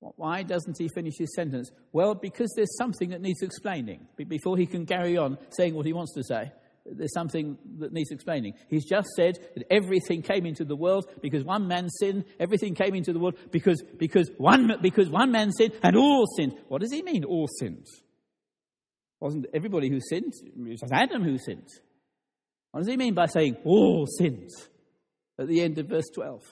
Why 0.00 0.42
doesn't 0.42 0.78
he 0.78 0.88
finish 0.88 1.14
his 1.18 1.32
sentence? 1.34 1.70
Well, 1.92 2.14
because 2.14 2.52
there's 2.56 2.76
something 2.76 3.10
that 3.10 3.20
needs 3.20 3.42
explaining 3.42 4.08
before 4.16 4.56
he 4.56 4.66
can 4.66 4.84
carry 4.86 5.16
on 5.16 5.38
saying 5.50 5.74
what 5.74 5.86
he 5.86 5.92
wants 5.92 6.14
to 6.14 6.24
say 6.24 6.50
there's 6.84 7.14
something 7.14 7.56
that 7.78 7.92
needs 7.92 8.10
explaining. 8.10 8.54
He's 8.68 8.84
just 8.84 9.08
said 9.16 9.38
that 9.54 9.64
everything 9.70 10.22
came 10.22 10.46
into 10.46 10.64
the 10.64 10.76
world 10.76 11.06
because 11.20 11.44
one 11.44 11.68
man 11.68 11.88
sinned. 11.88 12.24
Everything 12.40 12.74
came 12.74 12.94
into 12.94 13.12
the 13.12 13.18
world 13.18 13.36
because, 13.50 13.82
because, 13.98 14.30
one, 14.36 14.72
because 14.80 15.08
one 15.08 15.30
man 15.30 15.52
sinned 15.52 15.74
and 15.82 15.96
all 15.96 16.26
sinned. 16.36 16.54
What 16.68 16.80
does 16.80 16.92
he 16.92 17.02
mean, 17.02 17.24
all 17.24 17.48
sinned? 17.60 17.86
Wasn't 19.20 19.46
everybody 19.54 19.88
who 19.88 20.00
sinned? 20.00 20.32
It 20.44 20.80
was 20.82 20.92
Adam 20.92 21.22
who 21.22 21.38
sinned. 21.38 21.68
What 22.72 22.80
does 22.80 22.88
he 22.88 22.96
mean 22.96 23.14
by 23.14 23.26
saying 23.26 23.58
all 23.64 24.06
sinned 24.06 24.50
at 25.38 25.46
the 25.46 25.60
end 25.60 25.78
of 25.78 25.86
verse 25.86 26.08
12? 26.14 26.42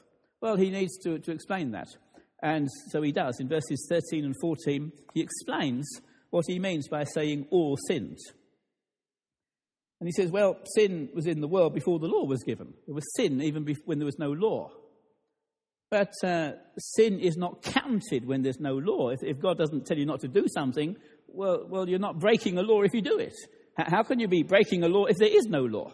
Well, 0.40 0.56
he 0.56 0.70
needs 0.70 0.96
to, 0.98 1.18
to 1.18 1.32
explain 1.32 1.72
that. 1.72 1.88
And 2.42 2.68
so 2.90 3.02
he 3.02 3.12
does. 3.12 3.40
In 3.40 3.48
verses 3.48 3.86
13 3.90 4.24
and 4.24 4.34
14, 4.40 4.92
he 5.14 5.20
explains 5.20 5.86
what 6.30 6.44
he 6.46 6.58
means 6.58 6.88
by 6.88 7.04
saying 7.04 7.46
all 7.50 7.76
sinned. 7.88 8.18
And 10.00 10.08
he 10.08 10.12
says, 10.12 10.30
well, 10.30 10.56
sin 10.74 11.10
was 11.14 11.26
in 11.26 11.40
the 11.40 11.48
world 11.48 11.74
before 11.74 11.98
the 11.98 12.06
law 12.06 12.24
was 12.24 12.42
given. 12.42 12.72
There 12.86 12.94
was 12.94 13.04
sin 13.14 13.42
even 13.42 13.66
when 13.84 13.98
there 13.98 14.06
was 14.06 14.18
no 14.18 14.32
law. 14.32 14.70
But 15.90 16.12
uh, 16.24 16.52
sin 16.78 17.20
is 17.20 17.36
not 17.36 17.62
counted 17.62 18.26
when 18.26 18.42
there's 18.42 18.60
no 18.60 18.74
law. 18.74 19.10
If, 19.10 19.22
if, 19.22 19.40
God 19.40 19.58
doesn't 19.58 19.86
tell 19.86 19.98
you 19.98 20.06
not 20.06 20.20
to 20.20 20.28
do 20.28 20.46
something, 20.48 20.96
well, 21.26 21.66
well, 21.68 21.88
you're 21.88 21.98
not 21.98 22.18
breaking 22.18 22.58
a 22.58 22.62
law 22.62 22.82
if 22.82 22.94
you 22.94 23.02
do 23.02 23.18
it. 23.18 23.34
How 23.76 24.02
can 24.02 24.20
you 24.20 24.28
be 24.28 24.42
breaking 24.42 24.84
a 24.84 24.88
law 24.88 25.06
if 25.06 25.16
there 25.18 25.28
is 25.28 25.46
no 25.46 25.62
law? 25.64 25.92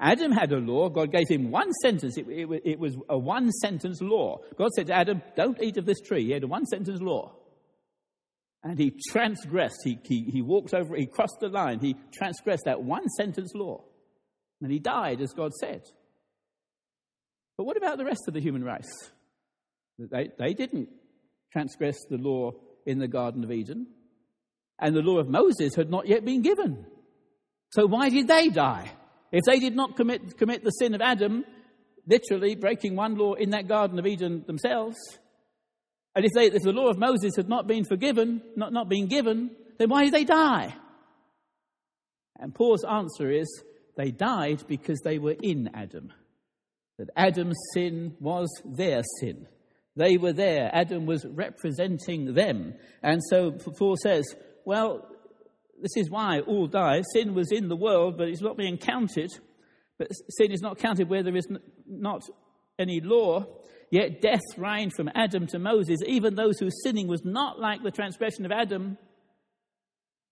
Adam 0.00 0.32
had 0.32 0.52
a 0.52 0.58
law. 0.58 0.88
God 0.88 1.12
gave 1.12 1.28
him 1.28 1.50
one 1.50 1.72
sentence. 1.82 2.16
It, 2.16 2.26
it, 2.28 2.62
it 2.64 2.78
was 2.78 2.96
a 3.08 3.18
one 3.18 3.50
sentence 3.50 4.00
law. 4.00 4.38
God 4.56 4.70
said 4.74 4.86
to 4.86 4.94
Adam, 4.94 5.22
Don't 5.36 5.62
eat 5.62 5.76
of 5.76 5.84
this 5.84 6.00
tree. 6.00 6.24
He 6.24 6.32
had 6.32 6.44
a 6.44 6.48
one 6.48 6.64
sentence 6.66 7.00
law. 7.00 7.34
And 8.64 8.78
he 8.78 8.92
transgressed, 9.10 9.80
he, 9.82 9.98
he, 10.04 10.22
he 10.22 10.42
walked 10.42 10.72
over, 10.72 10.94
he 10.94 11.06
crossed 11.06 11.38
the 11.40 11.48
line, 11.48 11.80
he 11.80 11.96
transgressed 12.12 12.64
that 12.66 12.82
one 12.82 13.08
sentence 13.08 13.52
law. 13.54 13.82
And 14.60 14.70
he 14.70 14.78
died, 14.78 15.20
as 15.20 15.32
God 15.32 15.52
said. 15.54 15.82
But 17.56 17.64
what 17.64 17.76
about 17.76 17.98
the 17.98 18.04
rest 18.04 18.22
of 18.28 18.34
the 18.34 18.40
human 18.40 18.62
race? 18.62 19.10
They, 19.98 20.30
they 20.38 20.54
didn't 20.54 20.88
transgress 21.52 21.96
the 22.08 22.18
law 22.18 22.52
in 22.86 22.98
the 22.98 23.08
Garden 23.08 23.44
of 23.44 23.52
Eden, 23.52 23.86
and 24.78 24.94
the 24.94 25.02
law 25.02 25.18
of 25.18 25.28
Moses 25.28 25.74
had 25.74 25.90
not 25.90 26.08
yet 26.08 26.24
been 26.24 26.42
given. 26.42 26.86
So 27.70 27.86
why 27.86 28.08
did 28.08 28.28
they 28.28 28.48
die? 28.48 28.90
If 29.32 29.44
they 29.44 29.58
did 29.58 29.74
not 29.74 29.96
commit, 29.96 30.36
commit 30.38 30.62
the 30.62 30.70
sin 30.70 30.94
of 30.94 31.00
Adam, 31.00 31.44
literally 32.06 32.54
breaking 32.54 32.96
one 32.96 33.16
law 33.16 33.34
in 33.34 33.50
that 33.50 33.68
Garden 33.68 33.98
of 33.98 34.06
Eden 34.06 34.44
themselves, 34.46 34.96
and 36.14 36.24
if, 36.24 36.32
they, 36.34 36.46
if 36.46 36.62
the 36.62 36.72
law 36.72 36.88
of 36.88 36.98
Moses 36.98 37.36
had 37.36 37.48
not 37.48 37.66
been 37.66 37.84
forgiven, 37.84 38.42
not, 38.56 38.72
not 38.72 38.88
been 38.88 39.06
given, 39.06 39.50
then 39.78 39.88
why 39.88 40.04
did 40.04 40.12
they 40.12 40.24
die? 40.24 40.74
And 42.38 42.54
Paul's 42.54 42.84
answer 42.84 43.30
is 43.30 43.62
they 43.96 44.10
died 44.10 44.64
because 44.66 45.00
they 45.00 45.18
were 45.18 45.36
in 45.42 45.70
Adam. 45.74 46.12
That 46.98 47.10
Adam's 47.16 47.58
sin 47.72 48.16
was 48.20 48.48
their 48.64 49.02
sin. 49.20 49.46
They 49.96 50.16
were 50.16 50.32
there. 50.32 50.70
Adam 50.72 51.06
was 51.06 51.24
representing 51.24 52.34
them. 52.34 52.74
And 53.02 53.20
so 53.28 53.52
Paul 53.52 53.96
says, 53.96 54.24
well, 54.64 55.08
this 55.80 55.96
is 55.96 56.10
why 56.10 56.40
all 56.40 56.66
die. 56.66 57.02
Sin 57.12 57.34
was 57.34 57.50
in 57.50 57.68
the 57.68 57.76
world, 57.76 58.16
but 58.16 58.28
it's 58.28 58.40
not 58.40 58.56
being 58.56 58.78
counted. 58.78 59.30
But 59.98 60.08
sin 60.30 60.52
is 60.52 60.62
not 60.62 60.78
counted 60.78 61.08
where 61.08 61.22
there 61.22 61.36
is 61.36 61.48
not 61.86 62.22
any 62.78 63.00
law. 63.00 63.46
Yet 63.92 64.22
death 64.22 64.40
reigned 64.56 64.94
from 64.94 65.10
Adam 65.14 65.46
to 65.48 65.58
Moses, 65.58 66.00
even 66.06 66.34
those 66.34 66.58
whose 66.58 66.82
sinning 66.82 67.08
was 67.08 67.26
not 67.26 67.60
like 67.60 67.82
the 67.82 67.90
transgression 67.90 68.46
of 68.46 68.50
Adam, 68.50 68.96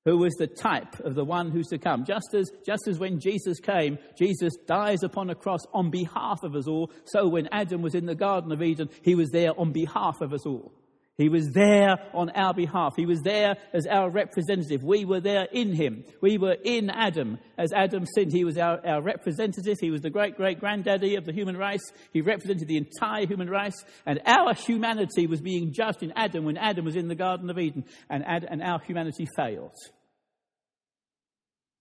who 0.07 0.17
was 0.17 0.33
the 0.39 0.47
type 0.47 0.99
of 1.01 1.15
the 1.15 1.27
one 1.27 1.51
who's 1.51 1.69
to 1.69 1.77
come. 1.77 2.07
Just 2.07 2.33
as, 2.33 2.51
just 2.65 2.89
as 2.89 2.99
when 2.99 3.21
Jesus 3.21 3.61
came, 3.61 3.99
Jesus 4.19 4.55
dies 4.67 5.03
upon 5.03 5.29
a 5.29 5.35
cross 5.35 5.61
on 5.75 5.91
behalf 5.91 6.43
of 6.43 6.57
us 6.57 6.67
all, 6.67 6.91
so 7.05 7.29
when 7.29 7.51
Adam 7.53 7.83
was 7.83 7.95
in 7.95 8.07
the 8.07 8.15
Garden 8.15 8.51
of 8.51 8.63
Eden, 8.63 8.89
he 9.03 9.15
was 9.15 9.29
there 9.29 9.53
on 9.61 9.73
behalf 9.73 10.23
of 10.23 10.33
us 10.33 10.47
all. 10.47 10.73
He 11.21 11.29
was 11.29 11.51
there 11.51 11.99
on 12.15 12.31
our 12.31 12.55
behalf. 12.55 12.95
He 12.97 13.05
was 13.05 13.21
there 13.21 13.55
as 13.75 13.87
our 13.87 14.09
representative. 14.09 14.83
We 14.83 15.05
were 15.05 15.21
there 15.21 15.47
in 15.53 15.75
him. 15.75 16.05
We 16.23 16.39
were 16.39 16.57
in 16.65 16.89
Adam. 16.89 17.39
As 17.59 17.75
Adam 17.75 18.07
sinned, 18.07 18.33
he 18.33 18.43
was 18.43 18.57
our, 18.57 18.81
our 18.87 19.03
representative. 19.03 19.77
He 19.79 19.91
was 19.91 20.01
the 20.01 20.09
great 20.09 20.39
great 20.39 20.61
granddaddy 20.61 21.17
of 21.17 21.27
the 21.27 21.35
human 21.35 21.59
race. 21.59 21.83
He 22.15 22.23
represented 22.23 22.69
the 22.69 22.79
entire 22.79 23.27
human 23.27 23.51
race. 23.51 23.85
And 24.07 24.23
our 24.25 24.55
humanity 24.55 25.27
was 25.27 25.43
being 25.43 25.75
judged 25.75 26.03
in 26.03 26.11
Adam 26.17 26.47
when 26.47 26.57
Adam 26.57 26.87
was 26.87 26.97
in 26.97 27.09
the 27.09 27.15
Garden 27.15 27.51
of 27.51 27.59
Eden. 27.59 27.85
And, 28.09 28.25
Ad, 28.27 28.47
and 28.49 28.63
our 28.63 28.81
humanity 28.81 29.29
failed. 29.37 29.77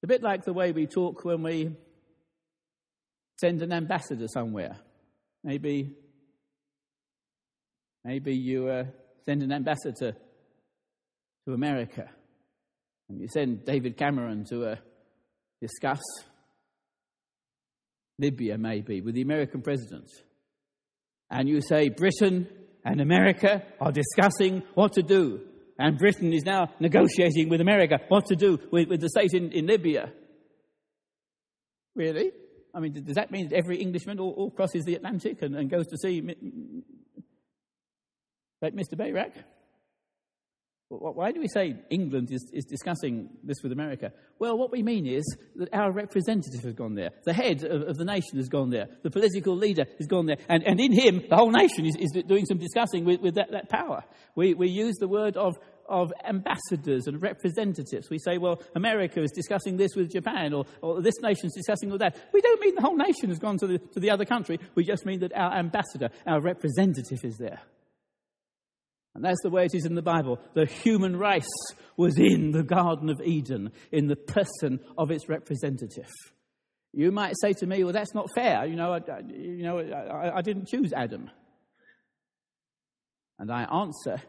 A 0.04 0.08
bit 0.08 0.22
like 0.22 0.44
the 0.44 0.52
way 0.52 0.74
we 0.74 0.86
talk 0.86 1.24
when 1.24 1.44
we 1.44 1.78
send 3.40 3.62
an 3.62 3.72
ambassador 3.72 4.28
somewhere. 4.28 4.76
Maybe, 5.46 5.96
maybe 8.04 8.36
you. 8.36 8.68
Uh, 8.68 8.84
send 9.30 9.44
an 9.44 9.52
ambassador 9.52 10.18
to 11.46 11.54
America. 11.54 12.10
And 13.08 13.22
you 13.22 13.28
send 13.32 13.64
David 13.64 13.96
Cameron 13.96 14.44
to 14.50 14.72
uh, 14.72 14.76
discuss 15.62 16.02
Libya, 18.18 18.58
maybe, 18.58 19.02
with 19.02 19.14
the 19.14 19.22
American 19.22 19.62
president. 19.62 20.10
And 21.30 21.48
you 21.48 21.62
say 21.62 21.90
Britain 21.90 22.48
and 22.84 23.00
America 23.02 23.62
are 23.80 23.92
discussing 23.92 24.64
what 24.74 24.94
to 24.94 25.04
do. 25.04 25.42
And 25.78 26.00
Britain 26.00 26.34
is 26.34 26.44
now 26.44 26.74
negotiating 26.80 27.50
with 27.50 27.62
America 27.62 28.00
what 28.08 28.26
to 28.28 28.36
do 28.36 28.58
with, 28.72 28.90
with 28.90 29.00
the 29.00 29.10
state 29.10 29.34
in, 29.34 29.52
in 29.52 29.68
Libya. 29.68 30.12
Really? 31.96 32.32
I 32.74 32.80
mean, 32.80 32.94
does 32.94 33.16
that 33.16 33.30
mean 33.30 33.50
that 33.50 33.58
every 33.58 33.78
Englishman 33.78 34.20
all, 34.20 34.32
all 34.32 34.50
crosses 34.50 34.86
the 34.86 34.96
Atlantic 34.96 35.44
and, 35.44 35.56
and 35.56 35.70
goes 35.70 35.86
to 35.88 35.98
see 35.98 36.22
Right, 38.62 38.76
Mr. 38.76 38.96
Bayrak? 38.96 39.32
Why 40.90 41.32
do 41.32 41.40
we 41.40 41.48
say 41.48 41.76
England 41.92 42.32
is, 42.32 42.50
is 42.52 42.66
discussing 42.66 43.30
this 43.44 43.58
with 43.62 43.72
America? 43.72 44.12
Well, 44.40 44.58
what 44.58 44.72
we 44.72 44.82
mean 44.82 45.06
is 45.06 45.24
that 45.58 45.70
our 45.72 45.92
representative 45.92 46.64
has 46.64 46.74
gone 46.74 46.96
there. 46.96 47.12
The 47.26 47.34
head 47.34 47.64
of, 47.64 47.84
of 47.84 47.98
the 47.98 48.06
nation 48.06 48.38
has 48.38 48.50
gone 48.50 48.72
there. 48.72 48.88
The 49.04 49.12
political 49.12 49.56
leader 49.56 49.86
has 50.00 50.08
gone 50.08 50.26
there. 50.26 50.38
And, 50.50 50.64
and 50.64 50.80
in 50.80 50.92
him, 50.92 51.24
the 51.30 51.36
whole 51.36 51.52
nation 51.52 51.86
is, 51.86 51.96
is 51.96 52.24
doing 52.24 52.46
some 52.48 52.58
discussing 52.58 53.06
with, 53.06 53.22
with 53.22 53.36
that, 53.36 53.52
that 53.52 53.70
power. 53.70 54.04
We, 54.34 54.56
we 54.56 54.68
use 54.68 54.96
the 54.96 55.08
word 55.08 55.38
of, 55.38 55.60
of 55.88 56.12
ambassadors 56.28 57.06
and 57.06 57.22
representatives. 57.22 58.10
We 58.10 58.18
say, 58.18 58.40
well, 58.40 58.60
America 58.76 59.22
is 59.22 59.32
discussing 59.32 59.78
this 59.78 59.92
with 59.96 60.12
Japan, 60.12 60.54
or, 60.54 60.66
or 60.82 61.04
this 61.04 61.22
nation 61.22 61.46
is 61.46 61.54
discussing 61.54 61.92
with 61.92 62.00
that. 62.00 62.18
We 62.34 62.42
don't 62.42 62.60
mean 62.62 62.74
the 62.74 62.82
whole 62.82 62.98
nation 62.98 63.30
has 63.30 63.38
gone 63.38 63.60
to 63.60 63.68
the, 63.68 63.78
to 63.78 64.00
the 64.00 64.10
other 64.10 64.26
country. 64.26 64.60
We 64.74 64.86
just 64.86 65.06
mean 65.06 65.20
that 65.20 65.34
our 65.36 65.54
ambassador, 65.54 66.10
our 66.26 66.42
representative 66.42 67.24
is 67.24 67.38
there. 67.38 67.60
And 69.16 69.24
that's 69.24 69.42
the 69.44 69.50
way 69.50 69.66
it 69.66 69.74
is 69.74 69.86
in 69.86 69.96
the 69.96 70.02
Bible. 70.02 70.40
The 70.54 70.66
human 70.66 71.16
race 71.16 71.50
was 71.98 72.18
in 72.18 72.52
the 72.52 72.64
Garden 72.64 73.10
of 73.10 73.22
Eden 73.22 73.72
in 73.92 74.08
the 74.08 74.16
person 74.16 74.80
of 74.98 75.12
its 75.12 75.28
representative. 75.28 76.10
You 76.94 77.12
might 77.12 77.34
say 77.42 77.54
to 77.54 77.68
me, 77.68 77.84
well, 77.84 77.94
that's 77.94 78.14
not 78.14 78.28
fair. 78.34 78.66
You 78.66 78.76
know, 78.76 78.94
I, 78.94 79.20
you 79.28 79.64
know, 79.64 79.80
I, 79.80 80.38
I 80.38 80.42
didn't 80.42 80.68
choose 80.68 80.94
Adam. 80.94 81.30
And 83.38 83.52
I 83.52 83.64
answer, 83.64 84.22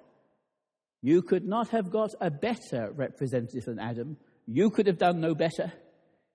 you 1.03 1.22
could 1.22 1.47
not 1.47 1.68
have 1.70 1.91
got 1.91 2.11
a 2.20 2.31
better 2.31 2.93
representative 2.95 3.64
than 3.64 3.78
Adam. 3.78 4.16
You 4.47 4.70
could 4.70 4.87
have 4.87 4.99
done 4.99 5.20
no 5.20 5.35
better. 5.35 5.72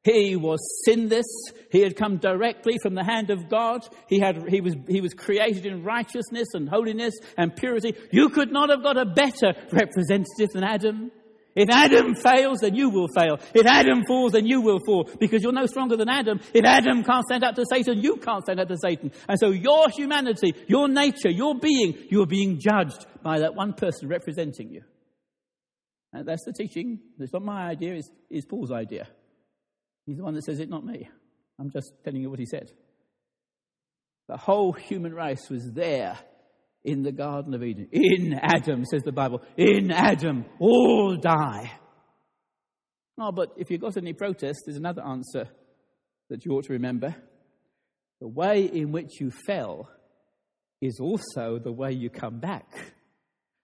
He 0.05 0.35
was 0.35 0.59
sinless. 0.85 1.25
He 1.71 1.81
had 1.81 1.95
come 1.95 2.17
directly 2.17 2.77
from 2.81 2.93
the 2.93 3.03
hand 3.03 3.31
of 3.31 3.49
God. 3.49 3.87
He, 4.07 4.19
had, 4.19 4.47
he, 4.47 4.61
was, 4.61 4.75
he 4.87 5.01
was 5.01 5.15
created 5.15 5.65
in 5.65 5.83
righteousness 5.83 6.49
and 6.53 6.69
holiness 6.69 7.15
and 7.37 7.55
purity. 7.55 7.95
You 8.11 8.29
could 8.29 8.51
not 8.51 8.69
have 8.69 8.83
got 8.83 8.97
a 8.97 9.05
better 9.05 9.53
representative 9.71 10.49
than 10.53 10.63
Adam. 10.63 11.11
If 11.55 11.69
Adam 11.71 12.13
fails, 12.15 12.59
then 12.59 12.75
you 12.75 12.91
will 12.91 13.07
fail. 13.15 13.39
If 13.55 13.65
Adam 13.65 14.03
falls, 14.05 14.33
then 14.33 14.45
you 14.45 14.61
will 14.61 14.79
fall 14.85 15.09
because 15.19 15.41
you're 15.41 15.51
no 15.51 15.65
stronger 15.65 15.97
than 15.97 16.09
Adam. 16.09 16.39
If 16.53 16.65
Adam 16.65 17.03
can't 17.03 17.25
stand 17.25 17.43
up 17.43 17.55
to 17.55 17.65
Satan, 17.67 17.99
you 17.99 18.17
can't 18.17 18.43
stand 18.43 18.59
up 18.59 18.67
to 18.67 18.77
Satan. 18.77 19.11
And 19.27 19.39
so 19.39 19.49
your 19.49 19.85
humanity, 19.89 20.53
your 20.67 20.87
nature, 20.87 21.31
your 21.31 21.57
being, 21.57 21.97
you 22.11 22.21
are 22.21 22.27
being 22.27 22.59
judged 22.59 23.07
by 23.23 23.39
that 23.39 23.55
one 23.55 23.73
person 23.73 24.07
representing 24.07 24.69
you. 24.69 24.83
And 26.13 26.27
that's 26.27 26.45
the 26.45 26.53
teaching. 26.53 26.99
It's 27.17 27.33
not 27.33 27.41
my 27.41 27.69
idea, 27.69 27.95
it's, 27.95 28.11
it's 28.29 28.45
Paul's 28.45 28.71
idea. 28.71 29.07
He's 30.05 30.17
the 30.17 30.23
one 30.23 30.35
that 30.35 30.43
says 30.43 30.59
it, 30.59 30.69
not 30.69 30.85
me. 30.85 31.09
I'm 31.59 31.71
just 31.71 31.91
telling 32.03 32.21
you 32.21 32.29
what 32.29 32.39
he 32.39 32.45
said. 32.45 32.71
The 34.27 34.37
whole 34.37 34.73
human 34.73 35.13
race 35.13 35.49
was 35.49 35.71
there 35.71 36.17
in 36.83 37.03
the 37.03 37.11
Garden 37.11 37.53
of 37.53 37.63
Eden. 37.63 37.87
In 37.91 38.33
Adam, 38.33 38.85
says 38.85 39.03
the 39.03 39.11
Bible. 39.11 39.41
In 39.57 39.91
Adam, 39.91 40.45
all 40.59 41.15
die. 41.15 41.71
Oh, 43.19 43.31
but 43.31 43.53
if 43.57 43.69
you've 43.69 43.81
got 43.81 43.97
any 43.97 44.13
protest, 44.13 44.63
there's 44.65 44.77
another 44.77 45.03
answer 45.03 45.47
that 46.29 46.45
you 46.45 46.51
ought 46.53 46.65
to 46.65 46.73
remember. 46.73 47.15
The 48.19 48.27
way 48.27 48.63
in 48.63 48.91
which 48.91 49.19
you 49.19 49.31
fell 49.45 49.89
is 50.81 50.99
also 50.99 51.59
the 51.59 51.71
way 51.71 51.91
you 51.91 52.09
come 52.09 52.39
back. 52.39 52.67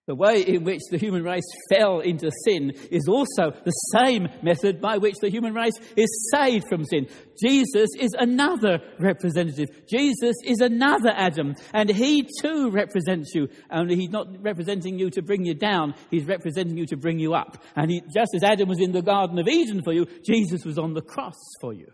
The 0.08 0.16
way 0.16 0.42
in 0.42 0.64
which 0.64 0.82
the 0.90 0.98
human 0.98 1.24
race 1.24 1.46
fell 1.70 2.00
into 2.00 2.32
sin 2.44 2.72
is 2.90 3.08
also 3.08 3.52
the 3.52 3.72
same 3.96 4.28
method 4.42 4.82
by 4.82 4.98
which 4.98 5.14
the 5.22 5.30
human 5.30 5.54
race 5.54 5.78
is 5.96 6.32
saved 6.34 6.68
from 6.68 6.84
sin. 6.86 7.08
Jesus 7.40 7.90
is 8.00 8.10
another 8.18 8.80
representative. 8.98 9.70
Jesus 9.88 10.36
is 10.44 10.60
another 10.60 11.12
Adam, 11.16 11.54
and 11.72 11.88
he 11.88 12.28
too 12.42 12.72
represents 12.72 13.36
you. 13.36 13.48
Only 13.70 13.96
he's 13.96 14.10
not 14.10 14.28
representing 14.42 14.98
you 14.98 15.12
to 15.12 15.22
bring 15.22 15.46
you 15.46 15.54
down, 15.54 15.94
he's 16.10 16.26
representing 16.26 16.78
you 16.78 16.88
to 16.88 16.98
bring 16.98 17.20
you 17.20 17.36
up. 17.36 17.64
And 17.76 17.92
he, 17.92 18.02
just 18.12 18.34
as 18.36 18.44
Adam 18.44 18.70
was 18.70 18.82
in 18.82 18.94
the 18.94 19.04
Garden 19.04 19.38
of 19.38 19.48
Eden 19.48 19.84
for 19.84 19.94
you, 19.94 20.08
Jesus 20.26 20.66
was 20.66 20.80
on 20.80 20.96
the 20.96 21.02
cross 21.02 21.38
for 21.62 21.74
you 21.74 21.88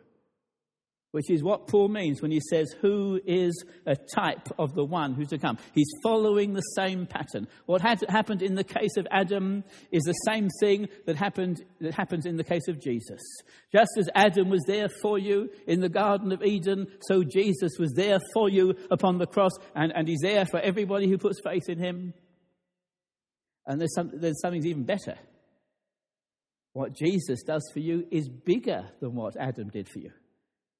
which 1.11 1.29
is 1.29 1.41
what 1.41 1.67
Paul 1.67 1.87
means 1.87 2.21
when 2.21 2.31
he 2.31 2.41
says, 2.49 2.75
Who 2.81 3.19
is 3.25 3.63
a 3.85 3.95
type 3.95 4.49
of 4.59 4.75
the 4.75 4.83
one 4.83 5.13
who's 5.13 5.29
to 5.29 5.37
come? 5.37 5.57
He's 5.73 5.89
following 6.03 6.53
the 6.53 6.61
same 6.61 7.05
pattern. 7.05 7.47
What 7.65 7.81
had 7.81 8.03
happened 8.09 8.41
in 8.41 8.55
the 8.55 8.63
case 8.63 8.97
of 8.97 9.07
Adam 9.09 9.63
is 9.91 10.03
the 10.03 10.13
same 10.13 10.49
thing 10.59 10.89
that 11.05 11.15
happened 11.15 11.63
that 11.79 11.93
happens 11.93 12.25
in 12.25 12.35
the 12.35 12.43
case 12.43 12.67
of 12.67 12.81
Jesus. 12.81 13.21
Just 13.71 13.91
as 13.97 14.09
Adam 14.15 14.49
was 14.49 14.63
there 14.67 14.89
for 15.01 15.17
you 15.17 15.49
in 15.65 15.79
the 15.79 15.89
Garden 15.89 16.31
of 16.31 16.43
Eden, 16.43 16.87
so 17.01 17.23
Jesus 17.23 17.77
was 17.79 17.93
there 17.93 18.19
for 18.33 18.49
you 18.49 18.75
upon 18.91 19.17
the 19.17 19.27
cross, 19.27 19.53
and, 19.75 19.93
and 19.95 20.07
he's 20.07 20.21
there 20.21 20.45
for 20.45 20.59
everybody 20.59 21.09
who 21.09 21.17
puts 21.17 21.39
faith 21.41 21.69
in 21.69 21.79
him. 21.79 22.13
And 23.65 23.79
there's, 23.79 23.93
some, 23.95 24.11
there's 24.13 24.39
something 24.41 24.65
even 24.65 24.83
better. 24.83 25.17
What 26.73 26.93
Jesus 26.93 27.43
does 27.43 27.67
for 27.73 27.79
you 27.79 28.07
is 28.11 28.29
bigger 28.29 28.89
than 28.99 29.15
what 29.15 29.35
Adam 29.35 29.69
did 29.69 29.89
for 29.89 29.99
you. 29.99 30.11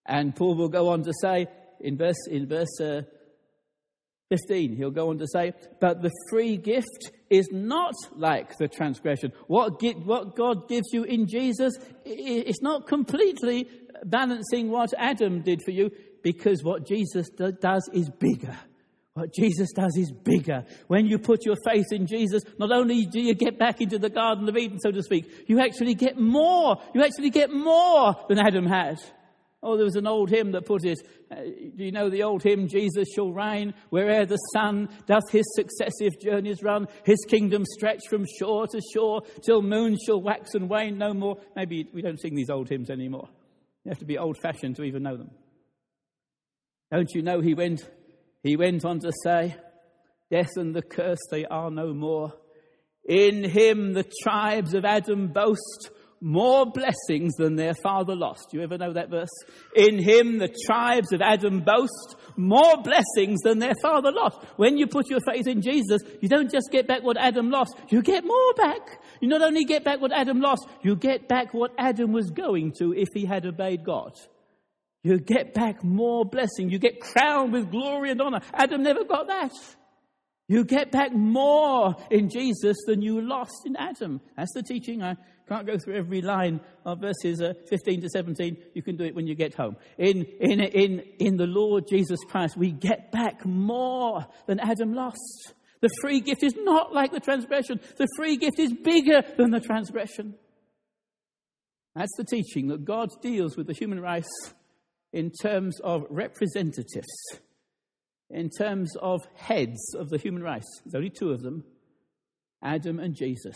And 0.08 0.36
Paul 0.36 0.56
will 0.56 0.70
go 0.70 0.90
on 0.90 1.04
to 1.04 1.14
say 1.22 1.48
in 1.80 1.98
verse, 1.98 2.28
in 2.30 2.48
verse 2.48 2.80
uh, 2.82 3.02
15, 4.30 4.76
he'll 4.76 4.92
go 4.92 5.10
on 5.10 5.18
to 5.20 5.28
say, 5.28 5.54
But 5.80 6.02
the 6.02 6.12
free 6.30 6.58
gift 6.58 7.12
is 7.30 7.50
not 7.52 7.94
like 8.16 8.58
the 8.58 8.68
transgression. 8.68 9.32
What, 9.48 9.82
what 10.06 10.36
God 10.36 10.68
gives 10.68 10.88
you 10.92 11.04
in 11.04 11.28
Jesus, 11.28 11.74
it's 12.06 12.62
not 12.62 12.88
completely 12.88 13.68
balancing 14.04 14.70
what 14.70 14.94
Adam 14.98 15.42
did 15.42 15.62
for 15.64 15.72
you, 15.72 15.92
because 16.24 16.64
what 16.64 16.86
Jesus 16.86 17.30
does 17.30 17.90
is 17.94 18.10
bigger. 18.10 18.58
What 19.14 19.34
Jesus 19.34 19.70
does 19.74 19.98
is 19.98 20.12
bigger. 20.12 20.64
When 20.88 21.08
you 21.08 21.18
put 21.18 21.44
your 21.44 21.56
faith 21.66 21.88
in 21.92 22.06
Jesus, 22.06 22.44
not 22.60 22.72
only 22.72 23.06
do 23.06 23.20
you 23.20 23.34
get 23.34 23.58
back 23.58 23.82
into 23.82 23.98
the 23.98 24.12
Garden 24.12 24.48
of 24.48 24.56
Eden, 24.56 24.80
so 24.80 24.92
to 24.92 25.02
speak, 25.02 25.46
you 25.48 25.60
actually 25.60 25.96
get 25.96 26.20
more. 26.20 26.78
You 26.94 27.04
actually 27.04 27.32
get 27.32 27.52
more 27.52 28.16
than 28.30 28.38
Adam 28.38 28.68
had. 28.68 29.00
Oh, 29.64 29.76
there 29.76 29.86
was 29.86 29.96
an 29.96 30.06
old 30.06 30.30
hymn 30.30 30.52
that 30.52 30.66
put 30.66 30.86
it. 30.86 31.00
Uh, 31.32 31.36
do 31.76 31.84
you 31.84 31.92
know 31.92 32.10
the 32.10 32.24
old 32.24 32.44
hymn, 32.44 32.68
Jesus 32.68 33.08
shall 33.14 33.32
reign 33.32 33.74
where'er 33.90 34.26
the 34.26 34.38
sun 34.54 34.88
doth 35.08 35.30
his 35.32 35.46
successive 35.56 36.20
journeys 36.22 36.62
run, 36.62 36.88
his 37.06 37.26
kingdom 37.28 37.66
stretch 37.66 38.02
from 38.08 38.26
shore 38.40 38.68
to 38.68 38.80
shore, 38.94 39.22
till 39.44 39.64
moon 39.64 39.98
shall 40.06 40.22
wax 40.22 40.54
and 40.54 40.70
wane 40.70 40.98
no 40.98 41.14
more. 41.14 41.38
Maybe 41.56 41.88
we 41.92 42.04
don't 42.04 42.22
sing 42.22 42.36
these 42.36 42.52
old 42.52 42.70
hymns 42.70 42.92
anymore. 42.92 43.30
You 43.84 43.90
have 43.90 44.00
to 44.00 44.06
be 44.06 44.18
old 44.18 44.38
fashioned 44.42 44.76
to 44.76 44.84
even 44.84 45.04
know 45.04 45.18
them. 45.18 45.32
Don't 46.92 47.12
you 47.14 47.24
know 47.24 47.42
he 47.42 47.56
went, 47.56 47.82
he 48.44 48.56
went 48.56 48.86
on 48.86 49.00
to 49.00 49.12
say, 49.24 49.56
Death 50.30 50.56
and 50.58 50.76
the 50.76 50.82
curse, 50.82 51.20
they 51.32 51.46
are 51.46 51.72
no 51.72 51.94
more. 51.94 52.34
In 53.08 53.44
him 53.44 53.94
the 53.94 54.06
tribes 54.22 54.74
of 54.74 54.86
Adam 54.86 55.28
boast 55.30 55.90
more 56.22 56.66
blessings 56.66 57.36
than 57.36 57.56
their 57.56 57.74
father 57.74 58.16
lost. 58.16 58.48
You 58.52 58.62
ever 58.62 58.78
know 58.78 58.94
that 58.94 59.10
verse? 59.10 59.30
In 59.76 60.00
him 60.02 60.40
the 60.40 60.54
tribes 60.66 61.14
of 61.14 61.22
Adam 61.22 61.62
boast 61.62 62.16
more 62.36 62.82
blessings 62.82 63.40
than 63.44 63.60
their 63.60 63.76
father 63.82 64.12
lost. 64.12 64.38
When 64.56 64.78
you 64.78 64.88
put 64.88 65.10
your 65.10 65.20
faith 65.20 65.48
in 65.48 65.62
Jesus, 65.62 66.02
you 66.22 66.30
don't 66.30 66.52
just 66.52 66.70
get 66.72 66.88
back 66.88 67.04
what 67.04 67.18
Adam 67.18 67.50
lost, 67.50 67.76
you 67.90 68.02
get 68.02 68.26
more 68.26 68.54
back. 68.54 69.02
You 69.22 69.28
not 69.28 69.42
only 69.42 69.66
get 69.66 69.84
back 69.84 70.02
what 70.02 70.12
Adam 70.12 70.42
lost, 70.42 70.68
you 70.82 70.96
get 70.96 71.28
back 71.28 71.54
what 71.54 71.72
Adam 71.78 72.12
was 72.12 72.30
going 72.32 72.74
to 72.80 72.94
if 72.94 73.10
he 73.14 73.26
had 73.26 73.46
obeyed 73.46 73.84
God. 73.84 74.14
You 75.04 75.20
get 75.20 75.54
back 75.54 75.84
more 75.84 76.26
blessing. 76.26 76.70
You 76.70 76.80
get 76.80 77.00
crowned 77.00 77.54
with 77.54 77.72
glory 77.72 78.12
and 78.12 78.22
honor. 78.22 78.42
Adam 78.54 78.84
never 78.84 79.04
got 79.04 79.28
that. 79.28 79.54
You 80.50 80.64
get 80.64 80.92
back 80.92 81.14
more 81.14 81.96
in 82.10 82.30
Jesus 82.30 82.78
than 82.86 83.02
you 83.02 83.22
lost 83.22 83.66
in 83.66 83.76
Adam. 83.76 84.22
That's 84.36 84.54
the 84.54 84.64
teaching. 84.64 85.04
I 85.04 85.16
can't 85.48 85.66
go 85.66 85.78
through 85.78 85.96
every 85.96 86.22
line 86.22 86.60
of 86.86 87.00
verses 87.00 87.42
uh, 87.42 87.54
15 87.70 88.02
to 88.02 88.10
17. 88.10 88.58
You 88.74 88.82
can 88.82 88.98
do 88.98 89.06
it 89.06 89.16
when 89.16 89.28
you 89.28 89.36
get 89.36 89.54
home. 89.54 89.78
In, 89.98 90.26
in, 90.40 90.60
in, 90.60 91.00
in 91.20 91.38
the 91.38 91.48
Lord 91.48 91.86
Jesus 91.90 92.20
Christ, 92.30 92.58
we 92.58 92.72
get 92.72 93.12
back 93.12 93.46
more 93.46 94.26
than 94.46 94.60
Adam 94.60 94.94
lost. 94.94 95.54
The 95.82 95.90
free 96.02 96.20
gift 96.20 96.44
is 96.44 96.56
not 96.58 96.94
like 96.94 97.12
the 97.12 97.20
transgression. 97.20 97.80
The 97.98 98.08
free 98.18 98.38
gift 98.38 98.60
is 98.60 98.74
bigger 98.74 99.22
than 99.38 99.52
the 99.52 99.60
transgression. 99.60 100.36
That's 101.96 102.16
the 102.18 102.26
teaching 102.26 102.68
that 102.68 102.86
God 102.86 103.10
deals 103.22 103.56
with 103.56 103.68
the 103.68 103.74
human 103.74 104.00
race 104.00 104.54
in 105.14 105.32
terms 105.32 105.80
of 105.82 106.06
representatives 106.10 107.08
in 108.30 108.50
terms 108.50 108.96
of 109.02 109.22
heads 109.36 109.96
of 109.96 110.10
the 110.10 110.18
human 110.18 110.44
race. 110.44 110.66
There's 110.84 110.96
only 110.96 111.10
two 111.10 111.32
of 111.32 111.42
them 111.42 111.64
Adam 112.62 113.00
and 113.00 113.16
Jesus. 113.16 113.56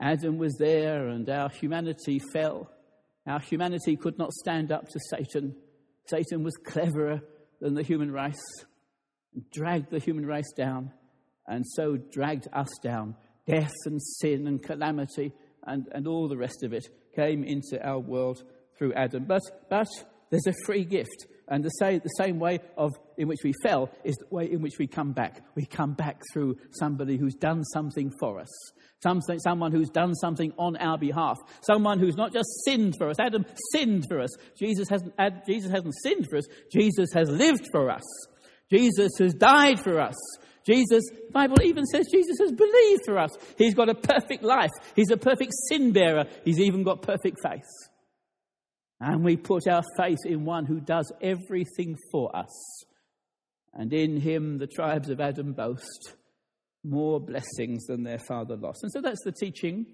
Adam 0.00 0.38
was 0.38 0.56
there, 0.58 1.08
and 1.08 1.28
our 1.28 1.48
humanity 1.48 2.20
fell. 2.32 2.70
Our 3.26 3.40
humanity 3.40 3.96
could 3.96 4.18
not 4.18 4.32
stand 4.32 4.72
up 4.72 4.88
to 4.88 5.00
Satan. 5.10 5.56
Satan 6.06 6.42
was 6.42 6.56
cleverer 6.56 7.22
than 7.60 7.74
the 7.74 7.82
human 7.82 8.10
race, 8.10 8.42
dragged 9.52 9.90
the 9.90 9.98
human 9.98 10.26
race 10.26 10.52
down, 10.56 10.92
and 11.46 11.64
so 11.66 11.96
dragged 11.96 12.48
us 12.52 12.70
down. 12.82 13.16
Death 13.46 13.74
and 13.86 14.00
sin 14.02 14.46
and 14.46 14.62
calamity 14.62 15.32
and, 15.66 15.86
and 15.92 16.06
all 16.06 16.28
the 16.28 16.36
rest 16.36 16.62
of 16.62 16.72
it 16.72 16.86
came 17.14 17.44
into 17.44 17.82
our 17.86 17.98
world 17.98 18.42
through 18.78 18.92
Adam. 18.94 19.24
But, 19.24 19.42
but 19.70 19.86
there's 20.30 20.46
a 20.46 20.64
free 20.64 20.84
gift. 20.84 21.26
And 21.48 21.62
the 21.62 21.70
same, 21.70 22.00
the 22.02 22.08
same 22.18 22.38
way 22.38 22.60
of 22.76 22.92
in 23.16 23.28
which 23.28 23.40
we 23.44 23.52
fell 23.62 23.90
is 24.04 24.16
the 24.16 24.26
way 24.34 24.50
in 24.50 24.60
which 24.60 24.78
we 24.78 24.86
come 24.86 25.12
back. 25.12 25.42
We 25.54 25.66
come 25.66 25.94
back 25.94 26.20
through 26.32 26.56
somebody 26.72 27.16
who's 27.16 27.34
done 27.34 27.64
something 27.64 28.12
for 28.18 28.40
us. 28.40 28.50
Something, 29.02 29.38
someone 29.38 29.72
who's 29.72 29.90
done 29.90 30.14
something 30.14 30.52
on 30.58 30.76
our 30.76 30.98
behalf. 30.98 31.38
Someone 31.62 31.98
who's 31.98 32.16
not 32.16 32.32
just 32.32 32.48
sinned 32.64 32.94
for 32.98 33.10
us. 33.10 33.16
Adam 33.20 33.44
sinned 33.72 34.04
for 34.08 34.20
us. 34.20 34.30
Jesus 34.58 34.88
hasn't, 34.88 35.14
Jesus 35.46 35.70
hasn't 35.70 35.94
sinned 36.02 36.26
for 36.28 36.38
us. 36.38 36.46
Jesus 36.72 37.10
has 37.14 37.28
lived 37.28 37.66
for 37.70 37.90
us. 37.90 38.02
Jesus 38.70 39.12
has 39.18 39.34
died 39.34 39.78
for 39.80 40.00
us. 40.00 40.16
Jesus, 40.66 41.04
the 41.10 41.32
Bible 41.32 41.60
even 41.62 41.84
says 41.84 42.08
Jesus 42.10 42.38
has 42.40 42.52
believed 42.52 43.02
for 43.04 43.18
us. 43.18 43.30
He's 43.58 43.74
got 43.74 43.90
a 43.90 43.94
perfect 43.94 44.42
life. 44.42 44.70
He's 44.96 45.10
a 45.10 45.16
perfect 45.16 45.52
sin 45.68 45.92
bearer. 45.92 46.24
He's 46.44 46.58
even 46.58 46.82
got 46.82 47.02
perfect 47.02 47.36
faith. 47.42 47.68
And 49.00 49.22
we 49.22 49.36
put 49.36 49.68
our 49.68 49.82
faith 49.98 50.20
in 50.24 50.44
one 50.44 50.64
who 50.64 50.80
does 50.80 51.12
everything 51.20 51.96
for 52.10 52.34
us. 52.34 52.84
And 53.74 53.92
in 53.92 54.20
him 54.20 54.58
the 54.58 54.66
tribes 54.66 55.10
of 55.10 55.20
Adam 55.20 55.52
boast 55.52 56.14
more 56.84 57.18
blessings 57.18 57.86
than 57.86 58.04
their 58.04 58.18
father 58.18 58.56
lost. 58.56 58.82
And 58.82 58.92
so 58.92 59.00
that's 59.00 59.24
the 59.24 59.32
teaching. 59.32 59.86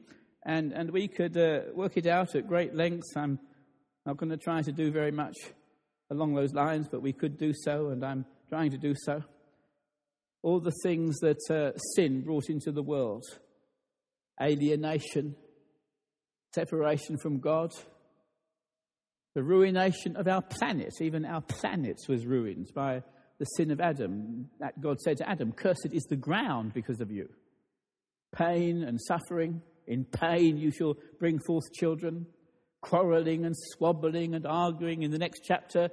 And, 0.44 0.72
and 0.72 0.90
we 0.90 1.08
could 1.08 1.36
uh, 1.36 1.60
work 1.74 1.96
it 1.96 2.06
out 2.06 2.34
at 2.34 2.48
great 2.48 2.74
length. 2.74 3.16
I'm, 3.16 3.38
Not 4.06 4.16
going 4.16 4.30
to 4.30 4.36
try 4.36 4.62
to 4.62 4.72
do 4.72 4.90
very 4.90 5.12
much 5.12 5.36
along 6.10 6.34
those 6.34 6.52
lines, 6.52 6.88
but 6.90 7.02
we 7.02 7.12
could 7.12 7.38
do 7.38 7.52
so, 7.54 7.90
and 7.90 8.04
I'm 8.04 8.24
trying 8.48 8.70
to 8.70 8.78
do 8.78 8.94
so. 8.96 9.22
All 10.42 10.58
the 10.58 10.74
things 10.82 11.18
that 11.20 11.38
uh, 11.50 11.78
sin 11.94 12.22
brought 12.22 12.48
into 12.48 12.72
the 12.72 12.82
world 12.82 13.24
alienation, 14.42 15.36
separation 16.54 17.18
from 17.18 17.40
God, 17.40 17.70
the 19.34 19.42
ruination 19.42 20.16
of 20.16 20.26
our 20.26 20.42
planet. 20.42 20.94
Even 21.00 21.24
our 21.24 21.42
planet 21.42 21.98
was 22.08 22.26
ruined 22.26 22.70
by 22.74 23.02
the 23.40 23.46
sin 23.46 23.72
of 23.72 23.80
Adam. 23.80 24.48
That 24.60 24.80
God 24.80 25.00
said 25.00 25.16
to 25.16 25.28
Adam, 25.28 25.50
Cursed 25.50 25.88
is 25.90 26.04
the 26.04 26.16
ground 26.16 26.72
because 26.74 27.00
of 27.00 27.10
you. 27.10 27.28
Pain 28.36 28.84
and 28.84 29.00
suffering. 29.00 29.62
In 29.88 30.04
pain 30.04 30.56
you 30.56 30.70
shall 30.70 30.94
bring 31.18 31.40
forth 31.40 31.72
children. 31.72 32.26
Quarreling 32.82 33.44
and 33.44 33.56
squabbling 33.56 34.34
and 34.34 34.46
arguing. 34.46 35.02
In 35.02 35.10
the 35.10 35.18
next 35.18 35.40
chapter, 35.44 35.88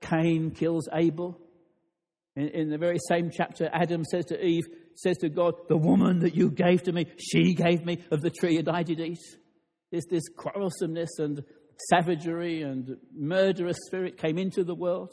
Cain 0.00 0.50
kills 0.50 0.88
Abel. 0.92 1.38
In, 2.34 2.48
in 2.48 2.70
the 2.70 2.78
very 2.78 2.98
same 3.08 3.30
chapter, 3.30 3.70
Adam 3.72 4.02
says 4.04 4.24
to 4.26 4.42
Eve, 4.42 4.64
says 4.94 5.18
to 5.18 5.28
God, 5.28 5.54
The 5.68 5.76
woman 5.76 6.20
that 6.20 6.34
you 6.34 6.50
gave 6.50 6.82
to 6.84 6.92
me, 6.92 7.06
she 7.18 7.54
gave 7.54 7.84
me 7.84 8.02
of 8.10 8.22
the 8.22 8.30
tree 8.30 8.56
and 8.56 8.68
I 8.68 8.82
did 8.82 9.00
eat. 9.00 9.20
This 9.92 10.28
quarrelsomeness 10.36 11.18
and 11.18 11.44
savagery 11.90 12.62
and 12.62 12.96
murderous 13.14 13.76
spirit 13.86 14.16
came 14.18 14.38
into 14.38 14.64
the 14.64 14.74
world, 14.74 15.12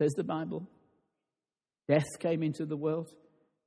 says 0.00 0.12
the 0.12 0.24
Bible. 0.24 0.68
Death 1.88 2.18
came 2.20 2.42
into 2.42 2.66
the 2.66 2.76
world. 2.76 3.10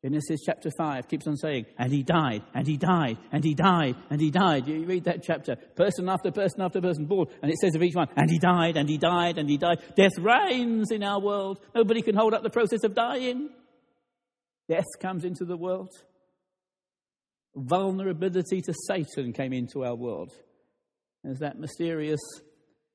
Genesis 0.03 0.39
chapter 0.45 0.69
5 0.77 1.09
keeps 1.09 1.27
on 1.27 1.35
saying, 1.35 1.65
and 1.77 1.91
he 1.91 2.03
died, 2.03 2.43
and 2.53 2.65
he 2.65 2.77
died, 2.77 3.17
and 3.33 3.43
he 3.43 3.53
died, 3.53 3.97
and 4.09 4.21
he 4.21 4.31
died. 4.31 4.65
You 4.65 4.85
read 4.85 5.03
that 5.03 5.23
chapter, 5.23 5.57
person 5.75 6.07
after 6.07 6.31
person 6.31 6.61
after 6.61 6.79
person 6.79 7.05
born, 7.05 7.27
and 7.41 7.51
it 7.51 7.57
says 7.57 7.75
of 7.75 7.83
each 7.83 7.95
one, 7.95 8.07
and 8.15 8.29
he 8.29 8.39
died, 8.39 8.77
and 8.77 8.87
he 8.87 8.97
died, 8.97 9.37
and 9.37 9.49
he 9.49 9.57
died. 9.57 9.79
Death 9.97 10.17
reigns 10.17 10.91
in 10.91 11.03
our 11.03 11.19
world. 11.19 11.59
Nobody 11.75 12.01
can 12.01 12.15
hold 12.15 12.33
up 12.33 12.43
the 12.43 12.49
process 12.49 12.85
of 12.85 12.95
dying. 12.95 13.49
Death 14.69 14.85
comes 15.01 15.25
into 15.25 15.43
the 15.43 15.57
world. 15.57 15.91
Vulnerability 17.53 18.61
to 18.61 18.73
Satan 18.87 19.33
came 19.33 19.51
into 19.51 19.83
our 19.83 19.95
world. 19.95 20.31
There's 21.25 21.39
that 21.39 21.59
mysterious 21.59 22.21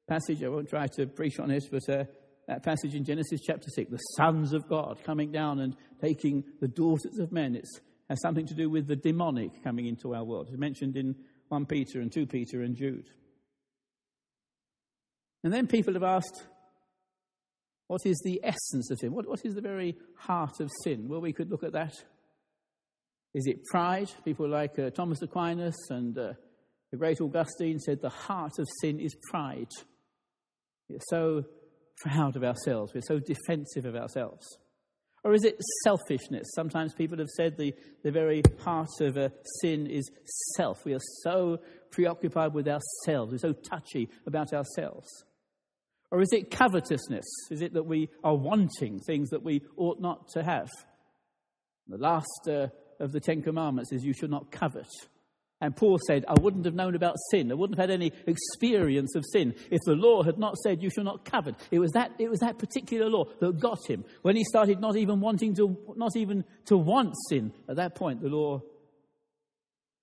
passage, 0.09 0.43
I 0.43 0.49
won't 0.49 0.71
try 0.71 0.87
to 0.97 1.07
preach 1.07 1.39
on 1.39 1.51
it, 1.51 1.65
but 1.71 1.89
uh, 1.89 2.05
that 2.47 2.63
passage 2.63 2.95
in 2.95 3.05
Genesis 3.05 3.41
chapter 3.41 3.69
6, 3.71 3.91
the 3.91 3.97
sons 4.17 4.53
of 4.53 4.69
God 4.69 4.99
coming 5.05 5.33
down 5.33 5.61
and 5.61 5.77
taking 6.01 6.45
the 6.61 6.69
daughters 6.69 7.19
of 7.19 7.33
men. 7.33 7.55
It 7.55 7.67
has 8.11 8.21
something 8.21 8.47
to 8.47 8.55
do 8.55 8.69
with 8.69 8.87
the 8.87 8.97
demonic 8.97 9.63
coming 9.63 9.87
into 9.87 10.15
our 10.15 10.25
world. 10.25 10.49
It's 10.49 10.59
mentioned 10.59 10.97
in 10.97 11.15
1 11.49 11.67
Peter 11.67 12.01
and 12.01 12.13
2 12.13 12.27
Peter 12.27 12.63
and 12.63 12.77
Jude. 12.77 13.09
And 15.43 15.53
then 15.53 15.67
people 15.67 15.95
have 15.95 16.03
asked, 16.03 16.45
what 17.87 18.07
is 18.07 18.21
the 18.25 18.41
essence 18.43 18.91
of 18.91 18.99
sin? 18.99 19.13
What, 19.13 19.29
what 19.29 19.45
is 19.45 19.55
the 19.55 19.61
very 19.61 19.97
heart 20.17 20.61
of 20.61 20.71
sin? 20.83 21.07
Well, 21.09 21.21
we 21.21 21.33
could 21.33 21.51
look 21.51 21.65
at 21.65 21.73
that. 21.73 21.93
Is 23.35 23.47
it 23.47 23.65
pride? 23.65 24.11
People 24.25 24.49
like 24.49 24.79
uh, 24.79 24.91
Thomas 24.91 25.21
Aquinas 25.21 25.77
and 25.91 26.17
uh, 26.17 26.33
the 26.91 26.97
great 26.97 27.21
Augustine 27.21 27.79
said 27.79 28.01
the 28.01 28.09
heart 28.09 28.53
of 28.59 28.67
sin 28.81 29.01
is 29.01 29.15
pride. 29.31 29.69
We're 30.89 30.99
so 31.09 31.45
proud 31.99 32.37
of 32.37 32.45
ourselves, 32.45 32.93
we're 32.95 33.03
so 33.03 33.19
defensive 33.19 33.85
of 33.85 33.97
ourselves. 33.97 34.47
Or 35.25 35.33
is 35.33 35.45
it 35.45 35.59
selfishness? 35.85 36.53
Sometimes 36.55 36.93
people 36.93 37.19
have 37.19 37.31
said 37.31 37.57
the, 37.57 37.75
the 38.03 38.11
very 38.11 38.43
heart 38.63 38.91
of 39.01 39.17
a 39.17 39.33
sin 39.63 39.87
is 39.87 40.11
self. 40.57 40.85
We 40.85 40.93
are 40.93 41.01
so 41.23 41.61
preoccupied 41.91 42.53
with 42.53 42.69
ourselves, 42.69 43.33
we're 43.33 43.39
so 43.39 43.55
touchy 43.55 44.11
about 44.27 44.53
ourselves. 44.53 45.09
Or 46.11 46.21
is 46.21 46.33
it 46.33 46.51
covetousness? 46.51 47.25
Is 47.51 47.63
it 47.63 47.73
that 47.75 47.87
we 47.87 48.09
are 48.23 48.37
wanting 48.37 49.01
things 49.01 49.31
that 49.31 49.43
we 49.43 49.63
ought 49.77 50.01
not 50.01 50.29
to 50.35 50.45
have? 50.45 50.69
The 51.89 51.99
last 51.99 52.49
uh, 52.49 52.69
of 53.01 53.13
the 53.13 53.21
Ten 53.21 53.43
Commandments 53.43 53.93
is 53.93 54.05
you 54.05 54.13
should 54.13 54.31
not 54.31 54.53
covet. 54.53 54.87
And 55.61 55.75
Paul 55.77 55.99
said, 56.07 56.25
I 56.29 56.35
wouldn't 56.41 56.65
have 56.67 56.75
known 56.75 56.95
about 56.95 57.17
sin. 57.31 57.51
I 57.51 57.55
wouldn't 57.55 57.79
have 57.79 57.89
had 57.89 57.95
any 57.95 58.13
experience 58.27 59.15
of 59.15 59.25
sin 59.33 59.55
if 59.71 59.81
the 59.87 59.95
law 59.95 60.23
had 60.23 60.39
not 60.39 60.57
said, 60.57 60.83
You 60.83 60.91
shall 60.91 61.05
not 61.05 61.25
covet. 61.25 61.55
It 61.71 61.79
was 61.79 61.93
that, 61.93 62.13
it 62.19 62.29
was 62.29 62.41
that 62.41 62.59
particular 62.59 63.09
law 63.09 63.25
that 63.41 63.61
got 63.61 63.79
him. 63.89 64.05
When 64.23 64.37
he 64.37 64.45
started 64.45 64.81
not 64.81 64.97
even 64.97 65.21
wanting 65.21 65.55
to, 65.57 65.79
not 65.97 66.17
even 66.17 66.45
to 66.67 66.77
want 66.77 67.15
sin, 67.29 67.53
at 67.69 67.77
that 67.77 67.95
point, 67.95 68.21
the 68.21 68.29
law 68.29 68.63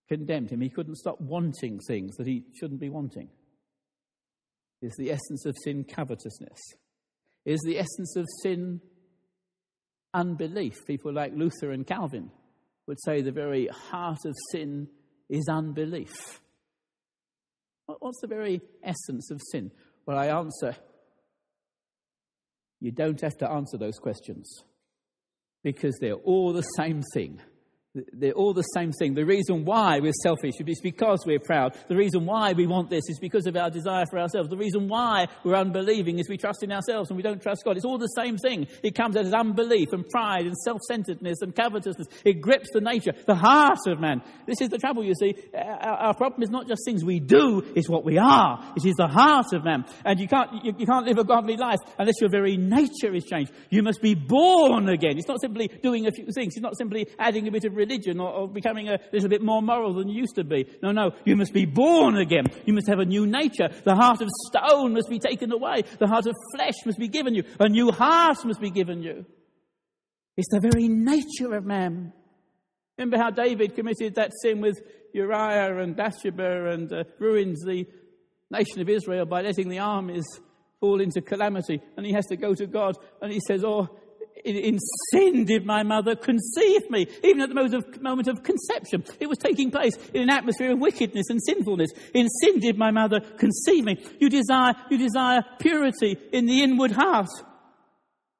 condemned 0.07 0.51
him. 0.51 0.61
He 0.61 0.69
couldn't 0.69 0.97
stop 0.97 1.21
wanting 1.21 1.79
things 1.87 2.15
that 2.15 2.27
he 2.27 2.43
shouldn't 2.59 2.79
be 2.79 2.89
wanting. 2.89 3.29
Is 4.81 4.95
the 4.97 5.11
essence 5.11 5.45
of 5.45 5.55
sin 5.63 5.83
covetousness? 5.83 6.59
Is 7.45 7.61
the 7.61 7.77
essence 7.77 8.15
of 8.15 8.25
sin 8.41 8.81
unbelief? 10.13 10.85
People 10.87 11.13
like 11.13 11.33
Luther 11.35 11.71
and 11.71 11.85
Calvin 11.85 12.31
would 12.87 12.97
say 13.03 13.21
the 13.21 13.31
very 13.31 13.67
heart 13.67 14.19
of 14.25 14.35
sin 14.51 14.87
is 15.31 15.47
unbelief. 15.49 16.41
What's 17.87 18.21
the 18.21 18.27
very 18.27 18.61
essence 18.83 19.31
of 19.31 19.41
sin? 19.51 19.71
Well, 20.05 20.17
I 20.17 20.27
answer 20.27 20.75
you 22.79 22.91
don't 22.91 23.21
have 23.21 23.37
to 23.37 23.49
answer 23.49 23.77
those 23.77 23.99
questions 23.99 24.63
because 25.63 25.97
they're 25.99 26.13
all 26.13 26.51
the 26.51 26.63
same 26.63 27.03
thing. 27.13 27.39
They're 27.93 28.31
all 28.31 28.53
the 28.53 28.61
same 28.61 28.93
thing. 28.93 29.15
The 29.15 29.25
reason 29.25 29.65
why 29.65 29.99
we're 29.99 30.13
selfish 30.23 30.53
is 30.65 30.79
because 30.79 31.25
we're 31.25 31.41
proud. 31.41 31.75
The 31.89 31.97
reason 31.97 32.25
why 32.25 32.53
we 32.53 32.65
want 32.65 32.89
this 32.89 33.03
is 33.09 33.19
because 33.19 33.47
of 33.47 33.57
our 33.57 33.69
desire 33.69 34.05
for 34.09 34.17
ourselves. 34.17 34.47
The 34.47 34.55
reason 34.55 34.87
why 34.87 35.27
we're 35.43 35.57
unbelieving 35.57 36.17
is 36.17 36.29
we 36.29 36.37
trust 36.37 36.63
in 36.63 36.71
ourselves 36.71 37.09
and 37.09 37.17
we 37.17 37.23
don't 37.23 37.41
trust 37.41 37.65
God. 37.65 37.75
It's 37.75 37.85
all 37.85 37.97
the 37.97 38.07
same 38.07 38.37
thing. 38.37 38.67
It 38.81 38.95
comes 38.95 39.17
out 39.17 39.25
as 39.25 39.33
unbelief 39.33 39.89
and 39.91 40.07
pride 40.07 40.45
and 40.45 40.55
self-centeredness 40.55 41.41
and 41.41 41.53
covetousness. 41.53 42.07
It 42.23 42.39
grips 42.39 42.69
the 42.71 42.79
nature, 42.79 43.11
the 43.27 43.35
heart 43.35 43.79
of 43.87 43.99
man. 43.99 44.21
This 44.47 44.61
is 44.61 44.69
the 44.69 44.77
trouble, 44.77 45.03
you 45.03 45.13
see. 45.13 45.35
Uh, 45.53 45.57
our, 45.59 46.13
problem 46.13 46.43
is 46.43 46.49
not 46.49 46.69
just 46.69 46.83
things 46.85 47.03
we 47.03 47.19
do, 47.19 47.61
it's 47.75 47.89
what 47.89 48.05
we 48.05 48.17
are. 48.17 48.73
It 48.77 48.85
is 48.85 48.95
the 48.95 49.09
heart 49.09 49.51
of 49.51 49.65
man. 49.65 49.83
And 50.05 50.17
you 50.17 50.29
can't, 50.29 50.63
you, 50.63 50.73
you 50.77 50.85
can't 50.85 51.05
live 51.05 51.17
a 51.17 51.25
godly 51.25 51.57
life 51.57 51.79
unless 51.99 52.21
your 52.21 52.29
very 52.29 52.55
nature 52.55 53.13
is 53.13 53.25
changed. 53.25 53.51
You 53.69 53.83
must 53.83 54.01
be 54.01 54.15
born 54.15 54.87
again. 54.87 55.17
It's 55.17 55.27
not 55.27 55.41
simply 55.41 55.67
doing 55.67 56.07
a 56.07 56.11
few 56.11 56.27
things. 56.33 56.53
It's 56.55 56.63
not 56.63 56.77
simply 56.77 57.07
adding 57.19 57.49
a 57.49 57.51
bit 57.51 57.65
of 57.65 57.80
religion 57.81 58.19
or, 58.19 58.29
or 58.29 58.47
becoming 58.47 58.87
a 58.89 58.99
little 59.11 59.29
bit 59.29 59.41
more 59.41 59.61
moral 59.61 59.93
than 59.93 60.07
you 60.07 60.21
used 60.21 60.35
to 60.35 60.43
be. 60.43 60.65
No, 60.81 60.91
no, 60.91 61.11
you 61.25 61.35
must 61.35 61.53
be 61.53 61.65
born 61.65 62.17
again. 62.17 62.45
You 62.65 62.73
must 62.73 62.87
have 62.87 62.99
a 62.99 63.05
new 63.05 63.25
nature. 63.25 63.69
The 63.83 63.95
heart 63.95 64.21
of 64.21 64.29
stone 64.47 64.93
must 64.93 65.09
be 65.09 65.19
taken 65.19 65.51
away. 65.51 65.83
The 65.99 66.07
heart 66.07 66.27
of 66.27 66.35
flesh 66.55 66.75
must 66.85 66.99
be 66.99 67.07
given 67.07 67.35
you. 67.35 67.43
A 67.59 67.69
new 67.69 67.91
heart 67.91 68.37
must 68.45 68.61
be 68.61 68.71
given 68.71 69.01
you. 69.01 69.25
It's 70.37 70.49
the 70.49 70.61
very 70.61 70.87
nature 70.87 71.53
of 71.55 71.65
man. 71.65 72.13
Remember 72.97 73.17
how 73.17 73.31
David 73.31 73.75
committed 73.75 74.15
that 74.15 74.31
sin 74.41 74.61
with 74.61 74.79
Uriah 75.13 75.77
and 75.77 75.95
Bathsheba 75.95 76.71
and 76.71 76.91
uh, 76.93 77.03
ruins 77.19 77.61
the 77.65 77.85
nation 78.49 78.81
of 78.81 78.89
Israel 78.89 79.25
by 79.25 79.41
letting 79.41 79.69
the 79.69 79.79
armies 79.79 80.25
fall 80.79 80.99
into 80.99 81.21
calamity. 81.21 81.81
And 81.95 82.05
he 82.05 82.13
has 82.13 82.25
to 82.27 82.35
go 82.35 82.53
to 82.53 82.67
God 82.67 82.95
and 83.21 83.31
he 83.31 83.39
says, 83.47 83.63
Oh, 83.63 83.89
in 84.43 84.77
sin 85.11 85.45
did 85.45 85.65
my 85.65 85.83
mother 85.83 86.15
conceive 86.15 86.89
me, 86.89 87.07
even 87.23 87.41
at 87.41 87.49
the 87.49 87.55
moment 87.55 87.73
of, 87.73 88.01
moment 88.01 88.27
of 88.27 88.43
conception. 88.43 89.03
It 89.19 89.27
was 89.27 89.37
taking 89.37 89.71
place 89.71 89.95
in 90.13 90.23
an 90.23 90.29
atmosphere 90.29 90.71
of 90.71 90.79
wickedness 90.79 91.29
and 91.29 91.41
sinfulness. 91.43 91.91
In 92.13 92.27
sin 92.29 92.59
did 92.59 92.77
my 92.77 92.91
mother 92.91 93.19
conceive 93.19 93.85
me. 93.85 93.97
You 94.19 94.29
desire, 94.29 94.73
you 94.89 94.97
desire 94.97 95.43
purity 95.59 96.17
in 96.31 96.45
the 96.45 96.63
inward 96.63 96.91
heart. 96.91 97.29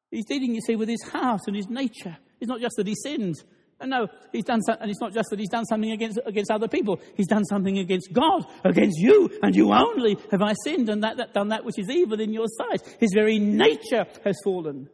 He's 0.09 0.25
dealing, 0.25 0.55
you 0.55 0.61
see, 0.61 0.75
with 0.75 0.89
his 0.89 1.03
heart 1.03 1.41
and 1.47 1.55
his 1.55 1.69
nature. 1.69 2.17
It's 2.39 2.49
not 2.49 2.59
just 2.59 2.75
that 2.77 2.87
he 2.87 2.95
sinned. 2.95 3.35
And 3.79 3.89
no, 3.89 4.07
he's 4.31 4.43
done 4.43 4.61
so, 4.61 4.75
and 4.79 4.91
it's 4.91 5.01
not 5.01 5.11
just 5.11 5.29
that 5.31 5.39
he's 5.39 5.49
done 5.49 5.65
something 5.65 5.91
against, 5.91 6.19
against 6.25 6.51
other 6.51 6.67
people. 6.67 6.99
He's 7.15 7.27
done 7.27 7.43
something 7.45 7.79
against 7.79 8.13
God, 8.13 8.45
against 8.63 8.99
you, 8.99 9.39
and 9.41 9.55
you 9.55 9.73
only 9.73 10.17
have 10.29 10.41
I 10.41 10.53
sinned 10.63 10.89
and 10.89 11.03
that, 11.03 11.17
that, 11.17 11.33
done 11.33 11.49
that 11.49 11.65
which 11.65 11.79
is 11.79 11.89
evil 11.89 12.19
in 12.19 12.31
your 12.31 12.45
sight. 12.47 12.81
His 12.99 13.11
very 13.15 13.39
nature 13.39 14.05
has 14.23 14.37
fallen. 14.43 14.87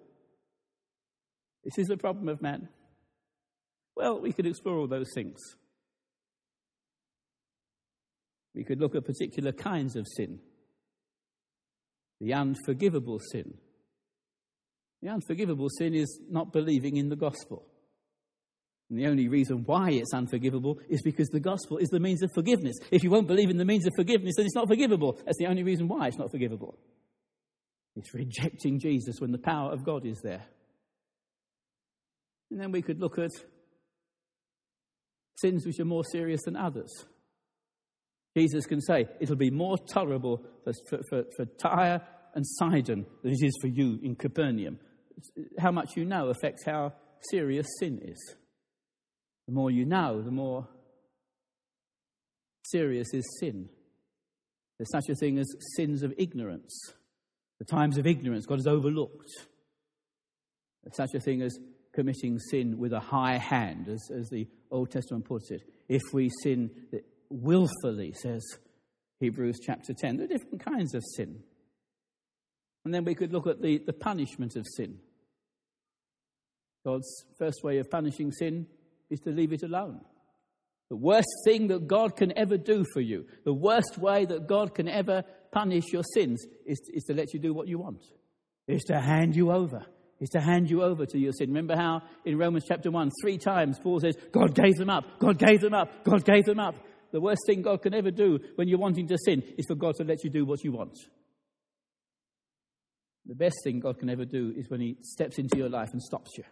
This 1.68 1.80
is 1.80 1.88
the 1.88 1.98
problem 1.98 2.30
of 2.30 2.42
man. 2.42 2.70
Well, 3.94 4.22
we 4.22 4.32
could 4.32 4.46
explore 4.46 4.78
all 4.78 4.88
those 4.88 5.12
things. 5.14 5.38
We 8.56 8.64
could 8.64 8.80
look 8.80 8.96
at 8.96 9.04
particular 9.04 9.52
kinds 9.52 9.98
of 9.98 10.08
sin. 10.16 10.40
The 12.22 12.34
unforgivable 12.34 13.20
sin. 13.20 13.56
The 15.02 15.10
unforgivable 15.10 15.68
sin 15.78 15.94
is 15.94 16.22
not 16.30 16.54
believing 16.54 16.96
in 16.96 17.10
the 17.10 17.18
gospel. 17.18 17.66
And 18.90 18.98
the 18.98 19.08
only 19.08 19.28
reason 19.28 19.64
why 19.66 19.92
it's 19.92 20.14
unforgivable 20.14 20.80
is 20.88 21.02
because 21.02 21.28
the 21.28 21.42
gospel 21.42 21.80
is 21.80 21.90
the 21.90 22.00
means 22.00 22.24
of 22.24 22.32
forgiveness. 22.34 22.78
If 22.92 23.04
you 23.04 23.12
won't 23.12 23.28
believe 23.28 23.50
in 23.50 23.58
the 23.58 23.66
means 23.66 23.86
of 23.86 23.94
forgiveness, 23.98 24.36
then 24.38 24.46
it's 24.46 24.56
not 24.56 24.70
forgivable. 24.70 25.20
That's 25.26 25.38
the 25.38 25.48
only 25.48 25.64
reason 25.64 25.90
why 25.90 26.08
it's 26.08 26.18
not 26.18 26.32
forgivable. 26.32 26.78
It's 27.98 28.14
rejecting 28.14 28.80
Jesus 28.80 29.20
when 29.20 29.34
the 29.34 29.38
power 29.38 29.74
of 29.74 29.84
God 29.84 30.06
is 30.06 30.22
there. 30.24 30.46
And 32.52 32.60
then 32.60 32.72
we 32.72 32.82
could 32.82 33.00
look 33.00 33.20
at 33.20 33.32
sins 35.36 35.66
which 35.66 35.80
are 35.80 35.86
more 35.86 36.04
serious 36.04 36.42
than 36.44 36.56
others. 36.56 36.92
Jesus 38.36 38.66
can 38.66 38.82
say, 38.82 39.08
It'll 39.20 39.36
be 39.36 39.52
more 39.52 39.78
tolerable 39.78 40.44
for, 40.64 41.00
for, 41.10 41.24
for, 41.36 41.46
Tyre 41.46 42.02
and 42.36 42.46
Sidon 42.46 43.06
than 43.24 43.32
it 43.32 43.44
is 43.44 43.58
for 43.62 43.68
you 43.68 44.00
in 44.04 44.16
Capernaum. 44.16 44.80
How 45.58 45.72
much 45.72 45.96
you 45.96 46.06
know 46.06 46.28
affects 46.28 46.64
how 46.66 46.94
serious 47.32 47.68
sin 47.80 48.00
is. 48.04 48.36
The 49.48 49.54
more 49.54 49.72
you 49.72 49.86
know, 49.86 50.22
the 50.22 50.32
more 50.32 50.68
serious 52.66 53.08
is 53.14 53.26
sin. 53.40 53.70
There's 54.78 54.92
such 54.92 55.10
a 55.10 55.16
thing 55.16 55.40
as 55.40 55.48
sins 55.76 56.04
of 56.04 56.14
ignorance. 56.18 56.94
The 57.60 57.66
times 57.66 57.98
of 57.98 58.06
ignorance 58.06 58.46
God 58.46 58.60
has 58.60 58.68
overlooked. 58.68 59.32
There's 60.84 60.96
such 60.96 61.16
a 61.16 61.20
thing 61.20 61.42
as 61.42 61.58
committing 61.98 62.38
sin 62.38 62.78
with 62.78 62.94
a 62.94 63.00
high 63.00 63.40
hand, 63.40 63.88
as, 63.90 64.12
as 64.16 64.30
the 64.30 64.48
Old 64.70 64.92
Testament 64.92 65.26
puts 65.26 65.50
it. 65.50 65.64
If 65.90 66.04
we 66.14 66.30
sin 66.44 66.70
willfully, 67.32 68.14
says 68.14 68.46
Hebrews 69.20 69.58
chapter 69.66 69.94
10, 70.00 70.18
there 70.18 70.26
are 70.26 70.28
different 70.28 70.64
kinds 70.64 70.94
of 70.94 71.04
sin. 71.16 71.40
And 72.86 72.94
then 72.94 73.04
we 73.04 73.16
could 73.16 73.34
look 73.34 73.48
at 73.48 73.64
the, 73.64 73.80
the 73.80 73.94
punishment 73.94 74.56
of 74.56 74.68
sin. 74.76 75.00
God's 76.86 77.26
first 77.40 77.64
way 77.64 77.80
of 77.80 77.90
punishing 77.90 78.32
sin 78.32 78.68
is 79.10 79.20
to 79.22 79.32
leave 79.32 79.52
it 79.52 79.64
alone. 79.64 80.02
The 80.92 80.96
worst 80.96 81.28
thing 81.46 81.66
that 81.70 81.88
God 81.88 82.16
can 82.16 82.32
ever 82.38 82.60
do 82.60 82.86
for 82.94 83.02
you, 83.02 83.26
the 83.44 83.56
worst 83.56 83.98
way 83.98 84.26
that 84.26 84.46
God 84.46 84.76
can 84.76 84.88
ever 84.88 85.24
punish 85.52 85.86
your 85.92 86.04
sins 86.14 86.46
is, 86.64 86.80
is 86.94 87.06
to 87.06 87.16
let 87.16 87.34
you 87.34 87.40
do 87.40 87.56
what 87.56 87.68
you 87.68 87.80
want, 87.80 88.04
is 88.68 88.84
to 88.84 89.00
hand 89.00 89.36
you 89.36 89.52
over, 89.52 89.84
is 90.20 90.30
to 90.30 90.42
hand 90.42 90.70
you 90.70 90.84
over 90.84 91.06
to 91.06 91.18
your 91.18 91.32
sin. 91.32 91.50
Remember 91.50 91.76
how 91.76 92.02
in 92.26 92.38
Romans 92.38 92.66
chapter 92.68 92.90
1, 92.90 93.12
three 93.22 93.38
times 93.38 93.80
Paul 93.80 94.00
says, 94.00 94.16
God 94.32 94.56
gave 94.56 94.76
them 94.76 94.90
up, 94.90 95.20
God 95.20 95.38
gave 95.38 95.62
them 95.62 95.74
up, 95.74 96.04
God 96.04 96.26
gave 96.26 96.46
them 96.46 96.60
up. 96.60 96.76
The 97.12 97.22
worst 97.22 97.42
thing 97.46 97.62
God 97.62 97.82
can 97.82 97.94
ever 97.94 98.12
do 98.12 98.40
when 98.56 98.68
you're 98.68 98.80
wanting 98.80 99.08
to 99.08 99.18
sin 99.26 99.44
is 99.58 99.66
for 99.68 99.76
God 99.76 99.96
to 99.96 100.04
let 100.04 100.24
you 100.24 100.30
do 100.30 100.46
what 100.46 100.64
you 100.64 100.72
want. 100.72 100.98
The 103.26 103.36
best 103.36 103.58
thing 103.64 103.80
God 103.80 104.00
can 104.00 104.10
ever 104.10 104.26
do 104.26 104.54
is 104.56 104.70
when 104.70 104.82
He 104.82 104.98
steps 105.02 105.38
into 105.38 105.58
your 105.58 105.70
life 105.70 105.90
and 105.94 106.02
stops 106.02 106.32
you. 106.38 106.44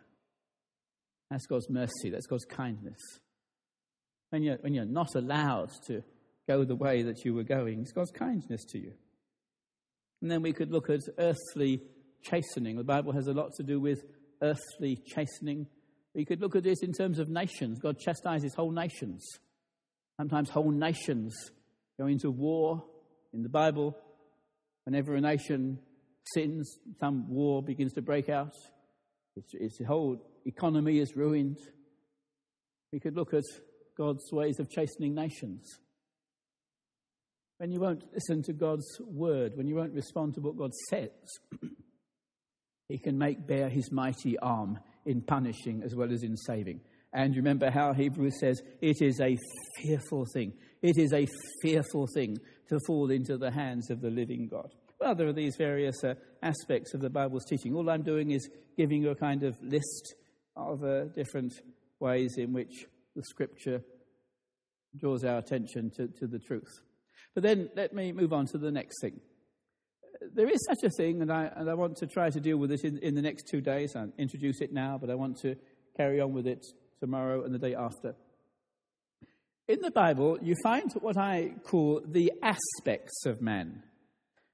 That's 1.30 1.46
God's 1.48 1.70
mercy, 1.70 2.10
that's 2.12 2.28
God's 2.28 2.46
kindness 2.46 3.00
when 4.30 4.44
you're, 4.44 4.58
when 4.58 4.74
you're 4.74 4.86
not 4.86 5.16
allowed 5.16 5.72
to 5.88 6.04
go 6.48 6.64
the 6.64 6.76
way 6.76 7.04
that 7.04 7.24
you 7.26 7.34
were 7.34 7.44
going. 7.44 7.82
It's 7.82 7.92
God's 7.92 8.12
kindness 8.12 8.64
to 8.72 8.80
you. 8.80 8.94
And 10.22 10.30
then 10.30 10.42
we 10.42 10.54
could 10.54 10.72
look 10.72 10.90
at 10.90 11.02
earthly 11.18 11.82
chastening. 12.30 12.78
The 12.78 12.84
Bible 12.84 13.14
has 13.14 13.28
a 13.28 13.34
lot 13.34 13.52
to 13.58 13.64
do 13.64 13.80
with 13.80 14.04
earthly 14.42 14.98
chastening. 15.06 15.68
We 16.14 16.26
could 16.26 16.42
look 16.42 16.56
at 16.56 16.64
this 16.64 16.82
in 16.82 16.94
terms 16.94 17.20
of 17.20 17.30
nations. 17.30 17.80
God 17.80 18.00
chastises 18.00 18.54
whole 18.56 18.72
nations. 18.72 19.26
Sometimes 20.18 20.50
whole 20.50 20.72
nations 20.72 21.36
go 22.00 22.08
into 22.08 22.32
war. 22.32 22.84
In 23.34 23.44
the 23.44 23.50
Bible, 23.50 23.98
whenever 24.86 25.16
a 25.16 25.22
nation 25.22 25.80
sins, 26.34 26.80
some 27.00 27.30
war 27.30 27.62
begins 27.62 27.94
to 27.94 28.02
break 28.02 28.30
out. 28.30 28.54
Its, 29.36 29.50
its 29.54 29.86
whole 29.86 30.18
economy 30.46 31.00
is 31.00 31.16
ruined. 31.16 31.58
We 32.94 33.00
could 33.00 33.16
look 33.16 33.34
at 33.34 33.44
God's 33.98 34.32
ways 34.32 34.60
of 34.60 34.70
chastening 34.70 35.14
nations. 35.14 35.68
When 37.58 37.72
you 37.72 37.80
won't 37.80 38.04
listen 38.14 38.44
to 38.44 38.54
God's 38.54 38.88
word, 39.02 39.54
when 39.56 39.68
you 39.68 39.76
won't 39.76 39.94
respond 39.94 40.36
to 40.36 40.42
what 40.42 40.58
God 40.58 40.72
says, 40.90 41.10
He 42.88 42.98
can 42.98 43.18
make 43.18 43.48
bare 43.48 43.70
His 43.70 43.92
mighty 43.92 44.38
arm 44.40 44.80
in 45.06 45.22
punishing 45.22 45.82
as 45.84 45.96
well 45.96 46.12
as 46.12 46.24
in 46.24 46.38
saving. 46.38 46.82
And 47.14 47.36
remember 47.36 47.72
how 47.72 47.94
Hebrews 47.94 48.40
says, 48.40 48.62
it 48.82 49.02
is 49.02 49.22
a 49.22 49.38
fearful 49.82 50.26
thing. 50.34 50.54
It 50.82 50.98
is 50.98 51.14
a 51.14 51.26
fearful 51.62 52.08
thing 52.14 52.38
to 52.68 52.80
fall 52.86 53.10
into 53.10 53.38
the 53.38 53.52
hands 53.52 53.90
of 53.90 54.02
the 54.02 54.10
living 54.10 54.50
God. 54.50 54.72
Well, 55.00 55.16
there 55.16 55.28
are 55.28 55.34
these 55.34 55.56
various 55.58 56.04
uh, 56.04 56.16
aspects 56.42 56.94
of 56.94 57.02
the 57.02 57.10
Bible's 57.10 57.46
teaching. 57.46 57.74
All 57.76 57.90
I'm 57.90 58.04
doing 58.04 58.32
is 58.32 58.50
giving 58.78 59.02
you 59.02 59.12
a 59.12 59.16
kind 59.16 59.44
of 59.44 59.56
list 59.62 60.16
of 60.56 60.84
uh, 60.84 61.06
different 61.16 61.54
ways 62.00 62.36
in 62.38 62.54
which 62.54 62.86
the 63.16 63.24
scripture 63.24 63.82
draws 64.98 65.24
our 65.24 65.38
attention 65.38 65.92
to, 65.98 66.08
to 66.20 66.28
the 66.28 66.40
truth. 66.40 66.82
But 67.34 67.44
then 67.44 67.70
let 67.76 67.94
me 67.94 68.12
move 68.12 68.34
on 68.34 68.46
to 68.48 68.58
the 68.58 68.72
next 68.72 69.02
thing. 69.02 69.20
There 70.34 70.50
is 70.50 70.66
such 70.66 70.84
a 70.84 70.90
thing, 70.90 71.22
and 71.22 71.32
I, 71.32 71.52
and 71.56 71.70
I 71.70 71.74
want 71.74 71.98
to 71.98 72.08
try 72.08 72.30
to 72.30 72.40
deal 72.40 72.58
with 72.58 72.72
it 72.72 72.84
in, 72.84 72.98
in 73.00 73.16
the 73.16 73.22
next 73.22 73.48
two 73.48 73.62
days. 73.62 73.96
I'll 73.96 74.12
introduce 74.18 74.62
it 74.62 74.74
now, 74.74 74.98
but 75.00 75.10
I 75.10 75.16
want 75.16 75.38
to 75.42 75.56
carry 75.96 76.20
on 76.22 76.34
with 76.34 76.48
it 76.48 76.66
tomorrow 77.00 77.44
and 77.44 77.54
the 77.54 77.60
day 77.60 77.76
after. 77.76 78.16
In 79.68 79.80
the 79.82 79.92
Bible, 79.92 80.38
you 80.42 80.56
find 80.64 80.92
what 81.02 81.18
I 81.18 81.54
call 81.64 82.02
the 82.06 82.32
aspects 82.44 83.26
of 83.26 83.42
man. 83.42 83.84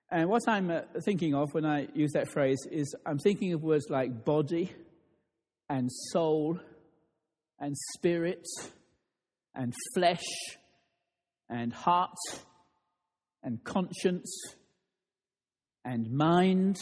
And 0.09 0.29
what 0.29 0.43
I'm 0.47 0.69
uh, 0.69 0.81
thinking 1.03 1.33
of 1.35 1.53
when 1.53 1.65
I 1.65 1.87
use 1.93 2.11
that 2.13 2.29
phrase 2.29 2.59
is 2.69 2.93
I'm 3.05 3.17
thinking 3.17 3.53
of 3.53 3.61
words 3.61 3.85
like 3.89 4.25
body 4.25 4.71
and 5.69 5.89
soul 6.11 6.59
and 7.59 7.75
spirit 7.95 8.45
and 9.55 9.73
flesh 9.93 10.23
and 11.49 11.73
heart 11.73 12.17
and 13.43 13.63
conscience 13.63 14.33
and 15.85 16.11
mind. 16.11 16.81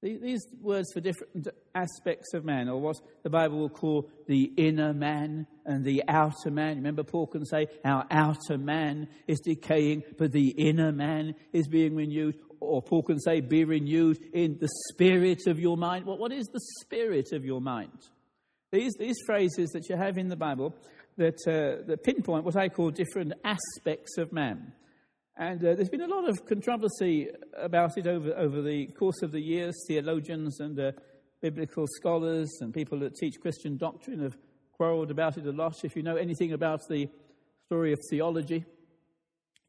These 0.00 0.46
words 0.60 0.92
for 0.94 1.00
different 1.00 1.48
aspects 1.74 2.32
of 2.32 2.44
man, 2.44 2.68
or 2.68 2.80
what 2.80 2.96
the 3.24 3.30
Bible 3.30 3.58
will 3.58 3.68
call 3.68 4.08
the 4.28 4.44
inner 4.56 4.92
man 4.92 5.48
and 5.66 5.84
the 5.84 6.04
outer 6.06 6.52
man. 6.52 6.76
Remember, 6.76 7.02
Paul 7.02 7.26
can 7.26 7.44
say, 7.44 7.66
Our 7.84 8.06
outer 8.10 8.58
man 8.58 9.08
is 9.26 9.40
decaying, 9.40 10.04
but 10.16 10.30
the 10.30 10.50
inner 10.50 10.92
man 10.92 11.34
is 11.52 11.66
being 11.66 11.96
renewed. 11.96 12.36
Or 12.60 12.80
Paul 12.80 13.02
can 13.02 13.18
say, 13.18 13.40
Be 13.40 13.64
renewed 13.64 14.18
in 14.32 14.58
the 14.60 14.68
spirit 14.90 15.48
of 15.48 15.58
your 15.58 15.76
mind. 15.76 16.06
Well, 16.06 16.18
what 16.18 16.32
is 16.32 16.46
the 16.46 16.60
spirit 16.80 17.32
of 17.32 17.44
your 17.44 17.60
mind? 17.60 17.98
These, 18.70 18.92
these 18.98 19.16
phrases 19.26 19.70
that 19.70 19.88
you 19.88 19.96
have 19.96 20.16
in 20.16 20.28
the 20.28 20.36
Bible 20.36 20.76
that, 21.16 21.38
uh, 21.46 21.84
that 21.86 22.04
pinpoint 22.04 22.44
what 22.44 22.56
I 22.56 22.68
call 22.68 22.90
different 22.90 23.32
aspects 23.44 24.16
of 24.16 24.32
man. 24.32 24.72
And 25.40 25.64
uh, 25.64 25.74
there's 25.74 25.88
been 25.88 26.00
a 26.00 26.08
lot 26.08 26.28
of 26.28 26.44
controversy 26.46 27.28
about 27.56 27.96
it 27.96 28.08
over, 28.08 28.34
over 28.36 28.60
the 28.60 28.86
course 28.98 29.22
of 29.22 29.30
the 29.30 29.40
years. 29.40 29.72
Theologians 29.86 30.58
and 30.58 30.78
uh, 30.80 30.90
biblical 31.40 31.86
scholars 31.86 32.50
and 32.60 32.74
people 32.74 32.98
that 32.98 33.14
teach 33.14 33.40
Christian 33.40 33.76
doctrine 33.76 34.20
have 34.20 34.36
quarreled 34.72 35.12
about 35.12 35.38
it 35.38 35.46
a 35.46 35.52
lot. 35.52 35.84
If 35.84 35.94
you 35.94 36.02
know 36.02 36.16
anything 36.16 36.52
about 36.52 36.80
the 36.88 37.08
story 37.66 37.92
of 37.92 38.00
theology, 38.10 38.64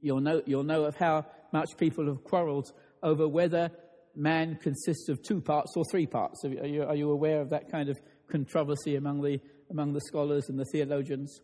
you'll 0.02 0.22
know, 0.22 0.42
you'll 0.48 0.64
know 0.64 0.86
of 0.86 0.96
how 0.96 1.28
much 1.54 1.78
people 1.78 2.08
have 2.08 2.24
quarreled 2.24 2.72
over 3.04 3.28
whether 3.28 3.70
man 4.16 4.56
consists 4.56 5.08
of 5.08 5.22
two 5.22 5.40
parts 5.40 5.74
or 5.76 5.84
three 5.92 6.08
parts. 6.08 6.44
Are 6.46 6.66
you, 6.66 6.82
are 6.82 6.96
you 6.96 7.12
aware 7.12 7.42
of 7.42 7.52
that 7.52 7.72
kind 7.72 7.90
of 7.90 8.00
controversy 8.32 8.96
among 8.96 9.22
the, 9.22 9.40
among 9.70 9.94
the 9.94 10.02
scholars 10.02 10.50
and 10.50 10.60
the 10.60 10.66
theologians. 10.72 11.42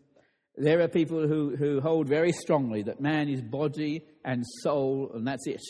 There 0.57 0.81
are 0.81 0.87
people 0.87 1.27
who, 1.27 1.55
who 1.55 1.81
hold 1.81 2.07
very 2.07 2.31
strongly 2.31 2.83
that 2.83 3.01
man 3.01 3.27
is 3.27 3.41
body 3.41 4.05
and 4.23 4.43
soul, 4.61 5.11
and 5.13 5.27
that's 5.27 5.47
it. 5.47 5.61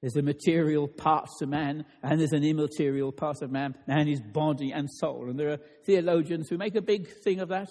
There's 0.00 0.16
a 0.16 0.22
material 0.22 0.88
part 0.88 1.28
to 1.38 1.46
man, 1.46 1.84
and 2.02 2.20
there's 2.20 2.32
an 2.32 2.44
immaterial 2.44 3.12
part 3.12 3.42
of 3.42 3.50
man. 3.50 3.74
Man 3.86 4.08
is 4.08 4.20
body 4.20 4.72
and 4.72 4.90
soul. 4.90 5.30
And 5.30 5.38
there 5.38 5.50
are 5.50 5.58
theologians 5.86 6.48
who 6.50 6.58
make 6.58 6.74
a 6.74 6.82
big 6.82 7.08
thing 7.22 7.40
of 7.40 7.48
that. 7.48 7.70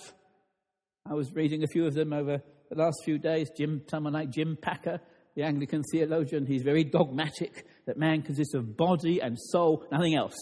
I 1.06 1.14
was 1.14 1.34
reading 1.34 1.64
a 1.64 1.68
few 1.68 1.86
of 1.86 1.94
them 1.94 2.14
over 2.14 2.42
the 2.70 2.76
last 2.76 3.04
few 3.04 3.20
days. 3.20 3.52
Jim, 3.56 3.84
someone 3.88 4.14
like 4.14 4.32
Jim 4.32 4.58
Packer, 4.60 5.00
the 5.36 5.44
Anglican 5.44 5.84
theologian, 5.92 6.46
he's 6.46 6.64
very 6.64 6.84
dogmatic 6.84 7.68
that 7.86 7.98
man 7.98 8.22
consists 8.22 8.54
of 8.54 8.78
body 8.78 9.20
and 9.22 9.38
soul, 9.38 9.86
nothing 9.92 10.16
else. 10.16 10.38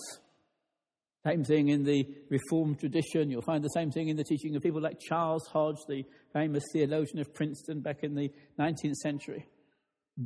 Same 1.25 1.43
thing 1.43 1.69
in 1.69 1.83
the 1.83 2.07
Reformed 2.29 2.79
tradition. 2.79 3.29
You'll 3.29 3.43
find 3.43 3.63
the 3.63 3.69
same 3.69 3.91
thing 3.91 4.07
in 4.07 4.17
the 4.17 4.23
teaching 4.23 4.55
of 4.55 4.63
people 4.63 4.81
like 4.81 4.99
Charles 4.99 5.45
Hodge, 5.47 5.77
the 5.87 6.03
famous 6.33 6.63
theologian 6.73 7.19
of 7.19 7.33
Princeton 7.33 7.81
back 7.81 8.03
in 8.03 8.15
the 8.15 8.31
19th 8.59 8.95
century. 8.95 9.45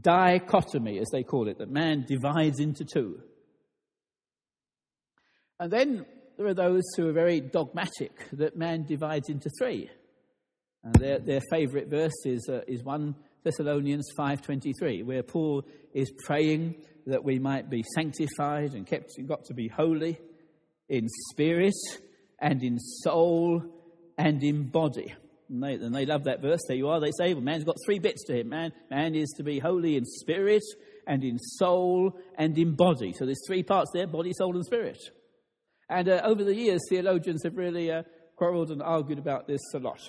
Dichotomy, 0.01 0.99
as 0.99 1.07
they 1.11 1.23
call 1.23 1.49
it, 1.49 1.57
that 1.57 1.69
man 1.69 2.05
divides 2.07 2.59
into 2.59 2.85
two. 2.85 3.19
And 5.59 5.71
then 5.71 6.05
there 6.37 6.47
are 6.47 6.53
those 6.53 6.83
who 6.95 7.09
are 7.09 7.13
very 7.13 7.41
dogmatic 7.41 8.29
that 8.33 8.57
man 8.57 8.85
divides 8.85 9.29
into 9.29 9.49
three. 9.59 9.89
And 10.83 10.93
their, 10.95 11.19
their 11.19 11.41
favorite 11.51 11.89
verse 11.89 12.25
is, 12.25 12.47
uh, 12.49 12.61
is 12.67 12.83
1 12.83 13.15
Thessalonians 13.43 14.09
5.23, 14.17 15.03
where 15.03 15.23
Paul 15.23 15.65
is 15.93 16.11
praying 16.23 16.75
that 17.05 17.23
we 17.23 17.37
might 17.37 17.69
be 17.69 17.83
sanctified 17.95 18.73
and 18.73 18.87
kept, 18.87 19.11
got 19.27 19.43
to 19.45 19.53
be 19.53 19.67
holy 19.67 20.17
in 20.89 21.07
spirit 21.31 21.75
and 22.39 22.63
in 22.63 22.79
soul 22.79 23.63
and 24.17 24.43
in 24.43 24.69
body. 24.69 25.13
And 25.49 25.63
they, 25.63 25.73
and 25.73 25.93
they 25.93 26.05
love 26.05 26.23
that 26.23 26.41
verse. 26.41 26.61
There 26.67 26.77
you 26.77 26.89
are. 26.89 26.99
They 26.99 27.11
say, 27.17 27.33
well, 27.33 27.43
man's 27.43 27.63
got 27.63 27.75
three 27.85 27.99
bits 27.99 28.23
to 28.25 28.39
him. 28.39 28.49
Man, 28.49 28.71
man 28.89 29.15
is 29.15 29.33
to 29.37 29.43
be 29.43 29.59
holy 29.59 29.95
in 29.95 30.05
spirit 30.05 30.63
and 31.07 31.23
in 31.23 31.37
soul 31.37 32.17
and 32.37 32.57
in 32.57 32.75
body. 32.75 33.13
So 33.13 33.25
there's 33.25 33.45
three 33.47 33.63
parts 33.63 33.91
there 33.93 34.07
body, 34.07 34.33
soul, 34.33 34.55
and 34.55 34.65
spirit. 34.65 34.97
And 35.89 36.09
uh, 36.09 36.21
over 36.23 36.43
the 36.43 36.55
years, 36.55 36.81
theologians 36.89 37.43
have 37.43 37.57
really 37.57 37.91
uh, 37.91 38.03
quarreled 38.35 38.71
and 38.71 38.81
argued 38.81 39.19
about 39.19 39.47
this 39.47 39.61
a 39.75 39.79
lot. 39.79 39.99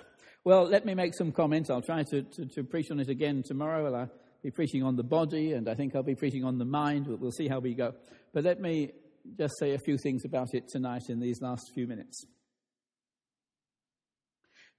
Well, 0.44 0.64
let 0.64 0.86
me 0.86 0.94
make 0.94 1.14
some 1.14 1.32
comments. 1.32 1.68
I'll 1.70 1.82
try 1.82 2.02
to, 2.04 2.22
to, 2.22 2.46
to 2.54 2.64
preach 2.64 2.90
on 2.90 3.00
it 3.00 3.08
again 3.08 3.42
tomorrow. 3.44 3.94
I'll 3.94 4.10
be 4.42 4.50
preaching 4.50 4.82
on 4.84 4.96
the 4.96 5.02
body, 5.02 5.52
and 5.52 5.68
I 5.68 5.74
think 5.74 5.94
I'll 5.94 6.02
be 6.02 6.14
preaching 6.14 6.44
on 6.44 6.56
the 6.56 6.64
mind. 6.64 7.06
We'll, 7.06 7.18
we'll 7.18 7.32
see 7.32 7.48
how 7.48 7.58
we 7.58 7.74
go. 7.74 7.92
But 8.32 8.44
let 8.44 8.60
me 8.60 8.92
just 9.38 9.54
say 9.58 9.74
a 9.74 9.78
few 9.78 9.98
things 9.98 10.24
about 10.24 10.54
it 10.54 10.68
tonight 10.68 11.02
in 11.08 11.20
these 11.20 11.40
last 11.40 11.70
few 11.74 11.86
minutes. 11.86 12.24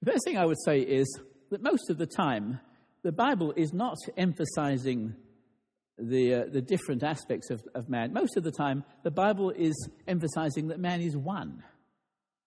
The 0.01 0.11
first 0.11 0.25
thing 0.25 0.37
I 0.37 0.45
would 0.45 0.61
say 0.63 0.79
is 0.79 1.07
that 1.51 1.61
most 1.61 1.89
of 1.89 1.97
the 1.97 2.05
time, 2.05 2.59
the 3.03 3.11
Bible 3.11 3.53
is 3.55 3.73
not 3.73 3.97
emphasizing 4.15 5.15
the, 5.97 6.33
uh, 6.33 6.43
the 6.51 6.61
different 6.61 7.03
aspects 7.03 7.49
of, 7.49 7.63
of 7.73 7.89
man. 7.89 8.13
Most 8.13 8.37
of 8.37 8.43
the 8.43 8.51
time, 8.51 8.83
the 9.03 9.11
Bible 9.11 9.51
is 9.51 9.89
emphasizing 10.07 10.67
that 10.67 10.79
man 10.79 11.01
is 11.01 11.17
one. 11.17 11.63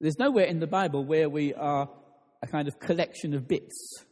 There's 0.00 0.18
nowhere 0.18 0.44
in 0.44 0.60
the 0.60 0.66
Bible 0.66 1.04
where 1.04 1.28
we 1.28 1.52
are 1.54 1.88
a 2.42 2.46
kind 2.46 2.68
of 2.68 2.78
collection 2.78 3.34
of 3.34 3.48
bits. 3.48 4.04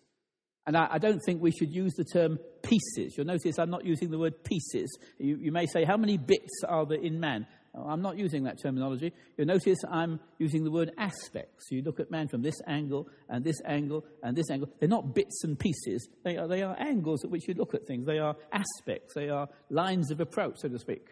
And 0.66 0.76
I, 0.76 0.88
I, 0.92 0.98
don't 0.98 1.20
think 1.24 1.40
we 1.40 1.50
should 1.50 1.72
use 1.72 1.94
the 1.94 2.04
term 2.04 2.38
pieces. 2.62 3.16
You'll 3.16 3.26
notice 3.26 3.58
I'm 3.58 3.70
not 3.70 3.86
using 3.86 4.10
the 4.10 4.18
word 4.18 4.44
pieces. 4.44 4.98
You, 5.18 5.38
you 5.40 5.50
may 5.50 5.64
say, 5.64 5.84
How 5.84 5.96
many 5.96 6.18
bits 6.18 6.62
are 6.68 6.84
there 6.84 7.00
in 7.00 7.18
man? 7.18 7.46
I'm 7.74 8.02
not 8.02 8.18
using 8.18 8.44
that 8.44 8.60
terminology. 8.62 9.12
You'll 9.36 9.46
notice 9.46 9.78
I'm 9.90 10.20
using 10.38 10.64
the 10.64 10.70
word 10.70 10.90
aspects. 10.98 11.66
You 11.70 11.82
look 11.82 12.00
at 12.00 12.10
man 12.10 12.28
from 12.28 12.42
this 12.42 12.56
angle 12.66 13.08
and 13.28 13.44
this 13.44 13.60
angle 13.64 14.04
and 14.22 14.36
this 14.36 14.50
angle. 14.50 14.68
They're 14.80 14.88
not 14.88 15.14
bits 15.14 15.44
and 15.44 15.58
pieces. 15.58 16.08
They 16.24 16.36
are, 16.36 16.48
they 16.48 16.62
are 16.62 16.76
angles 16.78 17.24
at 17.24 17.30
which 17.30 17.46
you 17.46 17.54
look 17.54 17.74
at 17.74 17.86
things. 17.86 18.06
They 18.06 18.18
are 18.18 18.36
aspects. 18.52 19.14
They 19.14 19.28
are 19.28 19.48
lines 19.70 20.10
of 20.10 20.20
approach, 20.20 20.56
so 20.58 20.68
to 20.68 20.78
speak. 20.78 21.06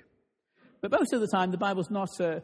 But 0.81 0.91
most 0.91 1.13
of 1.13 1.21
the 1.21 1.29
time, 1.29 1.51
the 1.51 1.59
Bible's 1.59 1.91
not 1.91 2.09
uh, 2.21 2.41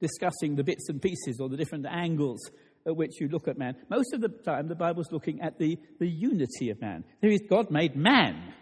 discussing 0.00 0.56
the 0.56 0.64
bits 0.64 0.88
and 0.88 1.00
pieces 1.00 1.38
or 1.40 1.48
the 1.48 1.56
different 1.56 1.86
angles 1.86 2.40
at 2.86 2.96
which 2.96 3.20
you 3.20 3.28
look 3.28 3.48
at 3.48 3.58
man. 3.58 3.76
Most 3.88 4.12
of 4.12 4.20
the 4.20 4.28
time, 4.28 4.68
the 4.68 4.74
Bible's 4.74 5.12
looking 5.12 5.40
at 5.40 5.58
the, 5.58 5.78
the 5.98 6.08
unity 6.08 6.70
of 6.70 6.80
man. 6.80 7.04
There 7.20 7.30
is 7.30 7.40
God 7.48 7.70
made 7.70 7.96
man. 7.96 8.54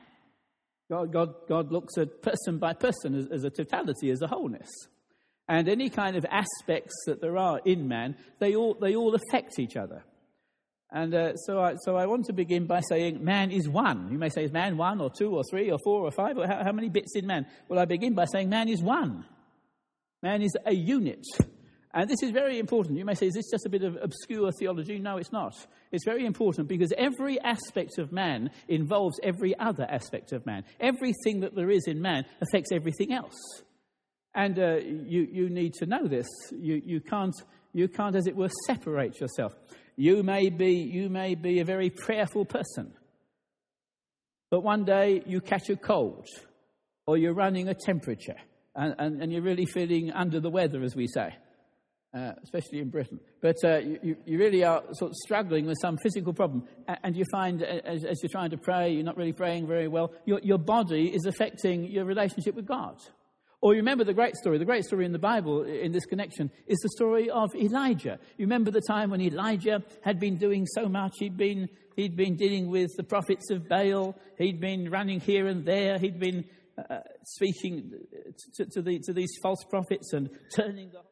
God, 0.91 1.13
God, 1.13 1.35
God 1.49 1.71
looks 1.71 1.97
at 1.99 2.21
person 2.21 2.59
by 2.59 2.73
person 2.73 3.15
as, 3.15 3.29
as 3.31 3.45
a 3.45 3.51
totality, 3.51 4.11
as 4.11 4.23
a 4.23 4.27
wholeness. 4.27 4.69
And 5.49 5.69
any 5.69 5.89
kind 5.89 6.17
of 6.17 6.27
aspects 6.29 6.95
that 7.07 7.21
there 7.21 7.39
are 7.39 7.61
in 7.65 7.87
man, 7.87 8.17
they 8.41 8.57
all, 8.57 8.75
they 8.75 8.97
all 8.97 9.15
affect 9.15 9.61
each 9.61 9.77
other. 9.77 10.03
And 10.91 11.15
uh, 11.15 11.37
so, 11.37 11.61
I, 11.61 11.75
so 11.85 11.97
I 11.97 12.07
want 12.07 12.27
to 12.27 12.33
begin 12.33 12.67
by 12.67 12.81
saying 12.81 13.23
man 13.25 13.53
is 13.53 13.69
one. 13.69 14.09
You 14.11 14.19
may 14.19 14.31
say, 14.31 14.43
is 14.43 14.53
man 14.53 14.77
one 14.77 15.01
or 15.01 15.11
two 15.11 15.37
or 15.37 15.45
three 15.49 15.71
or 15.71 15.79
four 15.85 16.03
or 16.03 16.11
five? 16.11 16.37
Or 16.37 16.49
how, 16.49 16.65
how 16.65 16.73
many 16.73 16.89
bits 16.89 17.15
in 17.15 17.25
man? 17.25 17.47
Well, 17.69 17.79
I 17.79 17.85
begin 17.85 18.15
by 18.15 18.25
saying 18.25 18.49
man 18.49 18.69
is 18.69 18.83
one. 18.83 19.25
Man 20.25 20.43
is 20.43 20.57
a 20.67 20.75
unit. 20.75 21.25
And 21.93 22.09
this 22.09 22.23
is 22.23 22.31
very 22.31 22.59
important. 22.61 22.99
You 22.99 23.05
may 23.05 23.15
say, 23.15 23.27
is 23.27 23.35
this 23.35 23.51
just 23.51 23.67
a 23.67 23.69
bit 23.69 23.83
of 23.83 23.99
obscure 24.01 24.53
theology? 24.53 24.99
No, 25.01 25.17
it's 25.17 25.33
not. 25.33 25.55
It's 25.91 26.05
very 26.05 26.25
important 26.25 26.69
because 26.69 26.93
every 26.97 27.41
aspect 27.41 27.99
of 27.99 28.13
man 28.13 28.51
involves 28.69 29.19
every 29.25 29.59
other 29.59 29.87
aspect 29.91 30.33
of 30.33 30.47
man. 30.47 30.65
Everything 30.79 31.41
that 31.41 31.57
there 31.57 31.71
is 31.71 31.89
in 31.89 32.01
man 32.01 32.27
affects 32.41 32.71
everything 32.71 33.13
else. 33.13 33.37
And 34.37 34.57
uh, 34.61 34.77
you, 34.77 35.27
you 35.33 35.51
need 35.51 35.75
to 35.75 35.87
know 35.87 36.07
this. 36.07 36.29
You, 36.53 36.81
you, 36.85 37.01
can't, 37.01 37.35
you 37.73 37.89
can't, 37.89 38.15
as 38.15 38.29
it 38.29 38.37
were, 38.37 38.51
separate 38.67 39.21
yourself. 39.21 39.53
You 39.97 40.23
may, 40.23 40.49
be, 40.49 40.75
you 40.75 41.09
may 41.09 41.35
be 41.35 41.59
a 41.59 41.65
very 41.65 41.91
prayerful 41.91 42.45
person, 42.45 42.93
but 44.49 44.61
one 44.61 44.85
day 44.85 45.23
you 45.27 45.41
catch 45.41 45.69
a 45.69 45.77
cold 45.77 46.29
or 47.07 47.19
you're 47.19 47.35
running 47.35 47.69
a 47.69 47.75
temperature 47.75 48.37
and, 48.77 48.95
and, 48.99 49.23
and 49.23 49.33
you're 49.33 49.43
really 49.43 49.67
feeling 49.67 50.13
under 50.13 50.39
the 50.39 50.51
weather, 50.51 50.85
as 50.85 50.95
we 50.95 51.09
say 51.09 51.35
uh, 52.13 52.33
especially 52.43 52.81
in 52.81 52.91
Britain. 52.91 53.21
But 53.41 53.57
uh, 53.65 53.79
you, 53.79 54.17
you, 54.25 54.39
really 54.39 54.65
are 54.65 54.83
sort 54.93 55.13
of 55.13 55.17
struggling 55.17 55.67
with 55.67 55.79
some 55.81 55.97
physical 56.03 56.33
problem, 56.33 56.65
and 57.05 57.17
you 57.17 57.25
find 57.31 57.63
as, 57.63 58.05
as, 58.05 58.23
you're 58.23 58.31
trying 58.31 58.51
to 58.51 58.59
pray, 58.59 58.91
you're 58.91 59.05
not 59.05 59.17
really 59.17 59.33
praying 59.33 59.67
very 59.67 59.89
well. 59.89 60.13
Your, 60.25 60.41
your 60.43 60.59
body 60.59 61.09
is 61.15 61.27
affecting 61.27 61.85
your 61.85 62.05
relationship 62.05 62.55
with 62.55 62.67
God. 62.67 62.97
Or 63.63 63.75
you 63.75 63.81
remember 63.81 64.05
the 64.05 64.15
great 64.15 64.37
story. 64.37 64.57
The 64.57 64.65
great 64.65 64.85
story 64.85 65.05
in 65.05 65.13
the 65.13 65.19
Bible 65.19 65.65
in 65.65 65.93
this 65.93 66.07
connection 66.07 66.51
is 66.67 66.79
the 66.79 66.89
story 66.97 67.29
of 67.29 67.55
Elijah. 67.55 68.19
You 68.39 68.47
remember 68.47 68.71
the 68.71 68.81
time 68.81 69.11
when 69.11 69.21
Elijah 69.21 69.83
had 70.03 70.19
been 70.19 70.39
doing 70.39 70.67
so 70.67 70.89
much. 70.89 71.13
He'd 71.19 71.37
been, 71.37 71.69
he'd 71.95 72.17
been 72.17 72.37
dealing 72.37 72.71
with 72.71 72.91
the 72.97 73.05
prophets 73.05 73.51
of 73.51 73.69
Baal. 73.69 74.17
He'd 74.39 74.61
been 74.61 74.91
running 74.91 75.21
here 75.21 75.47
and 75.47 75.67
there. 75.67 75.99
He'd 75.99 76.19
been 76.19 76.47
uh, 76.79 77.01
speaking 77.25 77.93
to, 78.55 78.65
to, 78.65 78.81
the, 78.81 78.99
to 79.01 79.13
these 79.13 79.31
false 79.43 79.63
prophets 79.69 80.15
and 80.15 80.31
turning 80.57 80.91
the 80.91 81.03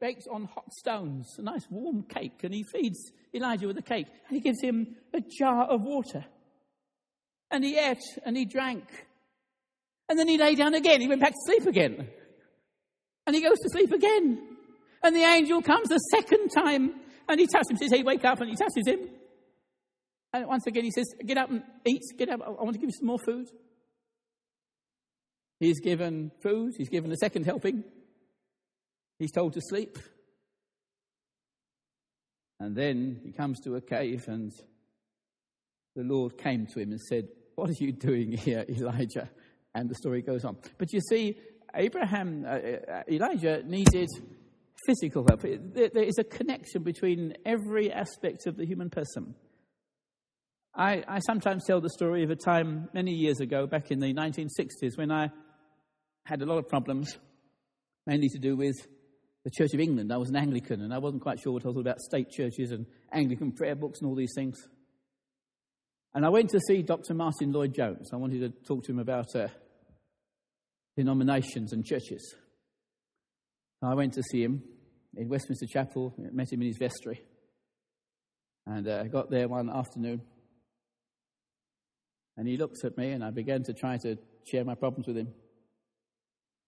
bakes 0.00 0.26
on 0.30 0.44
hot 0.44 0.72
stones, 0.72 1.34
a 1.38 1.42
nice 1.42 1.66
warm 1.70 2.02
cake, 2.02 2.40
and 2.42 2.52
he 2.52 2.62
feeds 2.62 3.12
Elijah 3.32 3.66
with 3.66 3.76
the 3.76 3.82
cake, 3.82 4.06
and 4.28 4.36
he 4.36 4.40
gives 4.40 4.60
him 4.60 4.96
a 5.12 5.20
jar 5.20 5.64
of 5.64 5.82
water. 5.82 6.24
And 7.50 7.64
he 7.64 7.78
ate 7.78 8.02
and 8.24 8.36
he 8.36 8.44
drank. 8.44 8.84
And 10.08 10.18
then 10.18 10.28
he 10.28 10.36
lay 10.38 10.54
down 10.54 10.74
again. 10.74 11.00
He 11.00 11.08
went 11.08 11.20
back 11.20 11.32
to 11.32 11.38
sleep 11.46 11.66
again. 11.66 12.08
And 13.26 13.34
he 13.34 13.42
goes 13.42 13.58
to 13.60 13.70
sleep 13.70 13.92
again. 13.92 14.56
And 15.02 15.14
the 15.14 15.22
angel 15.22 15.62
comes 15.62 15.90
a 15.90 15.98
second 16.10 16.48
time 16.48 16.94
and 17.28 17.40
he 17.40 17.46
touches 17.46 17.70
him, 17.70 17.76
says, 17.76 17.92
Hey, 17.92 18.02
wake 18.02 18.24
up, 18.24 18.40
and 18.40 18.50
he 18.50 18.56
touches 18.56 18.86
him. 18.86 19.08
And 20.32 20.46
once 20.46 20.66
again 20.66 20.84
he 20.84 20.90
says, 20.90 21.06
Get 21.24 21.38
up 21.38 21.50
and 21.50 21.62
eat, 21.86 22.02
get 22.18 22.28
up, 22.28 22.40
I 22.44 22.50
want 22.50 22.74
to 22.74 22.80
give 22.80 22.90
you 22.90 22.96
some 22.98 23.06
more 23.06 23.18
food. 23.24 23.46
He's 25.60 25.80
given 25.80 26.32
food, 26.42 26.74
he's 26.76 26.88
given 26.88 27.12
a 27.12 27.16
second 27.16 27.44
helping. 27.44 27.84
He's 29.18 29.32
told 29.32 29.52
to 29.54 29.60
sleep. 29.60 29.98
And 32.60 32.76
then 32.76 33.20
he 33.24 33.32
comes 33.32 33.60
to 33.60 33.74
a 33.74 33.80
cave, 33.80 34.24
and 34.28 34.52
the 35.96 36.02
Lord 36.02 36.38
came 36.38 36.66
to 36.66 36.80
him 36.80 36.92
and 36.92 37.00
said, 37.00 37.28
What 37.54 37.70
are 37.70 37.84
you 37.84 37.92
doing 37.92 38.32
here, 38.32 38.64
Elijah? 38.68 39.30
And 39.74 39.88
the 39.88 39.94
story 39.96 40.22
goes 40.22 40.44
on. 40.44 40.56
But 40.78 40.92
you 40.92 41.00
see, 41.00 41.36
Abraham, 41.74 42.44
uh, 42.46 42.50
uh 42.50 43.02
Elijah 43.10 43.62
needed 43.64 44.08
physical 44.86 45.26
health. 45.28 45.42
There 45.42 46.02
is 46.02 46.18
a 46.18 46.24
connection 46.24 46.82
between 46.82 47.34
every 47.44 47.92
aspect 47.92 48.46
of 48.46 48.56
the 48.56 48.66
human 48.66 48.90
person. 48.90 49.34
I, 50.76 51.04
I, 51.06 51.20
sometimes 51.20 51.64
tell 51.66 51.80
the 51.80 51.90
story 51.90 52.24
of 52.24 52.30
a 52.30 52.36
time 52.36 52.88
many 52.92 53.12
years 53.12 53.38
ago, 53.38 53.66
back 53.66 53.92
in 53.92 54.00
the 54.00 54.12
1960s, 54.12 54.96
when 54.96 55.12
I 55.12 55.30
had 56.26 56.42
a 56.42 56.46
lot 56.46 56.58
of 56.58 56.68
problems, 56.68 57.16
mainly 58.06 58.28
to 58.30 58.38
do 58.38 58.56
with 58.56 58.74
the 59.44 59.50
Church 59.50 59.74
of 59.74 59.80
England. 59.80 60.12
I 60.12 60.16
was 60.16 60.30
an 60.30 60.36
Anglican, 60.36 60.80
and 60.80 60.92
I 60.92 60.98
wasn't 60.98 61.22
quite 61.22 61.38
sure 61.38 61.52
what 61.52 61.64
I 61.64 61.68
was 61.68 61.76
about 61.76 62.00
state 62.00 62.30
churches 62.30 62.70
and 62.70 62.86
Anglican 63.12 63.52
prayer 63.52 63.74
books 63.74 64.00
and 64.00 64.08
all 64.08 64.16
these 64.16 64.32
things. 64.34 64.56
And 66.14 66.24
I 66.24 66.30
went 66.30 66.50
to 66.50 66.60
see 66.60 66.82
Dr. 66.82 67.12
Martyn 67.12 67.52
Lloyd-Jones. 67.52 68.10
I 68.12 68.16
wanted 68.16 68.40
to 68.40 68.66
talk 68.66 68.84
to 68.84 68.92
him 68.92 69.00
about 69.00 69.34
uh, 69.34 69.48
denominations 70.96 71.72
and 71.72 71.84
churches. 71.84 72.34
I 73.82 73.94
went 73.94 74.14
to 74.14 74.22
see 74.22 74.42
him 74.42 74.62
in 75.14 75.28
Westminster 75.28 75.66
Chapel, 75.66 76.14
met 76.16 76.50
him 76.50 76.62
in 76.62 76.68
his 76.68 76.78
vestry. 76.78 77.20
And 78.66 78.88
uh, 78.88 79.02
I 79.04 79.08
got 79.08 79.30
there 79.30 79.46
one 79.46 79.68
afternoon. 79.68 80.22
And 82.36 82.48
he 82.48 82.56
looked 82.56 82.82
at 82.84 82.96
me, 82.96 83.10
and 83.10 83.22
I 83.22 83.30
began 83.30 83.62
to 83.64 83.74
try 83.74 83.98
to 83.98 84.16
share 84.50 84.64
my 84.64 84.74
problems 84.74 85.06
with 85.06 85.18
him. 85.18 85.28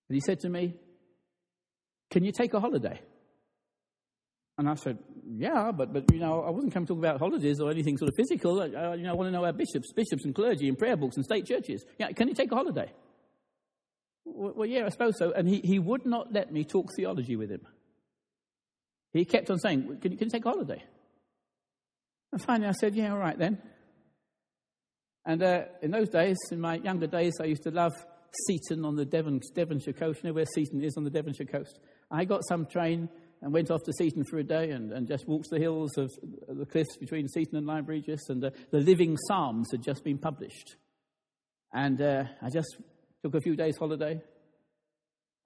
And 0.09 0.15
he 0.15 0.21
said 0.21 0.41
to 0.41 0.49
me, 0.49 0.75
Can 2.11 2.25
you 2.25 2.33
take 2.33 2.55
a 2.55 2.61
holiday? 2.61 3.01
And 4.59 4.69
I 4.69 4.75
said, 4.75 4.99
Yeah, 5.27 5.71
but, 5.73 5.93
but 5.93 6.11
you 6.13 6.21
know, 6.21 6.43
I 6.43 6.51
wasn't 6.51 6.73
coming 6.73 6.87
to 6.87 6.95
talk 6.95 6.99
about 6.99 7.19
holidays 7.19 7.61
or 7.61 7.71
anything 7.71 7.99
sort 7.99 8.09
of 8.09 8.15
physical. 8.17 8.61
I, 8.61 8.95
you 8.95 9.03
know, 9.03 9.11
I 9.11 9.15
want 9.15 9.29
to 9.29 9.31
know 9.31 9.45
about 9.45 9.59
bishops, 9.59 9.93
bishops 9.93 10.25
and 10.25 10.35
clergy 10.35 10.69
and 10.69 10.79
prayer 10.79 10.97
books 10.97 11.17
and 11.17 11.25
state 11.25 11.47
churches. 11.47 11.85
Yeah, 11.99 12.13
can 12.13 12.29
you 12.29 12.35
take 12.35 12.51
a 12.53 12.55
holiday? 12.55 12.91
Well, 14.25 14.67
yeah, 14.67 14.87
I 14.87 14.89
suppose 14.89 15.19
so. 15.19 15.33
And 15.33 15.49
he, 15.49 15.61
he 15.63 15.79
would 15.79 16.05
not 16.05 16.33
let 16.33 16.53
me 16.53 16.65
talk 16.65 16.91
theology 16.97 17.37
with 17.37 17.51
him. 17.51 17.67
He 19.13 19.25
kept 19.25 19.51
on 19.51 19.59
saying, 19.59 19.99
Can 20.01 20.13
you, 20.13 20.19
can 20.19 20.27
you 20.27 20.31
take 20.31 20.45
a 20.45 20.51
holiday? 20.51 20.83
And 22.33 22.43
finally 22.43 22.69
I 22.69 22.73
said, 22.73 22.95
Yeah, 22.95 23.13
all 23.13 23.19
right 23.19 23.39
then. 23.39 23.61
And 25.25 25.43
uh, 25.43 25.65
in 25.83 25.91
those 25.91 26.09
days, 26.09 26.37
in 26.53 26.61
my 26.61 26.77
younger 26.77 27.09
days, 27.09 27.35
I 27.41 27.45
used 27.45 27.65
to 27.65 27.71
love 27.71 27.93
Seaton 28.47 28.85
on 28.85 28.97
the 28.97 29.05
Devon, 29.05 29.41
Devonshire 29.55 29.93
coast. 29.93 30.21
You 30.23 30.31
know 30.31 30.35
where 30.35 30.47
Seaton 30.55 30.83
is 30.83 30.97
on 30.97 31.05
the 31.05 31.11
Devonshire 31.11 31.47
coast? 31.47 31.79
I 32.11 32.25
got 32.25 32.43
some 32.49 32.67
train 32.67 33.09
and 33.43 33.53
went 33.53 33.71
off 33.71 33.83
to 33.85 33.93
Seaton 33.93 34.25
for 34.25 34.39
a 34.39 34.45
day 34.45 34.71
and, 34.71 34.93
and 34.93 35.07
just 35.07 35.27
walked 35.29 35.51
the 35.51 35.59
hills 35.59 35.97
of 35.99 36.11
the 36.49 36.67
cliffs 36.67 36.97
between 36.99 37.29
Seaton 37.29 37.57
and 37.57 37.67
Lyme 37.67 37.87
Regis. 37.87 38.29
And 38.29 38.45
uh, 38.45 38.51
the 38.71 38.79
Living 38.79 39.17
Psalms 39.29 39.69
had 39.71 39.83
just 39.83 40.05
been 40.05 40.19
published. 40.19 40.77
And 41.73 42.01
uh, 42.01 42.25
I 42.43 42.51
just 42.51 42.77
took 43.23 43.35
a 43.35 43.41
few 43.41 43.57
days' 43.57 43.77
holiday 43.77 44.21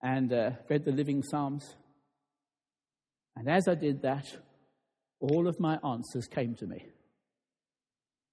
and 0.02 0.32
uh, 0.32 0.50
read 0.68 0.84
the 0.84 0.92
Living 0.92 1.22
Psalms. 1.22 1.74
And 3.36 3.48
as 3.48 3.68
I 3.68 3.74
did 3.74 4.02
that, 4.02 4.26
all 5.20 5.48
of 5.48 5.58
my 5.60 5.78
answers 5.84 6.26
came 6.26 6.54
to 6.56 6.66
me. 6.66 6.86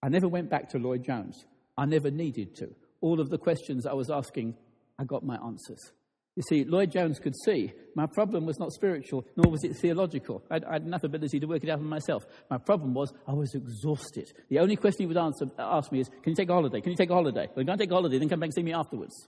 I 0.01 0.10
never 0.10 0.28
went 0.28 0.49
back 0.49 0.70
to 0.70 0.78
Lloyd-Jones. 0.78 1.45
I 1.78 1.86
never 1.86 2.12
needed 2.12 2.55
to. 2.58 2.76
All 3.02 3.20
of 3.20 3.30
the 3.30 3.38
questions 3.38 3.86
I 3.86 3.93
was 3.93 4.10
asking, 4.10 4.56
I 5.00 5.04
got 5.04 5.24
my 5.24 5.38
answers. 5.38 5.91
You 6.38 6.43
see, 6.48 6.64
Lloyd-Jones 6.66 7.18
could 7.20 7.36
see 7.45 7.74
my 7.95 8.06
problem 8.06 8.45
was 8.45 8.60
not 8.60 8.72
spiritual, 8.72 9.26
nor 9.36 9.52
was 9.52 9.64
it 9.64 9.76
theological. 9.76 10.43
I, 10.52 10.60
had 10.72 10.84
enough 10.84 11.04
ability 11.04 11.39
to 11.39 11.48
work 11.48 11.64
it 11.64 11.70
out 11.70 11.80
for 11.80 11.86
myself. 11.86 12.28
My 12.48 12.60
problem 12.60 12.93
was 12.93 13.12
I 13.28 13.34
was 13.34 13.56
exhausted. 13.56 14.32
The 14.50 14.60
only 14.60 14.76
question 14.76 15.02
he 15.02 15.08
would 15.08 15.18
answer, 15.18 15.45
ask 15.58 15.91
me 15.91 16.02
is, 16.02 16.10
Can 16.10 16.30
you 16.32 16.36
take 16.36 16.50
a 16.50 16.54
holiday? 16.54 16.80
Can 16.80 16.91
you 16.91 16.95
take 16.95 17.10
a 17.10 17.16
holiday? 17.16 17.48
Well, 17.56 17.66
can 17.66 17.72
I 17.72 17.76
take 17.76 17.89
a 17.89 17.95
holiday? 17.95 18.20
Then 18.20 18.30
come 18.30 18.39
back 18.39 18.48
and 18.48 18.54
see 18.54 18.62
me 18.62 18.74
afterwards. 18.74 19.28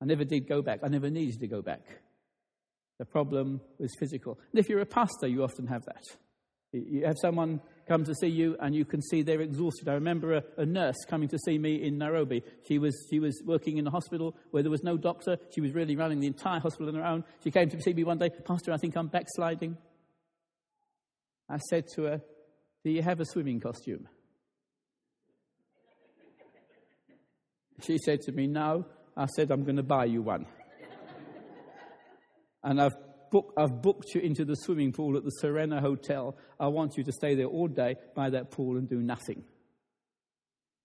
I 0.00 0.04
never 0.04 0.24
did 0.24 0.48
go 0.48 0.62
back. 0.62 0.78
I 0.84 0.88
never 0.88 1.10
needed 1.10 1.40
to 1.40 1.48
go 1.48 1.60
back. 1.60 1.80
The 3.00 3.04
problem 3.04 3.60
was 3.78 3.92
physical. 3.98 4.38
And 4.52 4.60
if 4.60 4.68
you're 4.68 4.80
a 4.80 4.86
pastor, 4.86 5.26
you 5.26 5.42
often 5.42 5.66
have 5.66 5.84
that. 5.86 6.04
You 6.72 7.04
have 7.04 7.16
someone 7.20 7.60
come 7.86 8.04
to 8.04 8.14
see 8.14 8.28
you 8.28 8.56
and 8.60 8.74
you 8.74 8.84
can 8.84 9.02
see 9.02 9.22
they're 9.22 9.40
exhausted. 9.40 9.88
I 9.88 9.94
remember 9.94 10.34
a, 10.34 10.42
a, 10.58 10.66
nurse 10.66 10.96
coming 11.08 11.28
to 11.28 11.38
see 11.38 11.58
me 11.58 11.82
in 11.82 11.98
Nairobi. 11.98 12.42
She 12.66 12.78
was, 12.78 12.94
she 13.10 13.18
was 13.18 13.42
working 13.44 13.78
in 13.78 13.86
a 13.86 13.90
hospital 13.90 14.34
where 14.50 14.62
there 14.62 14.70
was 14.70 14.82
no 14.82 14.96
doctor. 14.96 15.36
She 15.54 15.60
was 15.60 15.72
really 15.72 15.96
running 15.96 16.20
the 16.20 16.26
entire 16.26 16.60
hospital 16.60 16.88
on 16.88 16.94
her 16.94 17.06
own. 17.06 17.24
She 17.42 17.50
came 17.50 17.68
to 17.70 17.80
see 17.80 17.92
me 17.92 18.04
one 18.04 18.18
day, 18.18 18.30
Pastor, 18.30 18.72
I 18.72 18.76
think 18.76 18.96
I'm 18.96 19.08
backsliding. 19.08 19.76
I 21.48 21.58
said 21.58 21.86
to 21.94 22.04
her, 22.04 22.22
Do 22.84 22.90
you 22.90 23.02
have 23.02 23.20
a 23.20 23.24
swimming 23.24 23.60
costume? 23.60 24.08
She 27.82 27.98
said 27.98 28.20
to 28.22 28.32
me, 28.32 28.46
No. 28.46 28.86
I 29.16 29.26
said, 29.26 29.50
I'm 29.50 29.62
going 29.62 29.76
to 29.76 29.82
buy 29.82 30.06
you 30.06 30.22
one. 30.22 30.46
and 32.64 32.80
I've 32.80 32.96
book, 33.30 33.52
I've 33.56 33.82
booked 33.82 34.14
you 34.14 34.20
into 34.20 34.44
the 34.44 34.54
swimming 34.54 34.92
pool 34.92 35.16
at 35.16 35.24
the 35.24 35.30
Serena 35.30 35.80
Hotel. 35.80 36.36
I 36.58 36.68
want 36.68 36.96
you 36.96 37.04
to 37.04 37.12
stay 37.12 37.34
there 37.34 37.46
all 37.46 37.68
day 37.68 37.96
by 38.14 38.30
that 38.30 38.50
pool 38.50 38.76
and 38.76 38.88
do 38.88 39.00
nothing. 39.00 39.44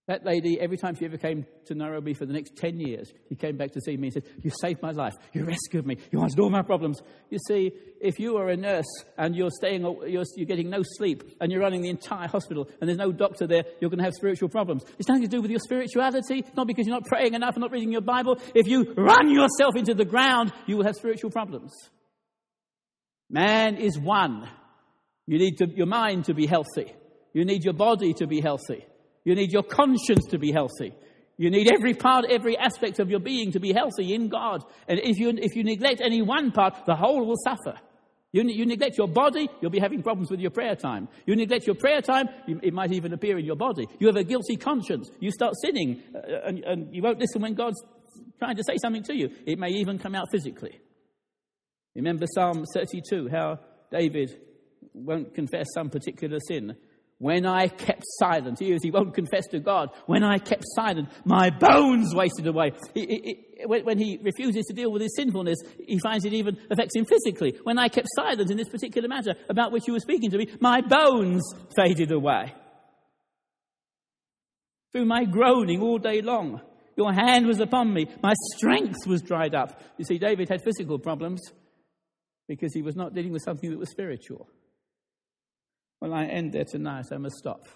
That 0.09 0.25
lady, 0.25 0.59
every 0.59 0.75
time 0.75 0.95
she 0.95 1.05
ever 1.05 1.17
came 1.17 1.45
to 1.65 1.75
Nairobi 1.75 2.15
for 2.15 2.25
the 2.25 2.33
next 2.33 2.55
10 2.55 2.79
years, 2.79 3.13
she 3.29 3.35
came 3.35 3.57
back 3.57 3.73
to 3.73 3.79
see 3.79 3.95
me 3.95 4.07
and 4.07 4.13
said, 4.13 4.23
You 4.41 4.49
saved 4.59 4.81
my 4.81 4.89
life. 4.89 5.13
You 5.33 5.45
rescued 5.45 5.85
me. 5.85 5.97
You 6.11 6.23
answered 6.23 6.39
all 6.39 6.49
my 6.49 6.63
problems. 6.63 6.99
You 7.29 7.37
see, 7.47 7.71
if 8.01 8.19
you 8.19 8.37
are 8.37 8.49
a 8.49 8.57
nurse 8.57 8.87
and 9.19 9.35
you're, 9.35 9.51
staying, 9.51 9.83
you're, 9.83 10.23
you're 10.35 10.47
getting 10.47 10.71
no 10.71 10.81
sleep 10.81 11.37
and 11.39 11.51
you're 11.51 11.61
running 11.61 11.83
the 11.83 11.89
entire 11.89 12.27
hospital 12.27 12.67
and 12.81 12.89
there's 12.89 12.97
no 12.97 13.11
doctor 13.11 13.45
there, 13.45 13.61
you're 13.79 13.91
going 13.91 13.99
to 13.99 14.03
have 14.03 14.15
spiritual 14.15 14.49
problems. 14.49 14.83
It's 14.97 15.07
nothing 15.07 15.25
to 15.25 15.29
do 15.29 15.43
with 15.43 15.51
your 15.51 15.59
spirituality. 15.59 16.39
It's 16.39 16.57
not 16.57 16.65
because 16.65 16.87
you're 16.87 16.95
not 16.95 17.05
praying 17.05 17.35
enough 17.35 17.53
and 17.53 17.61
not 17.61 17.71
reading 17.71 17.91
your 17.91 18.01
Bible. 18.01 18.41
If 18.55 18.67
you 18.67 18.91
run 18.97 19.29
yourself 19.29 19.75
into 19.75 19.93
the 19.93 20.05
ground, 20.05 20.51
you 20.65 20.77
will 20.77 20.85
have 20.85 20.95
spiritual 20.95 21.29
problems. 21.29 21.71
Man 23.29 23.77
is 23.77 23.97
one. 23.97 24.47
You 25.27 25.37
need 25.37 25.57
to, 25.57 25.67
your 25.67 25.85
mind 25.85 26.25
to 26.25 26.33
be 26.33 26.47
healthy. 26.47 26.93
You 27.33 27.45
need 27.45 27.63
your 27.63 27.73
body 27.73 28.13
to 28.15 28.27
be 28.27 28.41
healthy. 28.41 28.85
You 29.23 29.35
need 29.35 29.51
your 29.51 29.63
conscience 29.63 30.25
to 30.31 30.39
be 30.39 30.51
healthy. 30.51 30.93
You 31.37 31.49
need 31.49 31.71
every 31.71 31.93
part, 31.93 32.25
every 32.29 32.57
aspect 32.57 32.99
of 32.99 33.09
your 33.09 33.19
being 33.19 33.51
to 33.51 33.59
be 33.59 33.71
healthy 33.71 34.13
in 34.13 34.27
God. 34.27 34.63
And 34.87 34.99
if 34.99 35.17
you, 35.19 35.29
if 35.29 35.55
you 35.55 35.63
neglect 35.63 36.01
any 36.01 36.21
one 36.21 36.51
part, 36.51 36.85
the 36.85 36.95
whole 36.95 37.25
will 37.25 37.37
suffer. 37.43 37.79
You, 38.31 38.43
you 38.43 38.65
neglect 38.65 38.97
your 38.97 39.07
body, 39.07 39.49
you'll 39.61 39.71
be 39.71 39.79
having 39.79 40.03
problems 40.03 40.29
with 40.29 40.39
your 40.39 40.51
prayer 40.51 40.75
time. 40.75 41.07
You 41.25 41.35
neglect 41.35 41.65
your 41.65 41.75
prayer 41.75 42.01
time, 42.01 42.27
you, 42.47 42.59
it 42.61 42.73
might 42.73 42.91
even 42.91 43.13
appear 43.13 43.37
in 43.39 43.45
your 43.45 43.55
body. 43.55 43.87
You 43.99 44.07
have 44.07 44.17
a 44.17 44.23
guilty 44.23 44.55
conscience. 44.55 45.09
You 45.19 45.31
start 45.31 45.53
sinning, 45.63 46.03
uh, 46.13 46.47
and, 46.47 46.63
and 46.63 46.95
you 46.95 47.01
won't 47.01 47.19
listen 47.19 47.41
when 47.41 47.53
God's 47.53 47.81
trying 48.37 48.55
to 48.55 48.63
say 48.63 48.77
something 48.81 49.03
to 49.03 49.15
you. 49.15 49.29
It 49.45 49.57
may 49.57 49.69
even 49.69 49.97
come 49.97 50.15
out 50.15 50.27
physically. 50.31 50.79
Remember 51.95 52.25
Psalm 52.33 52.65
32, 52.73 53.29
how 53.29 53.59
David 53.91 54.39
won't 54.93 55.33
confess 55.33 55.67
some 55.73 55.89
particular 55.89 56.37
sin. 56.47 56.75
When 57.17 57.45
I 57.45 57.67
kept 57.67 58.03
silent, 58.17 58.59
he, 58.59 58.77
he 58.81 58.91
won't 58.91 59.13
confess 59.13 59.45
to 59.47 59.59
God. 59.59 59.89
When 60.05 60.23
I 60.23 60.37
kept 60.37 60.63
silent, 60.73 61.09
my 61.25 61.49
bones 61.49 62.15
wasted 62.15 62.47
away. 62.47 62.71
He, 62.93 63.45
he, 63.57 63.65
when 63.65 63.97
he 63.97 64.17
refuses 64.23 64.65
to 64.67 64.73
deal 64.73 64.89
with 64.89 65.01
his 65.01 65.13
sinfulness, 65.17 65.57
he 65.85 65.99
finds 65.99 66.23
it 66.23 66.33
even 66.33 66.57
affects 66.71 66.95
him 66.95 67.03
physically. 67.03 67.59
When 67.63 67.77
I 67.77 67.89
kept 67.89 68.07
silent 68.15 68.49
in 68.49 68.55
this 68.55 68.69
particular 68.69 69.09
matter 69.09 69.33
about 69.49 69.73
which 69.73 69.85
you 69.85 69.93
were 69.93 69.99
speaking 69.99 70.31
to 70.31 70.37
me, 70.37 70.47
my 70.61 70.79
bones 70.79 71.43
faded 71.75 72.13
away. 72.13 72.53
Through 74.93 75.05
my 75.05 75.25
groaning 75.25 75.81
all 75.81 75.97
day 75.97 76.21
long, 76.21 76.61
your 76.95 77.11
hand 77.11 77.47
was 77.47 77.59
upon 77.59 77.93
me. 77.93 78.07
My 78.23 78.33
strength 78.55 79.05
was 79.05 79.21
dried 79.21 79.55
up. 79.55 79.81
You 79.97 80.05
see, 80.05 80.17
David 80.17 80.47
had 80.47 80.63
physical 80.63 80.97
problems 80.99 81.41
because 82.49 82.73
he 82.73 82.81
was 82.81 82.95
not 82.95 83.13
dealing 83.13 83.31
with 83.31 83.43
something 83.43 83.69
that 83.69 83.77
was 83.77 83.91
spiritual. 83.91 84.49
Well, 86.01 86.15
I 86.15 86.25
end 86.25 86.51
there 86.51 86.65
tonight. 86.65 87.05
I 87.11 87.17
must 87.17 87.37
stop. 87.37 87.67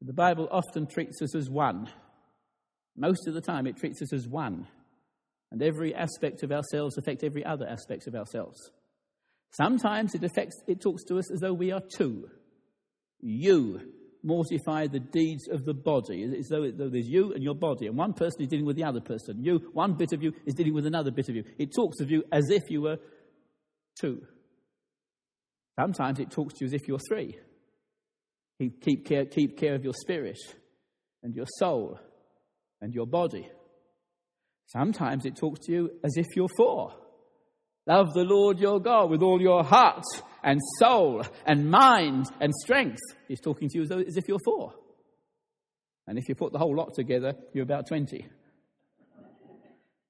The 0.00 0.12
Bible 0.12 0.48
often 0.50 0.86
treats 0.86 1.20
us 1.20 1.34
as 1.34 1.50
one. 1.50 1.90
Most 2.96 3.26
of 3.26 3.34
the 3.34 3.40
time, 3.40 3.66
it 3.66 3.76
treats 3.76 4.00
us 4.00 4.12
as 4.12 4.28
one. 4.28 4.68
And 5.50 5.60
every 5.60 5.92
aspect 5.92 6.44
of 6.44 6.52
ourselves 6.52 6.96
affects 6.96 7.24
every 7.24 7.44
other 7.44 7.66
aspect 7.66 8.06
of 8.06 8.14
ourselves. 8.14 8.70
Sometimes 9.50 10.14
it 10.14 10.22
affects, 10.22 10.62
it 10.68 10.80
talks 10.80 11.02
to 11.04 11.18
us 11.18 11.32
as 11.32 11.40
though 11.40 11.52
we 11.52 11.72
are 11.72 11.82
two. 11.96 12.30
You 13.18 13.80
mortify 14.22 14.86
the 14.86 15.00
deeds 15.00 15.48
of 15.48 15.64
the 15.64 15.74
body. 15.74 16.24
As 16.38 16.48
though, 16.48 16.70
there's 16.70 17.08
you 17.08 17.32
and 17.32 17.42
your 17.42 17.54
body, 17.54 17.86
and 17.86 17.96
one 17.96 18.12
person 18.12 18.42
is 18.42 18.48
dealing 18.48 18.66
with 18.66 18.76
the 18.76 18.84
other 18.84 19.00
person. 19.00 19.42
You, 19.42 19.70
one 19.72 19.94
bit 19.94 20.12
of 20.12 20.22
you, 20.22 20.32
is 20.46 20.54
dealing 20.54 20.74
with 20.74 20.86
another 20.86 21.10
bit 21.10 21.28
of 21.28 21.36
you. 21.36 21.44
It 21.58 21.74
talks 21.74 22.00
of 22.00 22.10
you 22.10 22.24
as 22.32 22.50
if 22.50 22.70
you 22.70 22.82
were 22.82 22.98
two. 24.00 24.22
Sometimes 25.78 26.20
it 26.20 26.30
talks 26.30 26.54
to 26.54 26.64
you 26.64 26.66
as 26.66 26.72
if 26.74 26.86
you're 26.86 26.98
three. 27.08 27.38
Keep 28.58 29.06
care, 29.06 29.24
keep 29.24 29.56
care 29.56 29.74
of 29.74 29.84
your 29.84 29.94
spirit 29.94 30.38
and 31.22 31.34
your 31.34 31.46
soul 31.58 31.98
and 32.82 32.92
your 32.92 33.06
body. 33.06 33.48
Sometimes 34.66 35.24
it 35.24 35.36
talks 35.36 35.60
to 35.66 35.72
you 35.72 35.90
as 36.04 36.12
if 36.16 36.26
you're 36.36 36.48
four. 36.56 36.92
Love 37.86 38.12
the 38.12 38.22
Lord 38.22 38.58
your 38.58 38.78
God 38.78 39.10
with 39.10 39.22
all 39.22 39.40
your 39.40 39.64
heart 39.64 40.04
and 40.42 40.60
soul 40.78 41.24
and 41.46 41.70
mind 41.70 42.26
and 42.40 42.52
strength. 42.54 43.00
He's 43.28 43.40
talking 43.40 43.68
to 43.68 43.78
you 43.78 43.82
as, 43.82 43.88
though, 43.88 43.98
as 43.98 44.16
if 44.16 44.28
you're 44.28 44.38
four. 44.44 44.74
And 46.06 46.18
if 46.18 46.28
you 46.28 46.34
put 46.34 46.52
the 46.52 46.58
whole 46.58 46.74
lot 46.74 46.94
together, 46.94 47.34
you're 47.52 47.62
about 47.62 47.86
20. 47.86 48.26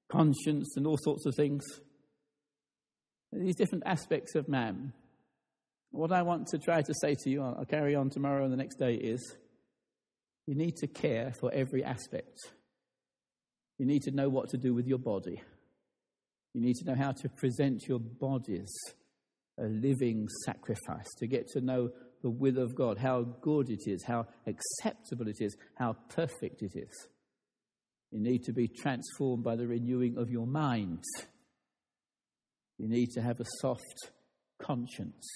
Conscience 0.09 0.75
and 0.75 0.87
all 0.87 0.97
sorts 0.97 1.25
of 1.25 1.35
things. 1.35 1.63
these 3.31 3.55
different 3.55 3.83
aspects 3.85 4.35
of 4.35 4.49
man. 4.49 4.93
What 5.91 6.11
I 6.11 6.21
want 6.21 6.47
to 6.47 6.57
try 6.57 6.81
to 6.81 6.93
say 7.01 7.15
to 7.15 7.29
you, 7.29 7.43
I'll 7.43 7.65
carry 7.65 7.95
on 7.95 8.09
tomorrow 8.09 8.43
and 8.43 8.51
the 8.51 8.57
next 8.57 8.77
day, 8.77 8.95
is 8.95 9.35
you 10.47 10.55
need 10.55 10.77
to 10.77 10.87
care 10.87 11.33
for 11.39 11.51
every 11.53 11.83
aspect. 11.83 12.39
You 13.77 13.85
need 13.85 14.03
to 14.03 14.11
know 14.11 14.29
what 14.29 14.49
to 14.49 14.57
do 14.57 14.73
with 14.73 14.87
your 14.87 14.99
body. 14.99 15.41
You 16.53 16.61
need 16.61 16.75
to 16.77 16.85
know 16.85 16.95
how 16.95 17.11
to 17.11 17.29
present 17.29 17.87
your 17.87 17.99
bodies 17.99 18.71
a 19.59 19.65
living 19.65 20.27
sacrifice, 20.45 21.07
to 21.19 21.27
get 21.27 21.47
to 21.49 21.61
know 21.61 21.89
the 22.23 22.29
will 22.29 22.59
of 22.59 22.75
God, 22.75 22.97
how 22.97 23.23
good 23.41 23.69
it 23.69 23.87
is, 23.87 24.03
how 24.03 24.27
acceptable 24.47 25.27
it 25.27 25.37
is, 25.39 25.55
how 25.75 25.95
perfect 26.09 26.61
it 26.61 26.73
is. 26.75 27.07
You 28.11 28.19
need 28.21 28.43
to 28.43 28.53
be 28.53 28.67
transformed 28.67 29.43
by 29.43 29.55
the 29.55 29.67
renewing 29.67 30.17
of 30.17 30.29
your 30.29 30.45
mind. 30.45 31.03
You 32.77 32.87
need 32.87 33.11
to 33.11 33.21
have 33.21 33.39
a 33.39 33.45
soft 33.59 34.11
conscience. 34.61 35.27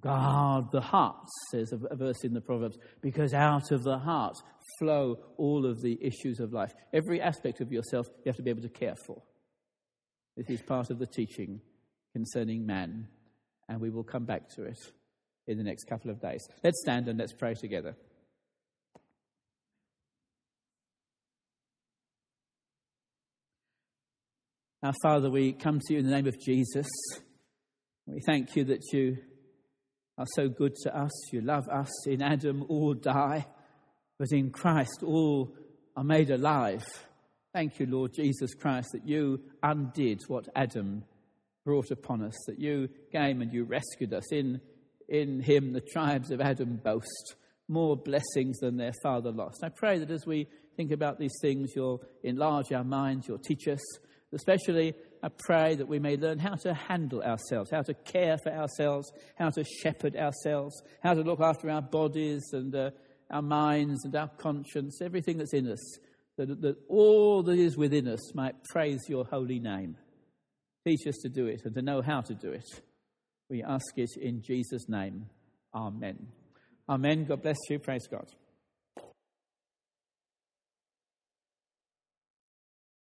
Guard 0.00 0.66
the 0.70 0.80
heart, 0.80 1.26
says 1.50 1.72
a 1.72 1.96
verse 1.96 2.22
in 2.24 2.32
the 2.32 2.40
Proverbs, 2.40 2.78
because 3.00 3.34
out 3.34 3.72
of 3.72 3.82
the 3.82 3.98
heart 3.98 4.36
flow 4.78 5.16
all 5.36 5.66
of 5.66 5.82
the 5.82 5.98
issues 6.00 6.38
of 6.40 6.52
life. 6.52 6.72
Every 6.92 7.20
aspect 7.20 7.60
of 7.60 7.72
yourself 7.72 8.06
you 8.18 8.28
have 8.30 8.36
to 8.36 8.42
be 8.42 8.50
able 8.50 8.62
to 8.62 8.68
care 8.68 8.94
for. 9.06 9.22
This 10.36 10.48
is 10.48 10.62
part 10.62 10.90
of 10.90 10.98
the 10.98 11.06
teaching 11.06 11.60
concerning 12.12 12.66
man, 12.66 13.08
and 13.68 13.80
we 13.80 13.90
will 13.90 14.04
come 14.04 14.24
back 14.24 14.48
to 14.56 14.64
it 14.64 14.78
in 15.46 15.58
the 15.58 15.64
next 15.64 15.84
couple 15.84 16.10
of 16.10 16.20
days. 16.20 16.40
Let's 16.62 16.80
stand 16.82 17.08
and 17.08 17.18
let's 17.18 17.32
pray 17.32 17.54
together. 17.54 17.96
Our 24.82 24.94
Father, 25.02 25.30
we 25.30 25.52
come 25.52 25.78
to 25.78 25.92
you 25.92 25.98
in 25.98 26.06
the 26.06 26.14
name 26.14 26.26
of 26.26 26.40
Jesus. 26.40 26.86
We 28.06 28.20
thank 28.26 28.56
you 28.56 28.64
that 28.64 28.82
you 28.92 29.18
are 30.16 30.26
so 30.34 30.48
good 30.48 30.74
to 30.84 30.96
us. 30.96 31.10
You 31.32 31.42
love 31.42 31.68
us. 31.68 32.06
In 32.06 32.22
Adam, 32.22 32.64
all 32.68 32.94
die, 32.94 33.46
but 34.18 34.28
in 34.32 34.50
Christ, 34.50 35.02
all 35.04 35.54
are 35.96 36.04
made 36.04 36.30
alive. 36.30 36.82
Thank 37.52 37.78
you, 37.78 37.86
Lord 37.86 38.14
Jesus 38.14 38.54
Christ, 38.54 38.88
that 38.92 39.06
you 39.06 39.40
undid 39.62 40.20
what 40.28 40.48
Adam 40.56 41.04
brought 41.64 41.90
upon 41.90 42.22
us, 42.22 42.36
that 42.46 42.58
you 42.58 42.88
came 43.12 43.42
and 43.42 43.52
you 43.52 43.64
rescued 43.64 44.12
us. 44.12 44.32
In, 44.32 44.60
in 45.08 45.40
him, 45.40 45.72
the 45.72 45.80
tribes 45.80 46.30
of 46.30 46.40
Adam 46.40 46.80
boast 46.82 47.34
more 47.68 47.96
blessings 47.96 48.58
than 48.58 48.76
their 48.76 48.94
father 49.02 49.30
lost. 49.30 49.62
I 49.62 49.68
pray 49.68 49.98
that 49.98 50.10
as 50.10 50.26
we 50.26 50.48
think 50.76 50.90
about 50.90 51.18
these 51.18 51.38
things, 51.40 51.72
you'll 51.76 52.02
enlarge 52.24 52.72
our 52.72 52.84
minds, 52.84 53.28
you'll 53.28 53.38
teach 53.38 53.68
us 53.68 53.80
Especially, 54.32 54.94
I 55.22 55.28
pray 55.28 55.74
that 55.74 55.88
we 55.88 55.98
may 55.98 56.16
learn 56.16 56.38
how 56.38 56.54
to 56.62 56.72
handle 56.72 57.20
ourselves, 57.22 57.70
how 57.70 57.82
to 57.82 57.94
care 57.94 58.38
for 58.38 58.52
ourselves, 58.52 59.10
how 59.36 59.50
to 59.50 59.64
shepherd 59.64 60.14
ourselves, 60.16 60.80
how 61.02 61.14
to 61.14 61.22
look 61.22 61.40
after 61.40 61.68
our 61.68 61.82
bodies 61.82 62.42
and 62.52 62.74
uh, 62.74 62.90
our 63.30 63.42
minds 63.42 64.04
and 64.04 64.14
our 64.14 64.28
conscience, 64.38 65.00
everything 65.02 65.38
that's 65.38 65.52
in 65.52 65.68
us, 65.68 65.98
that, 66.36 66.60
that 66.60 66.76
all 66.88 67.42
that 67.42 67.58
is 67.58 67.76
within 67.76 68.06
us 68.06 68.34
might 68.34 68.54
praise 68.64 69.00
your 69.08 69.24
holy 69.24 69.58
name. 69.58 69.96
Teach 70.90 71.06
us 71.06 71.18
to 71.18 71.28
do 71.28 71.46
it 71.46 71.62
and 71.64 71.72
to 71.76 71.82
know 71.82 72.02
how 72.02 72.20
to 72.20 72.34
do 72.34 72.50
it. 72.50 72.64
We 73.48 73.62
ask 73.62 73.96
it 73.96 74.10
in 74.20 74.42
Jesus' 74.42 74.88
name. 74.88 75.26
Amen. 75.72 76.26
Amen. 76.88 77.26
God 77.26 77.42
bless 77.42 77.58
you. 77.68 77.78
Praise 77.78 78.08
God. 78.10 78.26